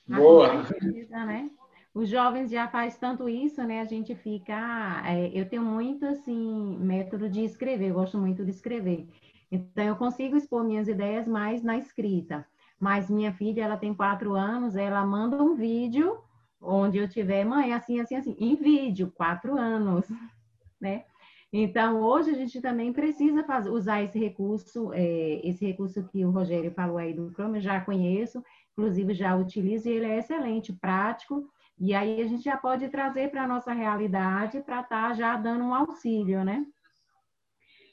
Boa. 0.07 0.63
Né? 1.11 1.51
Os 1.95 2.09
jovens 2.09 2.51
já 2.51 2.69
faz 2.69 2.97
tanto 2.97 3.29
isso, 3.29 3.63
né? 3.65 3.81
A 3.81 3.85
gente 3.85 4.15
fica. 4.15 5.03
É, 5.07 5.31
eu 5.39 5.49
tenho 5.49 5.63
muito 5.63 6.07
assim 6.07 6.77
método 6.79 7.29
de 7.29 7.45
escrever. 7.45 7.89
Eu 7.89 7.95
gosto 7.95 8.17
muito 8.17 8.45
de 8.45 8.51
escrever. 8.51 9.09
Então 9.51 9.85
eu 9.85 9.97
consigo 9.97 10.37
expor 10.37 10.65
minhas 10.65 10.89
ideias 10.89 11.27
mais 11.27 11.63
na 11.63 11.77
escrita. 11.77 12.47
Mas 12.79 13.11
minha 13.11 13.33
filha, 13.33 13.65
ela 13.65 13.77
tem 13.77 13.93
quatro 13.93 14.35
anos, 14.35 14.77
ela 14.77 15.05
manda 15.05 15.43
um 15.43 15.57
vídeo 15.57 16.23
onde 16.61 16.99
eu 16.99 17.09
tiver, 17.09 17.45
mãe, 17.45 17.73
assim, 17.73 18.01
assim, 18.01 18.17
assim, 18.17 18.37
em 18.39 18.55
vídeo, 18.57 19.13
quatro 19.15 19.57
anos, 19.57 20.07
né? 20.81 21.05
Então, 21.53 22.03
hoje 22.03 22.31
a 22.31 22.35
gente 22.35 22.61
também 22.61 22.93
precisa 22.93 23.43
fazer, 23.43 23.71
usar 23.71 24.03
esse 24.03 24.19
recurso, 24.19 24.93
é, 24.93 25.41
esse 25.43 25.65
recurso 25.65 26.07
que 26.09 26.25
o 26.25 26.31
Rogério 26.31 26.71
falou 26.73 26.99
aí 26.99 27.15
do 27.15 27.31
Chrome, 27.33 27.59
eu 27.59 27.63
já 27.63 27.81
conheço, 27.81 28.43
inclusive 28.73 29.15
já 29.15 29.35
utilizo 29.35 29.89
e 29.89 29.93
ele 29.93 30.07
é 30.07 30.19
excelente, 30.19 30.75
prático, 30.75 31.49
e 31.79 31.95
aí 31.95 32.21
a 32.21 32.27
gente 32.27 32.43
já 32.43 32.57
pode 32.57 32.89
trazer 32.89 33.31
para 33.31 33.45
a 33.45 33.49
nossa 33.49 33.73
realidade 33.73 34.61
para 34.61 34.81
estar 34.81 35.09
tá 35.09 35.15
já 35.15 35.37
dando 35.37 35.65
um 35.65 35.75
auxílio, 35.75 36.45
né? 36.45 36.67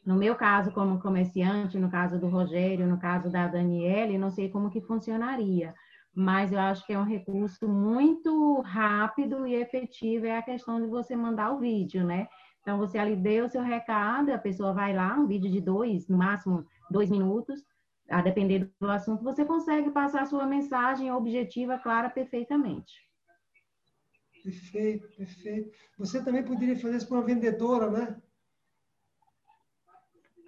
No 0.05 0.16
meu 0.16 0.36
caso, 0.36 0.72
como 0.72 0.99
comerciante, 0.99 1.80
no 1.80 1.89
caso 1.89 2.20
do 2.20 2.28
Rogério, 2.28 2.86
no 2.86 2.99
caso 2.99 3.32
da 3.32 3.47
Daniele, 3.47 4.18
não 4.18 4.30
sei 4.30 4.49
como 4.49 4.70
que 4.70 4.82
funcionaria, 4.82 5.74
mas 6.16 6.51
eu 6.51 6.59
acho 6.59 6.86
que 6.86 6.93
é 6.93 6.99
um 6.99 7.03
recurso 7.03 7.68
muito 7.68 8.61
rápido 8.61 9.45
e 9.45 9.55
efetivo, 9.55 10.26
é 10.26 10.38
a 10.38 10.41
questão 10.41 10.82
de 10.82 10.88
você 10.88 11.16
mandar 11.16 11.51
o 11.51 11.59
vídeo, 11.59 12.05
né? 12.05 12.28
Então, 12.61 12.78
você 12.78 12.97
ali 12.97 13.16
deu 13.16 13.45
o 13.45 13.49
seu 13.49 13.61
recado, 13.61 14.32
a 14.32 14.38
pessoa 14.38 14.74
vai 14.74 14.95
lá, 14.95 15.13
um 15.16 15.28
vídeo 15.28 15.51
de 15.51 15.61
dois, 15.61 16.07
no 16.07 16.18
máximo 16.18 16.66
dois 16.89 17.11
minutos, 17.11 17.61
a 18.09 18.22
depender 18.22 18.72
do 18.80 18.89
assunto, 18.89 19.24
você 19.24 19.43
consegue 19.43 19.91
passar 19.91 20.22
a 20.22 20.26
sua 20.26 20.45
mensagem 20.45 21.11
objetiva, 21.11 21.78
clara, 21.78 22.09
perfeitamente. 22.09 22.93
Perfeito, 24.43 25.07
perfeito. 25.16 25.72
Você 25.97 26.24
também 26.24 26.43
poderia 26.43 26.78
fazer 26.78 26.97
isso 26.97 27.07
para 27.07 27.18
uma 27.18 27.26
vendedora, 27.26 27.89
né? 27.89 28.22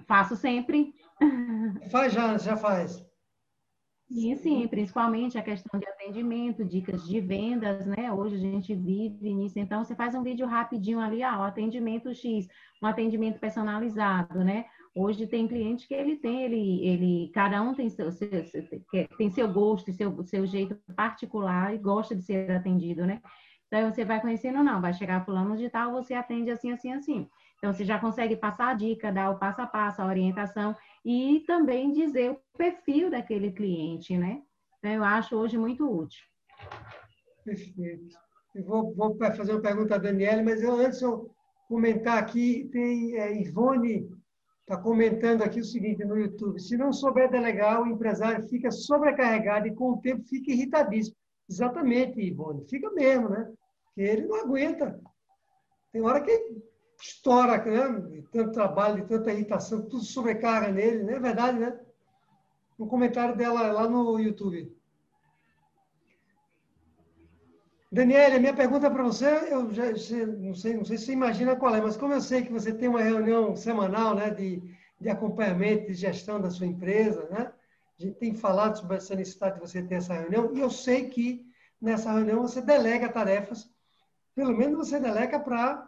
Faço 0.08 0.36
sempre. 0.36 0.94
Faz 1.90 2.14
já, 2.14 2.38
já 2.38 2.56
faz. 2.56 3.07
Sim, 4.10 4.36
sim, 4.38 4.68
principalmente 4.70 5.38
a 5.38 5.44
questão 5.44 5.78
de 5.78 5.86
atendimento, 5.86 6.64
dicas 6.64 7.06
de 7.06 7.20
vendas, 7.20 7.86
né? 7.86 8.10
Hoje 8.12 8.36
a 8.36 8.40
gente 8.40 8.74
vive 8.74 9.34
nisso, 9.34 9.60
então 9.60 9.84
você 9.84 9.96
faz 9.96 10.16
um 10.16 10.24
vídeo 10.24 10.48
rapidinho 10.48 11.00
ali, 11.02 11.22
ah, 11.22 11.46
atendimento 11.46 12.14
X, 12.16 12.48
um 12.82 12.88
atendimento 12.88 13.38
personalizado, 13.38 14.46
né? 14.46 14.66
Hoje 14.96 15.28
tem 15.28 15.46
cliente 15.46 15.86
que 15.88 15.94
ele 15.94 16.16
tem, 16.16 16.42
ele, 16.44 16.88
ele 16.88 17.32
cada 17.34 17.62
um 17.62 17.74
tem 17.76 17.90
seu, 17.90 18.10
seu, 18.14 18.30
tem 19.18 19.30
seu 19.30 19.52
gosto, 19.52 19.92
seu, 19.92 20.24
seu 20.24 20.46
jeito 20.48 20.76
particular 20.96 21.74
e 21.76 21.78
gosta 21.78 22.16
de 22.16 22.22
ser 22.24 22.50
atendido, 22.52 23.06
né? 23.06 23.22
Então 23.68 23.92
você 23.92 24.06
vai 24.06 24.22
conhecendo, 24.22 24.64
não, 24.64 24.80
vai 24.80 24.94
chegar 24.94 25.26
fulano 25.26 25.58
de 25.58 25.70
tal, 25.70 25.92
você 25.92 26.14
atende 26.14 26.50
assim, 26.50 26.72
assim, 26.72 26.94
assim. 26.94 27.28
Então 27.58 27.74
você 27.74 27.84
já 27.84 28.00
consegue 28.00 28.38
passar 28.38 28.70
a 28.70 28.74
dica, 28.74 29.12
dar 29.12 29.30
o 29.30 29.38
passo 29.38 29.62
a 29.62 29.68
passo, 29.68 30.02
a 30.02 30.06
orientação 30.06 30.74
e 31.08 31.40
também 31.48 31.94
dizer 31.94 32.32
o 32.32 32.42
perfil 32.58 33.10
daquele 33.10 33.50
cliente, 33.50 34.18
né? 34.18 34.42
Então, 34.78 34.92
eu 34.92 35.04
acho 35.06 35.38
hoje 35.38 35.58
muito 35.58 35.90
útil. 35.90 36.20
Perfeito. 37.46 38.14
Eu 38.54 38.66
vou, 38.66 38.94
vou 38.94 39.16
fazer 39.18 39.54
uma 39.54 39.62
pergunta 39.62 39.96
a 39.96 40.00
Daniela, 40.00 40.44
mas 40.44 40.62
eu 40.62 40.74
antes 40.74 41.02
eu 41.02 41.34
comentar 41.70 42.18
aqui, 42.18 42.68
tem 42.74 43.18
é, 43.18 43.42
Ivone 43.42 44.10
está 44.60 44.78
comentando 44.78 45.44
aqui 45.44 45.62
o 45.62 45.66
seguinte 45.66 46.04
no 46.04 46.18
YouTube: 46.18 46.60
se 46.60 46.76
não 46.76 46.92
souber 46.92 47.32
delegar, 47.32 47.82
o 47.82 47.88
empresário 47.88 48.46
fica 48.50 48.70
sobrecarregado 48.70 49.66
e 49.66 49.74
com 49.74 49.92
o 49.92 50.02
tempo 50.02 50.28
fica 50.28 50.52
irritadíssimo. 50.52 51.16
Exatamente, 51.50 52.20
Ivone, 52.20 52.68
fica 52.68 52.92
mesmo, 52.92 53.30
né? 53.30 53.50
Porque 53.86 54.02
ele 54.02 54.28
não 54.28 54.42
aguenta. 54.42 55.00
Tem 55.94 56.02
hora 56.02 56.20
que 56.20 56.32
estoura, 57.00 57.64
né? 57.64 58.24
tanto 58.32 58.52
trabalho, 58.52 59.08
tanta 59.08 59.32
irritação, 59.32 59.84
tudo 59.84 60.04
sobrecarga 60.04 60.72
nele, 60.72 61.00
não 61.00 61.06
né? 61.06 61.16
é 61.16 61.20
verdade, 61.20 61.60
né? 61.60 61.80
Um 62.80 62.88
comentário 62.88 63.36
dela 63.36 63.72
lá 63.72 63.88
no 63.88 64.20
YouTube. 64.20 64.76
Daniela, 67.92 68.38
minha 68.38 68.54
pergunta 68.54 68.92
para 68.92 69.04
você, 69.04 69.26
eu 69.50 69.72
já 69.72 69.86
não 70.38 70.54
sei, 70.54 70.76
não 70.76 70.86
sei 70.86 70.98
se 70.98 71.06
você 71.06 71.12
imagina 71.14 71.56
qual 71.56 71.74
é, 71.74 71.82
mas 71.82 71.96
como 71.96 72.14
eu 72.14 72.22
sei 72.22 72.44
que 72.44 72.52
você 72.52 72.74
tem 72.74 72.90
uma 72.90 73.02
reunião 73.02 73.56
semanal, 73.56 74.14
né, 74.14 74.30
de, 74.30 74.62
de 75.00 75.10
acompanhamento, 75.10 75.88
de 75.88 75.94
gestão 75.94 76.40
da 76.40 76.50
sua 76.50 76.68
empresa, 76.68 77.28
né? 77.30 77.52
A 77.98 78.04
gente 78.04 78.18
tem 78.18 78.36
falado 78.36 78.78
sobre 78.78 78.98
essa 78.98 79.16
necessidade 79.16 79.56
de 79.56 79.62
você 79.62 79.82
ter 79.82 79.96
essa 79.96 80.14
reunião 80.14 80.54
e 80.54 80.60
eu 80.60 80.70
sei 80.70 81.10
que 81.10 81.48
nessa 81.82 82.12
reunião 82.12 82.42
você 82.42 82.62
delega 82.62 83.10
tarefas, 83.10 83.70
pelo 84.36 84.56
menos 84.56 84.78
você 84.78 85.00
delega 85.00 85.40
para 85.40 85.87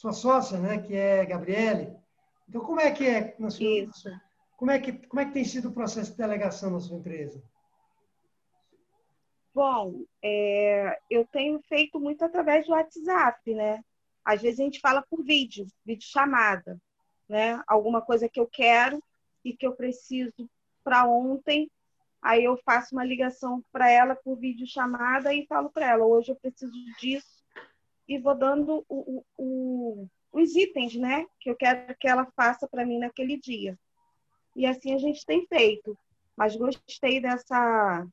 sua 0.00 0.12
sócia, 0.12 0.58
né, 0.58 0.78
que 0.78 0.94
é 0.94 1.26
Gabriele. 1.26 1.94
Então, 2.48 2.62
como 2.62 2.80
é 2.80 2.90
que 2.90 3.06
é 3.06 3.36
na 3.38 3.50
sua, 3.50 3.66
Isso. 3.66 4.08
Como 4.56 4.70
é 4.70 4.78
que 4.78 4.92
como 5.06 5.20
é 5.20 5.26
que 5.26 5.32
tem 5.32 5.44
sido 5.44 5.68
o 5.68 5.74
processo 5.74 6.12
de 6.12 6.16
delegação 6.16 6.70
na 6.70 6.80
sua 6.80 6.96
empresa? 6.96 7.42
Bom, 9.54 10.04
é, 10.22 10.98
eu 11.10 11.26
tenho 11.26 11.60
feito 11.68 12.00
muito 12.00 12.24
através 12.24 12.66
do 12.66 12.72
WhatsApp, 12.72 13.54
né? 13.54 13.84
Às 14.24 14.40
vezes 14.40 14.60
a 14.60 14.62
gente 14.64 14.80
fala 14.80 15.02
por 15.02 15.22
vídeo, 15.22 15.66
vídeo 15.84 16.06
chamada, 16.06 16.80
né? 17.28 17.62
Alguma 17.66 18.00
coisa 18.00 18.26
que 18.26 18.40
eu 18.40 18.46
quero 18.46 19.02
e 19.44 19.54
que 19.54 19.66
eu 19.66 19.74
preciso 19.74 20.48
para 20.82 21.06
ontem, 21.06 21.70
aí 22.22 22.44
eu 22.44 22.56
faço 22.64 22.94
uma 22.94 23.04
ligação 23.04 23.62
para 23.70 23.90
ela 23.90 24.14
por 24.14 24.36
vídeo 24.36 24.66
chamada 24.66 25.34
e 25.34 25.46
falo 25.46 25.68
para 25.68 25.90
ela, 25.90 26.06
hoje 26.06 26.32
eu 26.32 26.36
preciso 26.36 26.72
disso 26.98 27.39
e 28.10 28.18
vou 28.18 28.34
dando 28.34 28.84
o, 28.88 29.24
o, 29.38 30.08
os 30.32 30.56
itens, 30.56 30.96
né? 30.96 31.24
Que 31.38 31.48
eu 31.48 31.54
quero 31.54 31.94
que 31.96 32.08
ela 32.08 32.26
faça 32.34 32.66
para 32.66 32.84
mim 32.84 32.98
naquele 32.98 33.38
dia. 33.38 33.78
E 34.56 34.66
assim 34.66 34.92
a 34.92 34.98
gente 34.98 35.24
tem 35.24 35.46
feito. 35.46 35.96
Mas 36.36 36.56
gostei 36.56 37.20
dessa, 37.20 38.04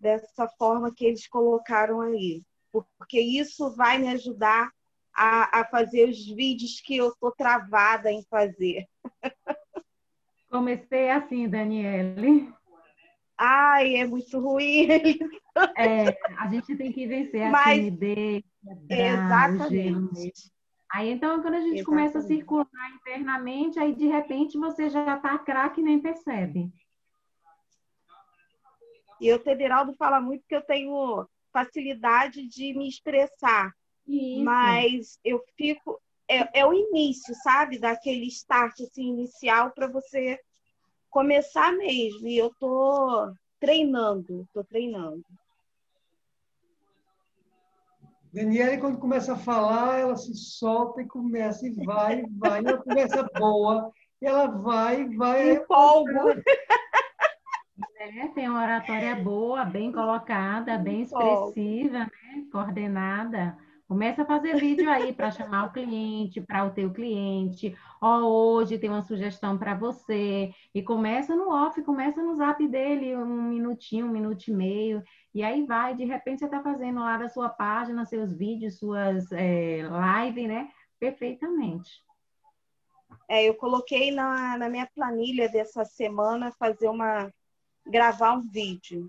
dessa 0.00 0.48
forma 0.56 0.90
que 0.90 1.04
eles 1.04 1.28
colocaram 1.28 2.00
aí. 2.00 2.40
Porque 2.72 3.20
isso 3.20 3.76
vai 3.76 3.98
me 3.98 4.08
ajudar 4.08 4.72
a, 5.14 5.60
a 5.60 5.64
fazer 5.66 6.08
os 6.08 6.26
vídeos 6.26 6.80
que 6.80 6.96
eu 6.96 7.10
estou 7.10 7.30
travada 7.30 8.10
em 8.10 8.22
fazer. 8.22 8.86
Comecei 10.48 11.10
assim, 11.10 11.46
Daniele. 11.46 12.50
Ai, 13.38 13.96
é 13.96 14.06
muito 14.06 14.38
ruim. 14.38 14.88
É, 15.76 16.18
a 16.36 16.48
gente 16.48 16.74
tem 16.74 16.90
que 16.90 17.06
vencer 17.06 17.42
a 17.44 17.50
Mas- 17.50 17.76
timidez, 17.78 18.42
quebrar 18.88 19.50
o 19.50 19.54
Exatamente. 19.54 20.52
Aí, 20.90 21.10
então, 21.12 21.40
quando 21.42 21.54
a 21.54 21.60
gente 21.60 21.78
Exatamente. 21.78 21.84
começa 21.84 22.18
a 22.18 22.22
circular 22.22 22.90
internamente, 22.96 23.78
aí, 23.78 23.94
de 23.94 24.06
repente, 24.06 24.58
você 24.58 24.90
já 24.90 25.16
tá 25.16 25.38
craque 25.38 25.80
e 25.80 25.84
nem 25.84 26.00
percebe. 26.00 26.72
E 29.20 29.32
o 29.32 29.38
Tederaldo 29.38 29.94
fala 29.94 30.20
muito 30.20 30.44
que 30.48 30.56
eu 30.56 30.62
tenho 30.62 31.26
facilidade 31.52 32.46
de 32.48 32.76
me 32.76 32.88
expressar, 32.88 33.72
Isso. 34.06 34.44
mas 34.44 35.18
eu 35.24 35.40
fico. 35.56 36.00
É, 36.26 36.60
é 36.60 36.66
o 36.66 36.72
início, 36.72 37.34
sabe? 37.42 37.78
Daquele 37.78 38.26
start 38.26 38.80
assim, 38.80 39.08
inicial 39.08 39.70
para 39.72 39.86
você 39.86 40.40
começar 41.14 41.70
mesmo. 41.72 42.26
E 42.26 42.36
eu 42.36 42.52
tô 42.58 43.32
treinando, 43.60 44.48
tô 44.52 44.64
treinando. 44.64 45.24
Daniela, 48.32 48.76
quando 48.78 48.98
começa 48.98 49.34
a 49.34 49.38
falar, 49.38 50.00
ela 50.00 50.16
se 50.16 50.34
solta 50.34 51.00
e 51.00 51.06
começa, 51.06 51.64
e 51.64 51.70
vai, 51.70 52.22
e 52.22 52.26
vai. 52.30 52.60
E 52.60 52.64
uma 52.64 52.82
conversa 52.82 53.22
boa, 53.38 53.92
e 54.20 54.26
ela 54.26 54.48
vai, 54.48 55.02
e 55.02 55.16
vai. 55.16 55.52
Empolgo. 55.52 56.30
É, 58.00 58.28
tem 58.28 58.48
uma 58.48 58.62
oratória 58.62 59.14
boa, 59.14 59.64
bem 59.64 59.92
colocada, 59.92 60.76
bem 60.76 61.02
expressiva, 61.02 62.00
né? 62.00 62.10
Coordenada. 62.50 63.56
Começa 63.94 64.22
a 64.22 64.26
fazer 64.26 64.56
vídeo 64.56 64.90
aí 64.90 65.12
para 65.12 65.30
chamar 65.30 65.66
o 65.66 65.72
cliente, 65.72 66.40
para 66.40 66.64
o 66.64 66.72
teu 66.72 66.92
cliente. 66.92 67.78
Ó, 68.02 68.22
hoje 68.22 68.76
tem 68.76 68.90
uma 68.90 69.04
sugestão 69.04 69.56
para 69.56 69.76
você. 69.76 70.52
E 70.74 70.82
começa 70.82 71.36
no 71.36 71.48
off, 71.48 71.80
começa 71.84 72.20
no 72.20 72.34
zap 72.34 72.66
dele, 72.66 73.14
um 73.14 73.42
minutinho, 73.42 74.06
um 74.06 74.10
minuto 74.10 74.48
e 74.48 74.52
meio. 74.52 75.00
E 75.32 75.44
aí 75.44 75.64
vai, 75.64 75.94
de 75.94 76.04
repente 76.04 76.40
você 76.40 76.46
está 76.46 76.60
fazendo 76.60 76.98
lá 76.98 77.16
da 77.16 77.28
sua 77.28 77.48
página, 77.48 78.04
seus 78.04 78.32
vídeos, 78.32 78.80
suas 78.80 79.30
é, 79.30 79.82
lives, 79.82 80.48
né? 80.48 80.68
Perfeitamente. 80.98 82.02
É, 83.28 83.48
eu 83.48 83.54
coloquei 83.54 84.10
na, 84.10 84.58
na 84.58 84.68
minha 84.68 84.88
planilha 84.92 85.48
dessa 85.48 85.84
semana 85.84 86.50
fazer 86.58 86.88
uma 86.88 87.32
gravar 87.86 88.32
um 88.32 88.40
vídeo. 88.40 89.08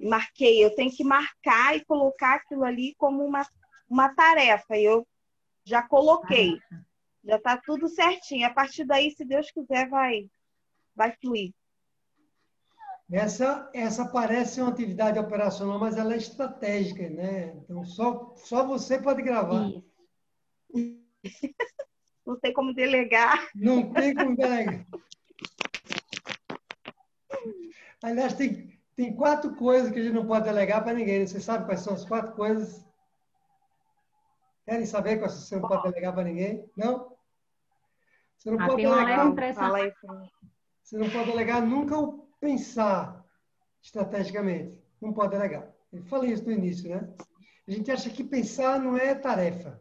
Marquei, 0.00 0.64
eu 0.64 0.74
tenho 0.74 0.90
que 0.90 1.04
marcar 1.04 1.76
e 1.76 1.84
colocar 1.84 2.36
aquilo 2.36 2.64
ali 2.64 2.94
como 2.96 3.22
uma, 3.22 3.46
uma 3.92 4.08
tarefa. 4.14 4.76
E 4.76 4.84
eu 4.84 5.06
já 5.64 5.82
coloquei. 5.82 6.58
Já 7.22 7.36
está 7.36 7.56
tudo 7.58 7.88
certinho. 7.88 8.46
A 8.46 8.50
partir 8.50 8.84
daí, 8.84 9.10
se 9.10 9.24
Deus 9.24 9.50
quiser, 9.50 9.88
vai, 9.88 10.28
vai 10.96 11.12
fluir. 11.20 11.52
Essa, 13.10 13.70
essa 13.74 14.08
parece 14.08 14.62
uma 14.62 14.70
atividade 14.70 15.18
operacional, 15.18 15.78
mas 15.78 15.98
ela 15.98 16.14
é 16.14 16.16
estratégica, 16.16 17.10
né? 17.10 17.54
Então, 17.58 17.84
só, 17.84 18.34
só 18.36 18.66
você 18.66 18.98
pode 18.98 19.20
gravar. 19.20 19.68
Isso. 19.68 21.02
Não 22.24 22.38
tem 22.38 22.52
como 22.52 22.72
delegar. 22.72 23.48
Não 23.54 23.92
tem 23.92 24.14
como 24.14 24.36
delegar. 24.36 24.86
Aliás, 28.02 28.32
tem, 28.34 28.78
tem 28.94 29.14
quatro 29.14 29.54
coisas 29.56 29.92
que 29.92 29.98
a 29.98 30.02
gente 30.02 30.14
não 30.14 30.26
pode 30.26 30.44
delegar 30.44 30.84
para 30.84 30.94
ninguém. 30.94 31.18
né? 31.18 31.26
Você 31.26 31.40
sabe 31.40 31.66
quais 31.66 31.80
são 31.80 31.94
as 31.94 32.04
quatro 32.04 32.32
coisas? 32.34 32.84
Querem 34.64 34.86
saber 34.86 35.18
quais 35.18 35.32
você 35.32 35.56
não 35.56 35.68
pode 35.68 35.82
delegar 35.84 36.14
para 36.14 36.24
ninguém? 36.24 36.64
Não? 36.76 37.12
Você 38.38 38.50
não 38.50 38.60
Ah, 38.60 38.66
pode 38.66 38.82
delegar. 38.82 39.18
Você 40.82 40.98
não 40.98 41.10
pode 41.10 41.30
delegar 41.30 41.62
nunca 41.66 41.98
o 41.98 42.28
pensar 42.40 43.24
estrategicamente. 43.82 44.80
Não 45.00 45.12
pode 45.12 45.30
delegar. 45.30 45.68
Eu 45.92 46.04
falei 46.04 46.32
isso 46.32 46.44
no 46.44 46.52
início, 46.52 46.88
né? 46.88 47.08
A 47.66 47.70
gente 47.70 47.90
acha 47.90 48.10
que 48.10 48.24
pensar 48.24 48.80
não 48.80 48.96
é 48.96 49.14
tarefa. 49.14 49.80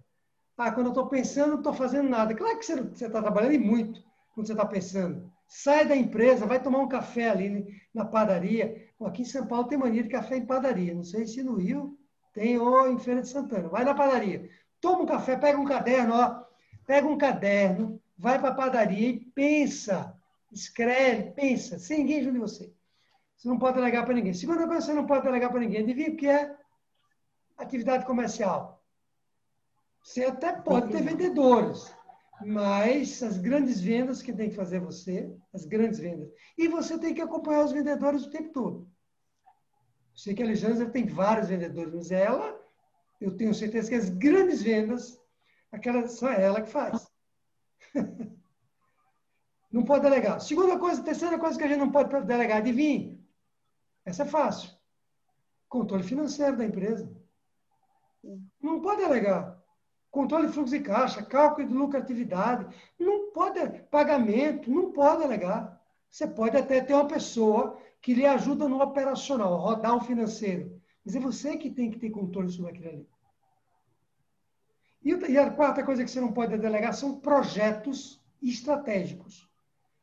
Ah, 0.58 0.72
quando 0.72 0.88
eu 0.88 0.92
estou 0.92 1.08
pensando, 1.08 1.52
não 1.52 1.58
estou 1.58 1.74
fazendo 1.74 2.08
nada. 2.08 2.36
Claro 2.36 2.60
que 2.60 2.66
você 2.66 3.06
está 3.08 3.20
trabalhando 3.22 3.54
e 3.54 3.58
muito 3.58 4.00
quando 4.36 4.46
você 4.46 4.54
está 4.54 4.66
pensando. 4.66 5.32
Sai 5.48 5.86
da 5.88 5.96
empresa, 5.96 6.46
vai 6.46 6.62
tomar 6.62 6.80
um 6.80 6.88
café 6.88 7.30
ali 7.30 7.66
na 7.94 8.06
padaria. 8.06 8.88
Bom, 9.00 9.08
aqui 9.08 9.24
em 9.24 9.26
São 9.26 9.48
Paulo 9.48 9.68
tem 9.68 9.78
mania 9.78 10.04
de 10.04 10.10
café 10.10 10.38
em 10.38 10.46
padaria. 10.46 10.94
Não 10.94 11.04
sei 11.04 11.26
se 11.26 11.42
no 11.42 11.56
Rio 11.56 11.98
tem 12.32 12.60
ou 12.60 12.88
em 12.88 13.00
Feira 13.00 13.22
de 13.22 13.28
Santana. 13.28 13.70
Vai 13.70 13.84
na 13.84 13.96
padaria, 13.96 14.48
toma 14.82 15.04
um 15.04 15.06
café, 15.06 15.38
pega 15.38 15.60
um 15.60 15.66
caderno, 15.66 16.16
ó, 16.16 16.44
pega 16.86 17.08
um 17.08 17.18
caderno, 17.18 18.02
vai 18.18 18.40
para 18.40 18.50
a 18.50 18.56
padaria 18.56 19.10
e 19.10 19.20
pensa. 19.20 20.18
Escreve, 20.52 21.32
pensa, 21.32 21.80
sem 21.80 22.00
ninguém 22.00 22.24
junto 22.24 22.34
de 22.34 22.40
você. 22.40 22.74
Você 23.38 23.48
não 23.48 23.58
pode 23.58 23.78
delegar 23.78 24.04
para 24.04 24.14
ninguém. 24.14 24.34
Segunda 24.34 24.68
coisa, 24.68 24.86
você 24.86 24.94
não 24.94 25.06
pode 25.06 25.24
delegar 25.24 25.50
para 25.50 25.62
ninguém. 25.62 25.82
Adivinha 25.82 26.12
o 26.12 26.18
que 26.18 26.28
é 26.28 26.56
atividade 27.58 28.06
comercial? 28.06 28.84
Você 30.04 30.26
até 30.26 30.52
pode 30.52 30.92
ter 30.92 31.02
vendedores, 31.02 31.94
mas 32.44 33.22
as 33.24 33.38
grandes 33.38 33.80
vendas 33.80 34.22
que 34.22 34.34
tem 34.34 34.50
que 34.50 34.56
fazer 34.56 34.80
você, 34.80 35.34
as 35.54 35.66
grandes 35.66 36.00
vendas. 36.00 36.30
E 36.58 36.68
você 36.68 36.98
tem 36.98 37.14
que 37.14 37.22
acompanhar 37.22 37.64
os 37.64 37.72
vendedores 37.72 38.26
o 38.26 38.30
tempo 38.30 38.50
todo. 38.50 38.92
Sei 40.14 40.34
que 40.34 40.44
a 40.44 40.46
Alexandra 40.46 40.90
tem 40.90 41.06
vários 41.06 41.48
vendedores, 41.50 41.94
mas 41.94 42.12
ela, 42.12 42.61
eu 43.22 43.38
tenho 43.38 43.54
certeza 43.54 43.88
que 43.88 43.96
as 43.96 44.10
grandes 44.10 44.64
vendas, 44.64 45.18
aquelas 45.72 46.14
só 46.14 46.30
é 46.32 46.44
ela 46.44 46.62
que 46.62 46.70
faz. 46.70 47.08
Não 49.72 49.86
pode 49.86 50.04
delegar. 50.04 50.42
Segunda 50.42 50.78
coisa, 50.78 51.02
terceira 51.02 51.40
coisa 51.40 51.58
que 51.58 51.64
a 51.64 51.68
gente 51.68 51.80
não 51.80 51.92
pode 51.92 52.10
delegar, 52.26 52.58
adivinha? 52.58 53.18
Essa 54.04 54.24
é 54.24 54.26
fácil. 54.26 54.70
Controle 55.70 56.04
financeiro 56.04 56.58
da 56.58 56.66
empresa. 56.66 57.10
Não 58.62 58.82
pode 58.82 59.02
delegar. 59.02 59.58
Controle 60.12 60.48
de 60.48 60.54
fluxo 60.54 60.78
de 60.78 60.82
caixa, 60.82 61.24
cálculo 61.24 61.66
de 61.66 61.74
lucratividade. 61.74 62.68
Não 63.00 63.32
pode, 63.32 63.80
pagamento, 63.84 64.70
não 64.70 64.92
pode 64.92 65.22
delegar. 65.22 65.82
Você 66.10 66.28
pode 66.28 66.58
até 66.58 66.82
ter 66.82 66.94
uma 66.94 67.08
pessoa 67.08 67.80
que 68.02 68.14
lhe 68.14 68.26
ajuda 68.26 68.68
no 68.68 68.82
operacional, 68.82 69.56
rodar 69.56 69.96
o 69.96 70.02
financeiro. 70.02 70.81
Mas 71.06 71.16
é 71.16 71.20
você 71.20 71.58
que 71.58 71.70
tem 71.70 71.89
que 71.89 71.99
ter 71.99 72.10
controle 72.10 72.49
sobre 72.49 72.72
aquilo 72.72 72.89
ali. 72.89 73.08
E 75.04 75.38
a 75.38 75.49
quarta 75.49 75.84
coisa 75.84 76.04
que 76.04 76.12
você 76.12 76.22
não 76.22 76.32
pode 76.32 76.58
delegar 76.58 76.93
são 76.93 77.20
projetos 77.20 78.22
estratégicos. 78.41 79.49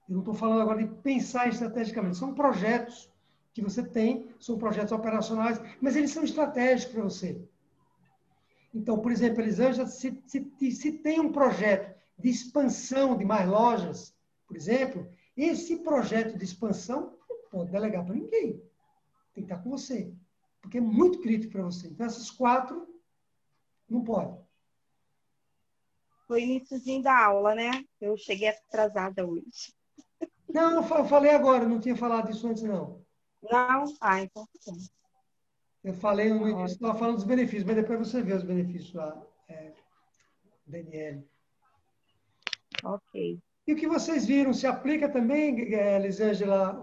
Eu 0.09 0.15
não 0.15 0.21
estou 0.21 0.35
falando 0.35 0.63
agora 0.63 0.85
de 0.85 0.93
pensar 1.03 1.49
estrategicamente, 1.49 2.17
são 2.17 2.35
projetos 2.35 3.13
que 3.53 3.63
você 3.63 3.83
tem, 3.83 4.29
são 4.41 4.59
projetos 4.59 4.93
operacionais, 4.93 5.61
mas 5.81 5.95
eles 5.95 6.11
são 6.11 6.25
estratégicos 6.25 6.95
para 6.95 7.03
você. 7.05 7.41
Então, 8.75 8.99
por 8.99 9.13
exemplo, 9.13 9.41
Elisângela, 9.41 9.87
se, 9.87 10.23
se, 10.27 10.73
se 10.73 10.93
tem 10.93 11.21
um 11.21 11.33
projeto 11.33 11.97
de 12.19 12.29
expansão 12.29 13.17
de 13.17 13.25
mais 13.25 13.49
lojas, 13.49 14.15
por 14.47 14.57
exemplo, 14.57 15.09
esse 15.37 15.77
projeto 15.77 16.37
de 16.37 16.45
expansão 16.45 17.17
não 17.29 17.37
pode 17.51 17.71
delegar 17.71 18.05
para 18.05 18.15
ninguém. 18.15 18.61
Tem 19.35 19.45
que 19.45 19.53
estar 19.53 19.59
com 19.63 19.71
você. 19.71 20.13
Porque 20.61 20.79
é 20.79 20.81
muito 20.81 21.21
crítico 21.21 21.53
para 21.53 21.65
você. 21.65 21.89
Então, 21.89 22.07
essas 22.07 22.31
quatro, 22.31 22.87
não 23.89 24.03
pode. 24.03 24.39
Foi 26.27 26.43
iníciozinho 26.43 27.03
da 27.03 27.27
aula, 27.27 27.55
né? 27.55 27.85
Eu 28.01 28.17
cheguei 28.17 28.49
atrasada 28.49 29.27
hoje. 29.27 29.75
Não, 30.49 30.83
eu 30.83 30.83
falei 30.83 31.31
agora, 31.31 31.67
não 31.67 31.81
tinha 31.81 31.97
falado 31.97 32.31
isso 32.31 32.47
antes, 32.47 32.63
não. 32.63 33.05
Não? 33.43 33.85
Ah, 34.01 34.21
então 34.21 34.47
tá. 34.65 34.73
Eu 35.85 35.95
falei 35.95 36.33
no 36.33 36.49
início, 36.49 36.75
estava 36.75 36.99
falando 36.99 37.17
dos 37.17 37.25
benefícios, 37.25 37.65
mas 37.65 37.77
depois 37.77 37.99
você 38.01 38.23
vê 38.23 38.35
os 38.35 38.43
benefícios 38.43 38.93
lá, 38.93 39.27
é, 39.49 39.73
Daniele. 40.67 41.27
Ok. 42.85 43.41
E 43.69 43.73
o 43.75 43.77
que 43.77 43.87
vocês 43.87 44.25
viram, 44.25 44.55
se 44.55 44.67
aplica 44.67 45.11
também, 45.11 45.75
Elisângela, 45.75 46.81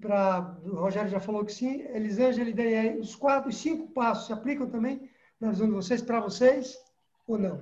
para 0.00 0.56
o 0.62 0.76
Rogério 0.76 1.10
já 1.10 1.18
falou 1.18 1.44
que 1.44 1.52
sim, 1.52 1.80
Elisângela 1.80 2.48
e 2.48 2.52
Daniele, 2.52 3.00
os 3.00 3.16
quatro, 3.16 3.50
os 3.50 3.56
cinco 3.56 3.88
passos 3.88 4.28
se 4.28 4.32
aplicam 4.32 4.70
também 4.70 5.10
na 5.40 5.50
visão 5.50 5.66
de 5.66 5.72
vocês, 5.72 6.00
para 6.00 6.20
vocês, 6.20 6.78
ou 7.26 7.36
não? 7.36 7.60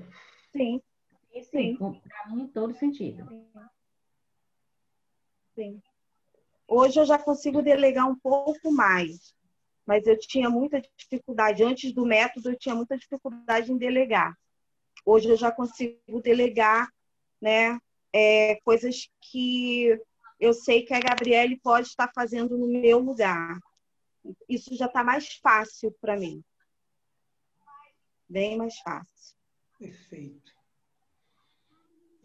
Sim. 0.55 0.83
Sim, 1.51 1.77
para 1.77 2.35
mim, 2.35 2.43
em 2.43 2.49
todo 2.49 2.75
sentido. 2.75 3.27
Sim. 5.55 5.81
Hoje 6.69 7.01
eu 7.01 7.07
já 7.07 7.19
consigo 7.19 7.63
delegar 7.63 8.07
um 8.07 8.15
pouco 8.15 8.71
mais, 8.71 9.35
mas 9.87 10.07
eu 10.07 10.19
tinha 10.19 10.51
muita 10.51 10.83
dificuldade. 10.99 11.65
Antes 11.65 11.95
do 11.95 12.05
método, 12.05 12.51
eu 12.51 12.59
tinha 12.59 12.75
muita 12.75 12.95
dificuldade 12.99 13.73
em 13.73 13.79
delegar. 13.79 14.37
Hoje 15.03 15.31
eu 15.31 15.37
já 15.37 15.51
consigo 15.51 16.21
delegar, 16.23 16.93
né, 17.41 17.81
é, 18.15 18.61
coisas 18.65 19.11
que 19.21 20.01
eu 20.39 20.55
sei 20.55 20.85
que 20.85 20.95
a 20.95 21.01
Gabriele 21.01 21.59
pode 21.61 21.89
estar 21.89 22.09
fazendo 22.15 22.57
no 22.57 22.69
meu 22.69 23.01
lugar. 23.01 23.59
Isso 24.49 24.77
já 24.77 24.87
está 24.87 25.03
mais 25.03 25.35
fácil 25.43 25.93
para 26.01 26.17
mim. 26.17 26.41
Bem 28.29 28.57
mais 28.57 28.79
fácil. 28.79 29.37
Perfeito. 29.79 30.53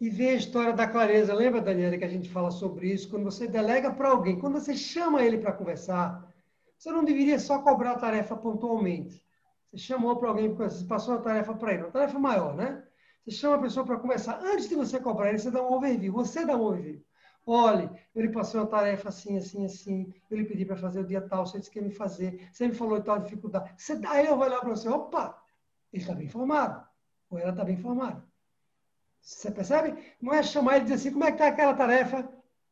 E 0.00 0.08
ver 0.08 0.30
a 0.30 0.34
história 0.34 0.72
da 0.72 0.86
clareza. 0.86 1.34
Lembra, 1.34 1.60
Daniela, 1.60 1.98
que 1.98 2.04
a 2.04 2.08
gente 2.08 2.30
fala 2.30 2.52
sobre 2.52 2.92
isso? 2.92 3.10
Quando 3.10 3.24
você 3.24 3.48
delega 3.48 3.92
para 3.92 4.10
alguém, 4.10 4.38
quando 4.38 4.60
você 4.60 4.76
chama 4.76 5.24
ele 5.24 5.38
para 5.38 5.52
conversar, 5.52 6.32
Você 6.78 6.90
não 6.90 7.04
deveria 7.04 7.38
só 7.38 7.60
cobrar 7.60 7.92
a 7.92 7.98
tarefa 7.98 8.34
pontualmente. 8.34 9.22
Você 9.70 9.76
chamou 9.76 10.16
para 10.16 10.30
alguém, 10.30 10.54
você 10.54 10.82
passou 10.86 11.14
a 11.14 11.20
tarefa 11.20 11.52
para 11.52 11.74
ele, 11.74 11.82
uma 11.82 11.90
tarefa 11.90 12.18
maior, 12.18 12.56
né? 12.56 12.82
Você 13.24 13.32
chama 13.32 13.56
a 13.56 13.60
pessoa 13.60 13.84
para 13.84 13.98
conversar. 13.98 14.40
Antes 14.42 14.68
de 14.68 14.74
você 14.74 14.98
cobrar 14.98 15.28
ele, 15.28 15.38
você 15.38 15.50
dá 15.50 15.62
um 15.62 15.72
overview. 15.72 16.12
Você 16.12 16.44
dá 16.44 16.56
um 16.56 16.62
overview. 16.62 17.04
Olha, 17.46 17.90
eu 18.14 18.22
lhe 18.22 18.30
passei 18.30 18.60
uma 18.60 18.66
tarefa 18.66 19.08
assim, 19.08 19.36
assim, 19.36 19.64
assim. 19.64 20.12
Eu 20.30 20.38
lhe 20.38 20.44
pedi 20.44 20.64
para 20.64 20.76
fazer 20.76 21.00
o 21.00 21.06
dia 21.06 21.20
tal, 21.20 21.46
você 21.46 21.58
disse 21.58 21.70
que 21.70 21.78
ia 21.78 21.84
me 21.84 21.90
fazer. 21.90 22.48
Você 22.52 22.68
me 22.68 22.74
falou 22.74 23.00
tal 23.02 23.18
dificuldade. 23.18 23.72
Você, 23.76 23.98
aí 24.06 24.26
eu 24.26 24.36
vou 24.36 24.46
olhar 24.46 24.60
para 24.60 24.70
você, 24.70 24.88
opa, 24.88 25.42
ele 25.92 26.02
está 26.02 26.14
bem 26.14 26.26
informado. 26.26 26.86
Ou 27.30 27.38
ela 27.38 27.50
está 27.50 27.64
bem 27.64 27.74
informada. 27.74 28.24
Você 29.20 29.50
percebe? 29.50 29.96
Não 30.20 30.32
é 30.32 30.42
chamar 30.42 30.78
e 30.78 30.82
dizer 30.82 30.94
assim, 30.94 31.12
como 31.12 31.24
é 31.24 31.28
que 31.28 31.34
está 31.34 31.48
aquela 31.48 31.74
tarefa? 31.74 32.28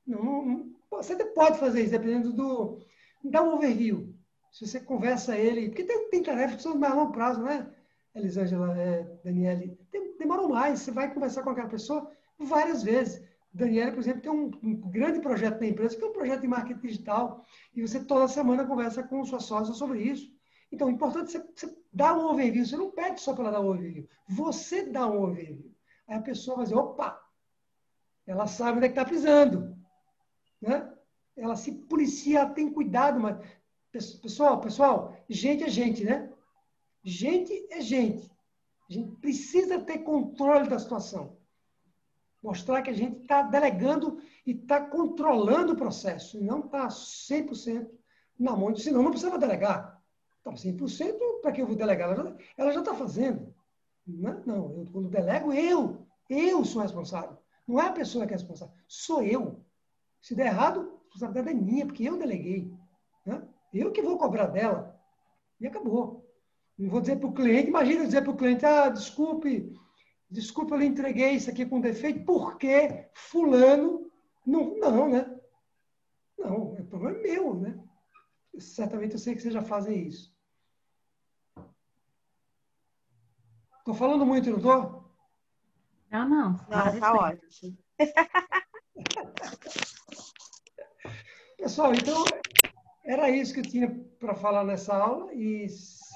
Não, 0.07 0.45
não, 0.45 0.73
você 0.91 1.17
pode 1.25 1.59
fazer 1.59 1.83
isso, 1.83 1.93
dependendo 1.93 2.33
do... 2.33 2.79
Dá 3.23 3.43
um 3.43 3.55
overview. 3.55 4.15
Se 4.51 4.67
você 4.67 4.81
conversa 4.81 5.37
ele... 5.37 5.69
Porque 5.69 5.85
tem, 5.85 6.09
tem 6.09 6.23
tarefas 6.23 6.57
que 6.57 6.63
são 6.63 6.73
de 6.73 6.79
mais 6.79 6.95
longo 6.95 7.13
prazo, 7.13 7.43
né? 7.43 7.71
Elisângela, 8.15 8.77
é, 8.79 9.03
Daniele. 9.23 9.79
Tem, 9.91 10.08
demoram 10.19 10.49
mais. 10.49 10.81
Você 10.81 10.91
vai 10.91 11.13
conversar 11.13 11.43
com 11.43 11.51
aquela 11.51 11.69
pessoa 11.69 12.11
várias 12.39 12.83
vezes. 12.83 13.23
Daniela, 13.53 13.93
por 13.93 14.01
exemplo, 14.01 14.21
tem 14.21 14.31
um, 14.31 14.51
um, 14.63 14.91
grande 14.91 15.21
projeto 15.21 15.61
na 15.61 15.67
empresa, 15.67 15.97
que 15.97 16.05
é 16.05 16.07
um 16.07 16.13
projeto 16.13 16.43
de 16.43 16.49
marketing 16.49 16.81
digital, 16.81 17.45
e 17.75 17.81
você 17.81 18.05
toda 18.05 18.29
semana 18.29 18.67
conversa 18.67 19.03
com 19.03 19.25
sua 19.25 19.41
sócia 19.41 19.75
sobre 19.75 20.03
isso. 20.03 20.31
Então, 20.71 20.89
é 20.89 20.93
importante 20.93 21.33
você, 21.33 21.39
você 21.39 21.77
dar 21.93 22.15
um 22.15 22.27
overview. 22.27 22.65
Você 22.65 22.77
não 22.77 22.91
pede 22.91 23.21
só 23.21 23.35
para 23.35 23.51
dar 23.51 23.61
um 23.61 23.71
overview. 23.71 24.07
Você 24.29 24.85
dá 24.85 25.07
um 25.07 25.23
overview. 25.23 25.75
Aí 26.07 26.17
a 26.17 26.23
pessoa 26.23 26.59
vai 26.59 26.65
dizer, 26.67 26.77
opa, 26.77 27.21
ela 28.27 28.47
sabe 28.47 28.77
onde 28.77 28.87
é 28.87 28.89
que 28.91 28.99
está 28.99 29.09
pisando. 29.09 29.77
Né? 30.61 30.93
Ela 31.37 31.57
se 31.57 31.73
policia, 31.73 32.41
ela 32.41 32.51
tem 32.51 32.71
cuidado. 32.71 33.19
Mas... 33.19 33.39
Pessoal, 33.91 34.61
pessoal, 34.61 35.17
gente 35.29 35.65
é 35.65 35.69
gente, 35.69 36.05
né? 36.05 36.31
Gente 37.03 37.67
é 37.71 37.81
gente. 37.81 38.31
A 38.89 38.93
gente 38.93 39.17
precisa 39.17 39.81
ter 39.81 39.99
controle 39.99 40.69
da 40.69 40.79
situação. 40.79 41.37
Mostrar 42.43 42.83
que 42.83 42.91
a 42.91 42.95
gente 42.95 43.23
está 43.23 43.43
delegando 43.43 44.21
e 44.47 44.53
está 44.53 44.81
controlando 44.81 45.73
o 45.73 45.77
processo, 45.77 46.39
e 46.39 46.41
não 46.41 46.61
está 46.61 46.89
100% 46.89 47.91
na 48.39 48.57
mão, 48.57 48.75
senão 48.77 49.03
não 49.03 49.11
precisa 49.11 49.37
delegar. 49.37 50.01
Está 50.39 50.53
100%, 50.53 51.41
para 51.43 51.53
que 51.53 51.61
eu 51.61 51.67
vou 51.67 51.77
delegar? 51.77 52.11
Ela 52.57 52.73
já 52.73 52.81
está 52.81 52.95
fazendo. 52.95 53.53
Não, 54.07 54.43
não, 54.47 54.73
eu, 54.79 54.87
quando 54.91 55.11
delego, 55.11 55.53
eu, 55.53 56.07
eu 56.31 56.65
sou 56.65 56.81
responsável. 56.81 57.37
Não 57.67 57.79
é 57.79 57.89
a 57.89 57.93
pessoa 57.93 58.27
que 58.27 58.33
é 58.33 58.37
responsável, 58.37 58.75
sou 58.87 59.23
eu. 59.23 59.63
Se 60.23 60.35
der 60.35 60.47
errado, 60.47 60.81
a 60.81 61.13
responsabilidade 61.13 61.51
é 61.51 61.61
minha, 61.61 61.87
porque 61.87 62.09
eu 62.09 62.17
deleguei. 62.17 62.73
Né? 63.27 63.47
Eu 63.75 63.93
que 63.93 64.01
vou 64.01 64.17
cobrar 64.17 64.47
dela. 64.47 64.99
E 65.61 65.67
acabou. 65.67 66.25
Não 66.79 66.89
vou 66.89 67.01
dizer 67.01 67.17
para 67.17 67.29
o 67.29 67.35
cliente, 67.35 67.69
imagina 67.69 68.07
dizer 68.07 68.23
para 68.23 68.31
o 68.31 68.37
cliente, 68.37 68.65
ah, 68.65 68.89
desculpe, 68.89 69.77
desculpe, 70.31 70.73
eu 70.73 70.79
lhe 70.79 70.87
entreguei 70.87 71.33
isso 71.33 71.51
aqui 71.51 71.67
com 71.67 71.81
defeito, 71.81 72.25
porque 72.25 73.09
fulano 73.15 74.09
não, 74.47 74.77
não, 74.77 75.09
né? 75.09 75.37
Não, 76.39 76.75
o 76.75 76.87
problema 76.87 77.19
é 77.19 77.23
meu, 77.23 77.55
né? 77.55 77.83
Certamente 78.59 79.15
eu 79.15 79.19
sei 79.19 79.35
que 79.35 79.43
vocês 79.43 79.53
já 79.53 79.63
fazem 79.63 80.07
isso. 80.07 80.33
Estou 83.79 83.95
falando 83.95 84.25
muito, 84.25 84.51
não 84.51 84.59
estou? 84.59 85.13
Não, 86.11 86.29
não. 86.29 86.53
Não, 86.69 86.95
está 86.95 87.13
ótimo. 87.13 87.77
Pessoal, 91.59 91.93
então 91.93 92.25
era 93.05 93.29
isso 93.31 93.53
que 93.53 93.59
eu 93.61 93.65
tinha 93.65 93.91
para 94.19 94.35
falar 94.35 94.65
nessa 94.65 94.97
aula 94.97 95.35
e 95.35 95.67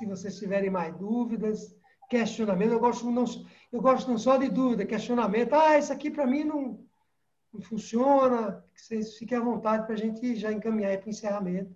se 0.03 0.07
vocês 0.09 0.39
tiverem 0.39 0.69
mais 0.69 0.97
dúvidas, 0.97 1.77
questionamento, 2.11 2.73
eu 2.73 2.81
gosto 2.81 3.09
não, 3.11 3.25
eu 3.71 3.81
gosto 3.81 4.11
não 4.11 4.19
só 4.19 4.37
de 4.37 4.49
dúvida, 4.49 4.85
questionamento. 4.85 5.55
Ah, 5.55 5.79
isso 5.79 5.93
aqui 5.93 6.11
para 6.11 6.27
mim 6.27 6.45
não, 6.45 6.85
não 7.53 7.61
funciona. 7.61 8.65
Vocês 8.75 9.17
fiquem 9.17 9.39
à 9.39 9.41
vontade 9.41 9.87
para 9.87 9.95
a 9.95 9.99
gente 9.99 10.35
já 10.35 10.53
encaminhar 10.53 10.97
para 10.99 11.07
o 11.07 11.11
encerramento. 11.11 11.75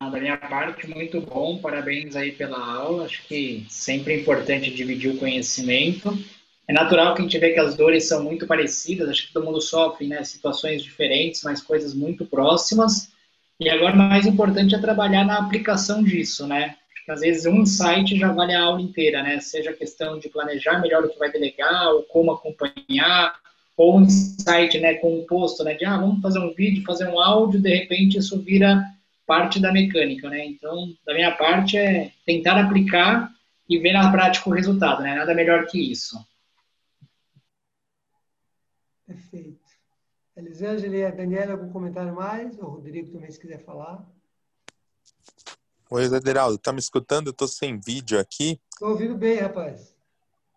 Da 0.00 0.20
minha 0.20 0.36
parte, 0.36 0.88
muito 0.88 1.20
bom, 1.20 1.58
parabéns 1.58 2.16
aí 2.16 2.32
pela 2.32 2.58
aula. 2.58 3.04
Acho 3.04 3.24
que 3.28 3.64
sempre 3.70 4.14
é 4.14 4.20
importante 4.20 4.74
dividir 4.74 5.14
o 5.14 5.18
conhecimento. 5.18 6.10
É 6.68 6.72
natural 6.72 7.14
que 7.14 7.20
a 7.20 7.24
gente 7.24 7.38
vê 7.38 7.50
que 7.52 7.60
as 7.60 7.74
dores 7.74 8.06
são 8.08 8.22
muito 8.22 8.46
parecidas, 8.46 9.08
acho 9.08 9.26
que 9.26 9.32
todo 9.32 9.44
mundo 9.44 9.60
sofre, 9.60 10.06
né? 10.06 10.22
Situações 10.24 10.82
diferentes, 10.82 11.42
mas 11.42 11.60
coisas 11.60 11.94
muito 11.94 12.24
próximas. 12.24 13.10
E 13.58 13.68
agora, 13.68 13.94
mais 13.94 14.26
importante 14.26 14.74
é 14.74 14.78
trabalhar 14.78 15.24
na 15.24 15.38
aplicação 15.38 16.02
disso, 16.02 16.46
né? 16.46 16.76
Às 17.08 17.20
vezes 17.20 17.46
um 17.46 17.62
insight 17.62 18.16
já 18.16 18.32
vale 18.32 18.54
a 18.54 18.62
aula 18.62 18.80
inteira, 18.80 19.22
né? 19.22 19.40
Seja 19.40 19.70
a 19.70 19.76
questão 19.76 20.18
de 20.18 20.28
planejar 20.28 20.80
melhor 20.80 21.04
o 21.04 21.08
que 21.08 21.18
vai 21.18 21.30
delegar, 21.30 21.88
ou 21.92 22.04
como 22.04 22.30
acompanhar, 22.30 23.34
ou 23.76 23.98
um 23.98 24.02
insight, 24.02 24.78
né, 24.78 24.94
composto, 24.94 25.64
né, 25.64 25.74
de, 25.74 25.84
ah, 25.84 25.96
vamos 25.96 26.20
fazer 26.20 26.38
um 26.38 26.52
vídeo, 26.52 26.84
fazer 26.84 27.08
um 27.08 27.18
áudio, 27.18 27.60
de 27.60 27.74
repente 27.74 28.18
isso 28.18 28.38
vira 28.38 28.84
parte 29.26 29.58
da 29.58 29.72
mecânica, 29.72 30.28
né? 30.28 30.44
Então, 30.44 30.92
da 31.06 31.14
minha 31.14 31.30
parte 31.30 31.76
é 31.76 32.10
tentar 32.26 32.60
aplicar 32.60 33.30
e 33.68 33.78
ver 33.78 33.92
na 33.92 34.10
prática 34.10 34.50
o 34.50 34.52
resultado, 34.52 35.02
né? 35.02 35.14
Nada 35.14 35.34
melhor 35.34 35.66
que 35.66 35.78
isso. 35.78 36.18
Perfeito. 39.12 39.60
Elisângela 40.34 40.96
e 40.96 41.04
a 41.04 41.10
Daniela, 41.10 41.52
algum 41.52 41.70
comentário 41.70 42.14
mais? 42.14 42.58
O 42.58 42.64
Rodrigo 42.64 43.12
também, 43.12 43.30
se 43.30 43.38
quiser 43.38 43.62
falar. 43.62 44.10
Oi, 45.90 46.08
Zederaldo, 46.08 46.56
tá 46.56 46.72
me 46.72 46.78
escutando? 46.78 47.26
Eu 47.26 47.34
tô 47.34 47.46
sem 47.46 47.78
vídeo 47.78 48.18
aqui. 48.18 48.58
Tô 48.78 48.88
ouvindo 48.88 49.14
bem, 49.14 49.40
rapaz. 49.40 49.94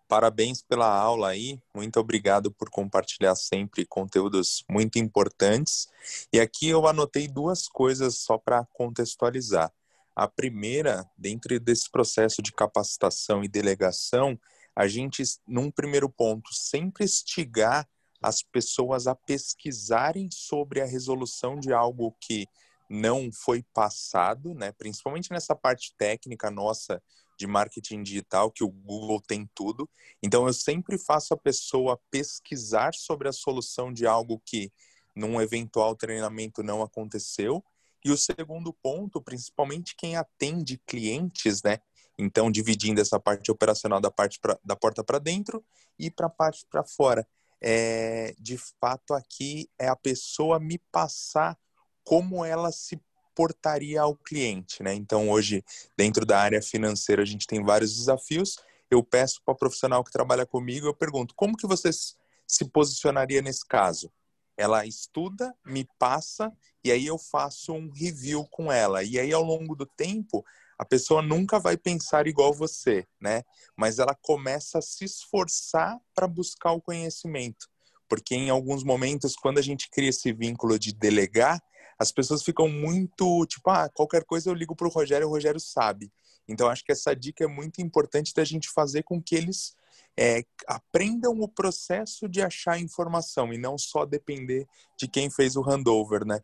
Parabéns 0.08 0.62
pela 0.62 0.88
aula 0.88 1.28
aí. 1.28 1.60
Muito 1.74 2.00
obrigado 2.00 2.50
por 2.50 2.70
compartilhar 2.70 3.34
sempre 3.34 3.84
conteúdos 3.84 4.64
muito 4.70 4.98
importantes. 4.98 5.88
E 6.32 6.40
aqui 6.40 6.70
eu 6.70 6.86
anotei 6.86 7.28
duas 7.28 7.68
coisas 7.68 8.16
só 8.16 8.38
para 8.38 8.64
contextualizar. 8.72 9.70
A 10.14 10.26
primeira, 10.26 11.04
dentro 11.18 11.60
desse 11.60 11.90
processo 11.90 12.40
de 12.40 12.52
capacitação 12.52 13.44
e 13.44 13.48
delegação, 13.48 14.40
a 14.74 14.88
gente, 14.88 15.22
num 15.46 15.70
primeiro 15.70 16.08
ponto, 16.08 16.54
sempre 16.54 17.04
instigar 17.04 17.86
as 18.22 18.42
pessoas 18.42 19.06
a 19.06 19.14
pesquisarem 19.14 20.28
sobre 20.30 20.80
a 20.80 20.86
resolução 20.86 21.58
de 21.58 21.72
algo 21.72 22.16
que 22.20 22.46
não 22.88 23.30
foi 23.32 23.62
passado, 23.74 24.54
né? 24.54 24.72
principalmente 24.72 25.30
nessa 25.30 25.54
parte 25.54 25.94
técnica 25.96 26.50
nossa 26.50 27.02
de 27.38 27.46
marketing 27.46 28.02
digital, 28.02 28.50
que 28.50 28.64
o 28.64 28.68
Google 28.68 29.20
tem 29.20 29.48
tudo. 29.54 29.88
Então, 30.22 30.46
eu 30.46 30.54
sempre 30.54 30.96
faço 30.96 31.34
a 31.34 31.36
pessoa 31.36 32.00
pesquisar 32.10 32.94
sobre 32.94 33.28
a 33.28 33.32
solução 33.32 33.92
de 33.92 34.06
algo 34.06 34.40
que 34.44 34.72
num 35.14 35.40
eventual 35.40 35.94
treinamento 35.94 36.62
não 36.62 36.82
aconteceu. 36.82 37.62
E 38.04 38.10
o 38.10 38.16
segundo 38.16 38.72
ponto, 38.72 39.20
principalmente 39.20 39.94
quem 39.96 40.16
atende 40.16 40.80
clientes, 40.86 41.62
né? 41.62 41.78
Então, 42.18 42.50
dividindo 42.50 43.00
essa 43.00 43.20
parte 43.20 43.50
operacional 43.50 44.00
da 44.00 44.10
parte 44.10 44.40
pra, 44.40 44.58
da 44.64 44.74
porta 44.74 45.04
para 45.04 45.18
dentro 45.18 45.62
e 45.98 46.10
para 46.10 46.26
a 46.26 46.30
parte 46.30 46.64
para 46.70 46.84
fora 46.84 47.26
é, 47.68 48.32
de 48.38 48.56
fato 48.80 49.12
aqui 49.12 49.68
é 49.76 49.88
a 49.88 49.96
pessoa 49.96 50.60
me 50.60 50.78
passar 50.92 51.58
como 52.04 52.44
ela 52.44 52.70
se 52.70 52.96
portaria 53.34 54.00
ao 54.00 54.14
cliente, 54.14 54.84
né? 54.84 54.94
Então 54.94 55.28
hoje 55.28 55.64
dentro 55.98 56.24
da 56.24 56.38
área 56.38 56.62
financeira 56.62 57.22
a 57.22 57.24
gente 57.26 57.44
tem 57.44 57.64
vários 57.64 57.96
desafios. 57.96 58.56
Eu 58.88 59.02
peço 59.02 59.42
para 59.44 59.52
o 59.52 59.56
profissional 59.56 60.04
que 60.04 60.12
trabalha 60.12 60.46
comigo, 60.46 60.86
eu 60.86 60.94
pergunto 60.94 61.34
como 61.34 61.56
que 61.56 61.66
você 61.66 61.90
se 61.92 62.64
posicionaria 62.66 63.42
nesse 63.42 63.66
caso? 63.66 64.12
Ela 64.56 64.86
estuda, 64.86 65.52
me 65.66 65.88
passa 65.98 66.52
e 66.84 66.92
aí 66.92 67.04
eu 67.04 67.18
faço 67.18 67.72
um 67.72 67.90
review 67.90 68.46
com 68.46 68.70
ela. 68.70 69.02
E 69.02 69.18
aí 69.18 69.32
ao 69.32 69.42
longo 69.42 69.74
do 69.74 69.84
tempo 69.84 70.44
a 70.78 70.84
pessoa 70.84 71.22
nunca 71.22 71.58
vai 71.58 71.76
pensar 71.76 72.26
igual 72.26 72.52
você, 72.52 73.06
né? 73.20 73.42
Mas 73.76 73.98
ela 73.98 74.14
começa 74.14 74.78
a 74.78 74.82
se 74.82 75.04
esforçar 75.04 75.98
para 76.14 76.28
buscar 76.28 76.72
o 76.72 76.80
conhecimento. 76.80 77.66
Porque 78.08 78.34
em 78.34 78.50
alguns 78.50 78.84
momentos, 78.84 79.34
quando 79.34 79.58
a 79.58 79.62
gente 79.62 79.90
cria 79.90 80.10
esse 80.10 80.32
vínculo 80.32 80.78
de 80.78 80.92
delegar, 80.92 81.60
as 81.98 82.12
pessoas 82.12 82.42
ficam 82.42 82.68
muito 82.68 83.46
tipo, 83.46 83.70
ah, 83.70 83.88
qualquer 83.88 84.24
coisa 84.24 84.50
eu 84.50 84.54
ligo 84.54 84.76
para 84.76 84.86
o 84.86 84.90
Rogério, 84.90 85.26
o 85.26 85.30
Rogério 85.30 85.58
sabe. 85.58 86.12
Então, 86.48 86.68
acho 86.68 86.84
que 86.84 86.92
essa 86.92 87.16
dica 87.16 87.44
é 87.44 87.48
muito 87.48 87.80
importante 87.80 88.32
da 88.34 88.44
gente 88.44 88.70
fazer 88.70 89.02
com 89.02 89.20
que 89.20 89.34
eles 89.34 89.74
é, 90.16 90.44
aprendam 90.66 91.40
o 91.40 91.48
processo 91.48 92.28
de 92.28 92.40
achar 92.40 92.78
informação 92.78 93.52
e 93.52 93.58
não 93.58 93.76
só 93.76 94.04
depender 94.04 94.66
de 94.96 95.08
quem 95.08 95.28
fez 95.30 95.56
o 95.56 95.62
handover, 95.62 96.24
né? 96.24 96.40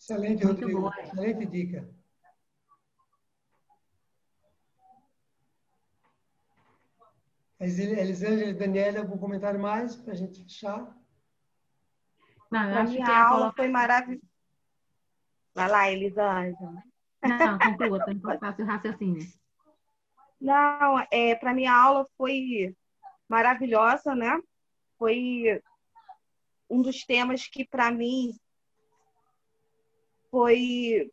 Excelente, 0.00 0.44
Rodrigo. 0.44 0.90
Excelente 0.98 1.46
dica. 1.46 2.01
Elisângela 7.62 8.50
e 8.50 8.54
Daniela, 8.54 8.98
algum 9.00 9.16
comentário 9.16 9.60
mais 9.60 9.94
para 9.94 10.12
a 10.12 10.16
gente 10.16 10.42
fechar? 10.42 10.96
Não, 12.50 12.70
eu 12.70 12.78
a 12.78 12.84
minha 12.84 13.06
a 13.06 13.28
aula 13.28 13.38
colocar... 13.38 13.56
foi 13.56 13.68
maravilhosa. 13.68 14.26
Vai 15.54 15.68
lá, 15.68 15.90
Elisângela. 15.90 16.82
Não, 17.22 17.58
conclua, 17.58 18.04
para 18.38 18.62
o 18.62 18.66
raciocínio. 18.66 19.26
Não, 20.40 21.06
é, 21.10 21.36
para 21.36 21.54
minha 21.54 21.72
aula 21.72 22.06
foi 22.16 22.74
maravilhosa, 23.28 24.14
né? 24.14 24.42
Foi 24.98 25.62
um 26.68 26.82
dos 26.82 27.04
temas 27.04 27.46
que, 27.46 27.64
para 27.64 27.92
mim, 27.92 28.34
foi 30.30 31.12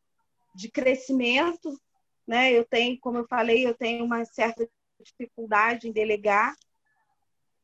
de 0.56 0.72
crescimento, 0.72 1.80
né? 2.26 2.52
Eu 2.52 2.66
tenho, 2.66 3.00
como 3.00 3.20
eu 3.20 3.28
falei, 3.28 3.68
eu 3.68 3.76
tenho 3.76 4.04
uma 4.04 4.26
certa 4.26 4.68
dificuldade 5.04 5.88
em 5.88 5.92
delegar, 5.92 6.56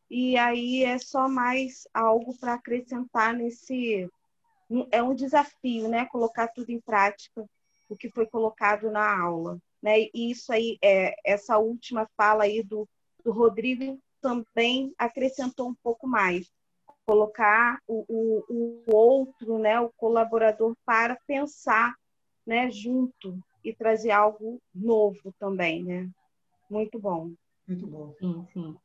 e 0.09 0.37
aí 0.37 0.83
é 0.83 0.97
só 0.97 1.27
mais 1.27 1.87
algo 1.93 2.37
para 2.37 2.53
acrescentar 2.53 3.33
nesse. 3.33 4.09
É 4.91 5.01
um 5.01 5.13
desafio, 5.13 5.87
né? 5.87 6.05
Colocar 6.05 6.47
tudo 6.47 6.71
em 6.71 6.79
prática, 6.79 7.45
o 7.89 7.95
que 7.95 8.09
foi 8.09 8.25
colocado 8.25 8.91
na 8.91 9.19
aula. 9.19 9.59
Né? 9.81 10.01
E 10.13 10.31
isso 10.31 10.51
aí, 10.51 10.77
é, 10.81 11.15
essa 11.23 11.57
última 11.57 12.09
fala 12.17 12.45
aí 12.45 12.63
do, 12.63 12.87
do 13.23 13.31
Rodrigo 13.31 13.99
também 14.21 14.93
acrescentou 14.97 15.69
um 15.69 15.75
pouco 15.75 16.07
mais. 16.07 16.51
Colocar 17.05 17.79
o, 17.87 18.03
o, 18.07 18.83
o 18.87 18.95
outro, 18.95 19.59
né, 19.59 19.79
o 19.79 19.91
colaborador, 19.95 20.75
para 20.83 21.15
pensar 21.27 21.93
né, 22.45 22.71
junto 22.71 23.39
e 23.63 23.73
trazer 23.73 24.09
algo 24.09 24.59
novo 24.73 25.31
também, 25.39 25.83
né? 25.83 26.09
Muito 26.69 26.99
bom. 26.99 27.33
Muito 27.67 27.87
bom. 27.87 28.13
Sim, 28.19 28.45
sim. 28.53 28.75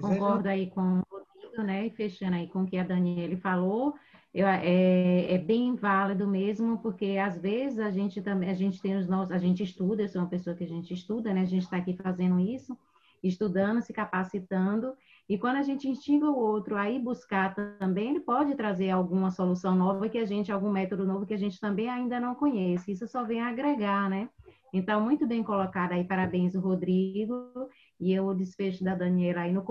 Concordo 0.00 0.48
aí 0.48 0.70
com 0.70 0.80
o 0.80 1.02
Rodrigo, 1.10 1.62
né? 1.62 1.86
E 1.86 1.90
fechando 1.90 2.36
aí 2.36 2.46
com 2.48 2.62
o 2.62 2.66
que 2.66 2.76
a 2.76 2.84
Daniele 2.84 3.36
falou, 3.36 3.94
eu, 4.34 4.46
é, 4.46 5.32
é, 5.32 5.38
bem 5.38 5.74
válido 5.74 6.26
mesmo, 6.28 6.78
porque 6.78 7.16
às 7.16 7.38
vezes 7.38 7.78
a 7.78 7.90
gente 7.90 8.20
também, 8.20 8.50
a 8.50 8.54
gente 8.54 8.80
tem 8.80 8.96
os 8.96 9.08
nossos, 9.08 9.32
a 9.32 9.38
gente 9.38 9.62
estuda, 9.62 10.02
eu 10.02 10.08
sou 10.08 10.20
uma 10.20 10.28
pessoa 10.28 10.54
que 10.54 10.64
a 10.64 10.68
gente 10.68 10.92
estuda, 10.92 11.32
né? 11.32 11.40
A 11.40 11.46
gente 11.46 11.62
está 11.62 11.78
aqui 11.78 11.96
fazendo 11.96 12.38
isso, 12.38 12.76
estudando, 13.22 13.80
se 13.80 13.92
capacitando, 13.92 14.94
e 15.28 15.38
quando 15.38 15.56
a 15.56 15.62
gente 15.62 15.88
instiga 15.88 16.30
o 16.30 16.38
outro 16.38 16.76
a 16.76 16.90
ir 16.90 17.00
buscar 17.00 17.54
também, 17.54 18.10
ele 18.10 18.20
pode 18.20 18.54
trazer 18.54 18.90
alguma 18.90 19.30
solução 19.30 19.74
nova 19.74 20.08
que 20.08 20.18
a 20.18 20.24
gente, 20.24 20.52
algum 20.52 20.70
método 20.70 21.06
novo 21.06 21.26
que 21.26 21.34
a 21.34 21.38
gente 21.38 21.58
também 21.58 21.88
ainda 21.88 22.20
não 22.20 22.34
conhece. 22.34 22.92
Isso 22.92 23.06
só 23.08 23.24
vem 23.24 23.40
agregar, 23.40 24.08
né? 24.08 24.28
Então, 24.72 25.00
muito 25.00 25.26
bem 25.26 25.42
colocado 25.42 25.92
aí, 25.92 26.04
parabéns 26.04 26.54
o 26.54 26.60
Rodrigo, 26.60 27.50
e 27.98 28.18
o 28.20 28.34
desfecho 28.34 28.84
da 28.84 28.94
Daniela 28.94 29.42
aí 29.42 29.52
no, 29.52 29.64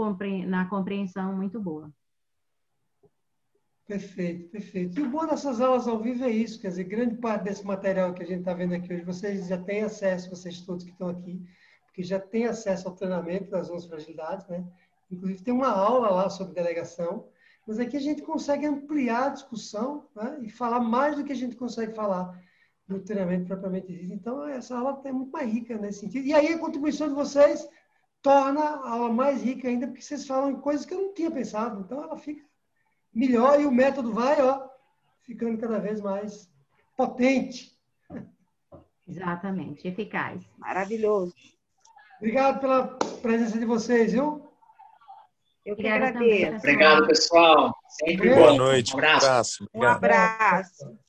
na 0.48 0.66
compreensão 0.70 1.36
muito 1.36 1.60
boa. 1.60 1.92
Perfeito, 3.88 4.50
perfeito. 4.50 5.00
E 5.00 5.04
o 5.04 5.10
bom 5.10 5.26
dessas 5.26 5.62
aulas 5.62 5.88
ao 5.88 6.00
vivo 6.00 6.26
é 6.26 6.30
isso, 6.30 6.60
quer 6.60 6.68
dizer, 6.70 6.84
grande 6.84 7.16
parte 7.16 7.44
desse 7.44 7.66
material 7.66 8.14
que 8.14 8.22
a 8.22 8.26
gente 8.26 8.40
está 8.40 8.54
vendo 8.54 8.74
aqui 8.74 8.94
hoje, 8.94 9.06
vocês 9.06 9.48
já 9.48 9.58
têm 9.58 9.84
acesso, 9.84 10.30
vocês 10.30 10.62
todos 10.62 10.84
que 10.84 10.92
estão 10.92 11.08
aqui, 11.08 11.42
porque 11.86 12.04
já 12.04 12.20
têm 12.20 12.46
acesso 12.46 12.88
ao 12.88 12.96
treinamento 12.96 13.50
das 13.50 13.70
11 13.70 13.88
fragilidades, 13.88 14.46
né? 14.48 14.66
Inclusive 15.10 15.42
tem 15.42 15.54
uma 15.54 15.70
aula 15.70 16.10
lá 16.10 16.30
sobre 16.30 16.54
delegação, 16.54 17.30
mas 17.66 17.80
aqui 17.80 17.96
a 17.96 18.02
gente 18.02 18.22
consegue 18.22 18.66
ampliar 18.66 19.28
a 19.28 19.30
discussão 19.30 20.06
né? 20.14 20.38
e 20.42 20.50
falar 20.50 20.82
mais 20.82 21.16
do 21.16 21.24
que 21.24 21.32
a 21.32 21.36
gente 21.36 21.56
consegue 21.56 21.94
falar 21.94 22.38
no 22.88 23.00
treinamento 23.00 23.46
propriamente 23.46 23.88
dito. 23.88 24.14
Então, 24.14 24.48
essa 24.48 24.78
aula 24.78 25.02
é 25.04 25.12
muito 25.12 25.32
mais 25.32 25.52
rica 25.52 25.78
nesse 25.78 26.00
sentido. 26.00 26.26
E 26.26 26.34
aí 26.34 26.54
a 26.54 26.60
contribuição 26.60 27.08
de 27.08 27.14
vocês 27.14 27.68
torna 28.22 28.62
a 28.62 28.90
aula 28.92 29.14
mais 29.14 29.44
rica 29.44 29.68
ainda, 29.68 29.88
porque 29.88 30.02
vocês 30.02 30.26
falam 30.26 30.52
em 30.52 30.60
coisas 30.60 30.86
que 30.86 30.94
eu 30.94 31.02
não 31.02 31.14
tinha 31.14 31.30
pensado. 31.30 31.82
Então, 31.82 32.02
ela 32.02 32.18
fica 32.18 32.46
melhor 33.14 33.60
e 33.60 33.66
o 33.66 33.72
método 33.72 34.14
vai, 34.14 34.42
ó, 34.42 34.68
ficando 35.22 35.58
cada 35.58 35.80
vez 35.80 36.00
mais 36.02 36.50
potente. 36.96 37.78
Exatamente, 39.08 39.88
eficaz. 39.88 40.42
Maravilhoso. 40.58 41.34
Obrigado 42.18 42.60
pela 42.60 42.88
presença 43.22 43.58
de 43.58 43.66
vocês, 43.66 44.12
viu? 44.12 44.48
Eu 45.66 45.76
que 45.76 45.88
agradeço. 45.88 46.58
Obrigado, 46.58 47.08
pessoal. 47.08 47.74
Sempre 47.90 48.34
Boa 48.34 48.54
noite. 48.54 48.96
Um 48.96 49.00
abraço. 49.00 49.68
Um 49.74 49.84
abraço. 49.84 51.07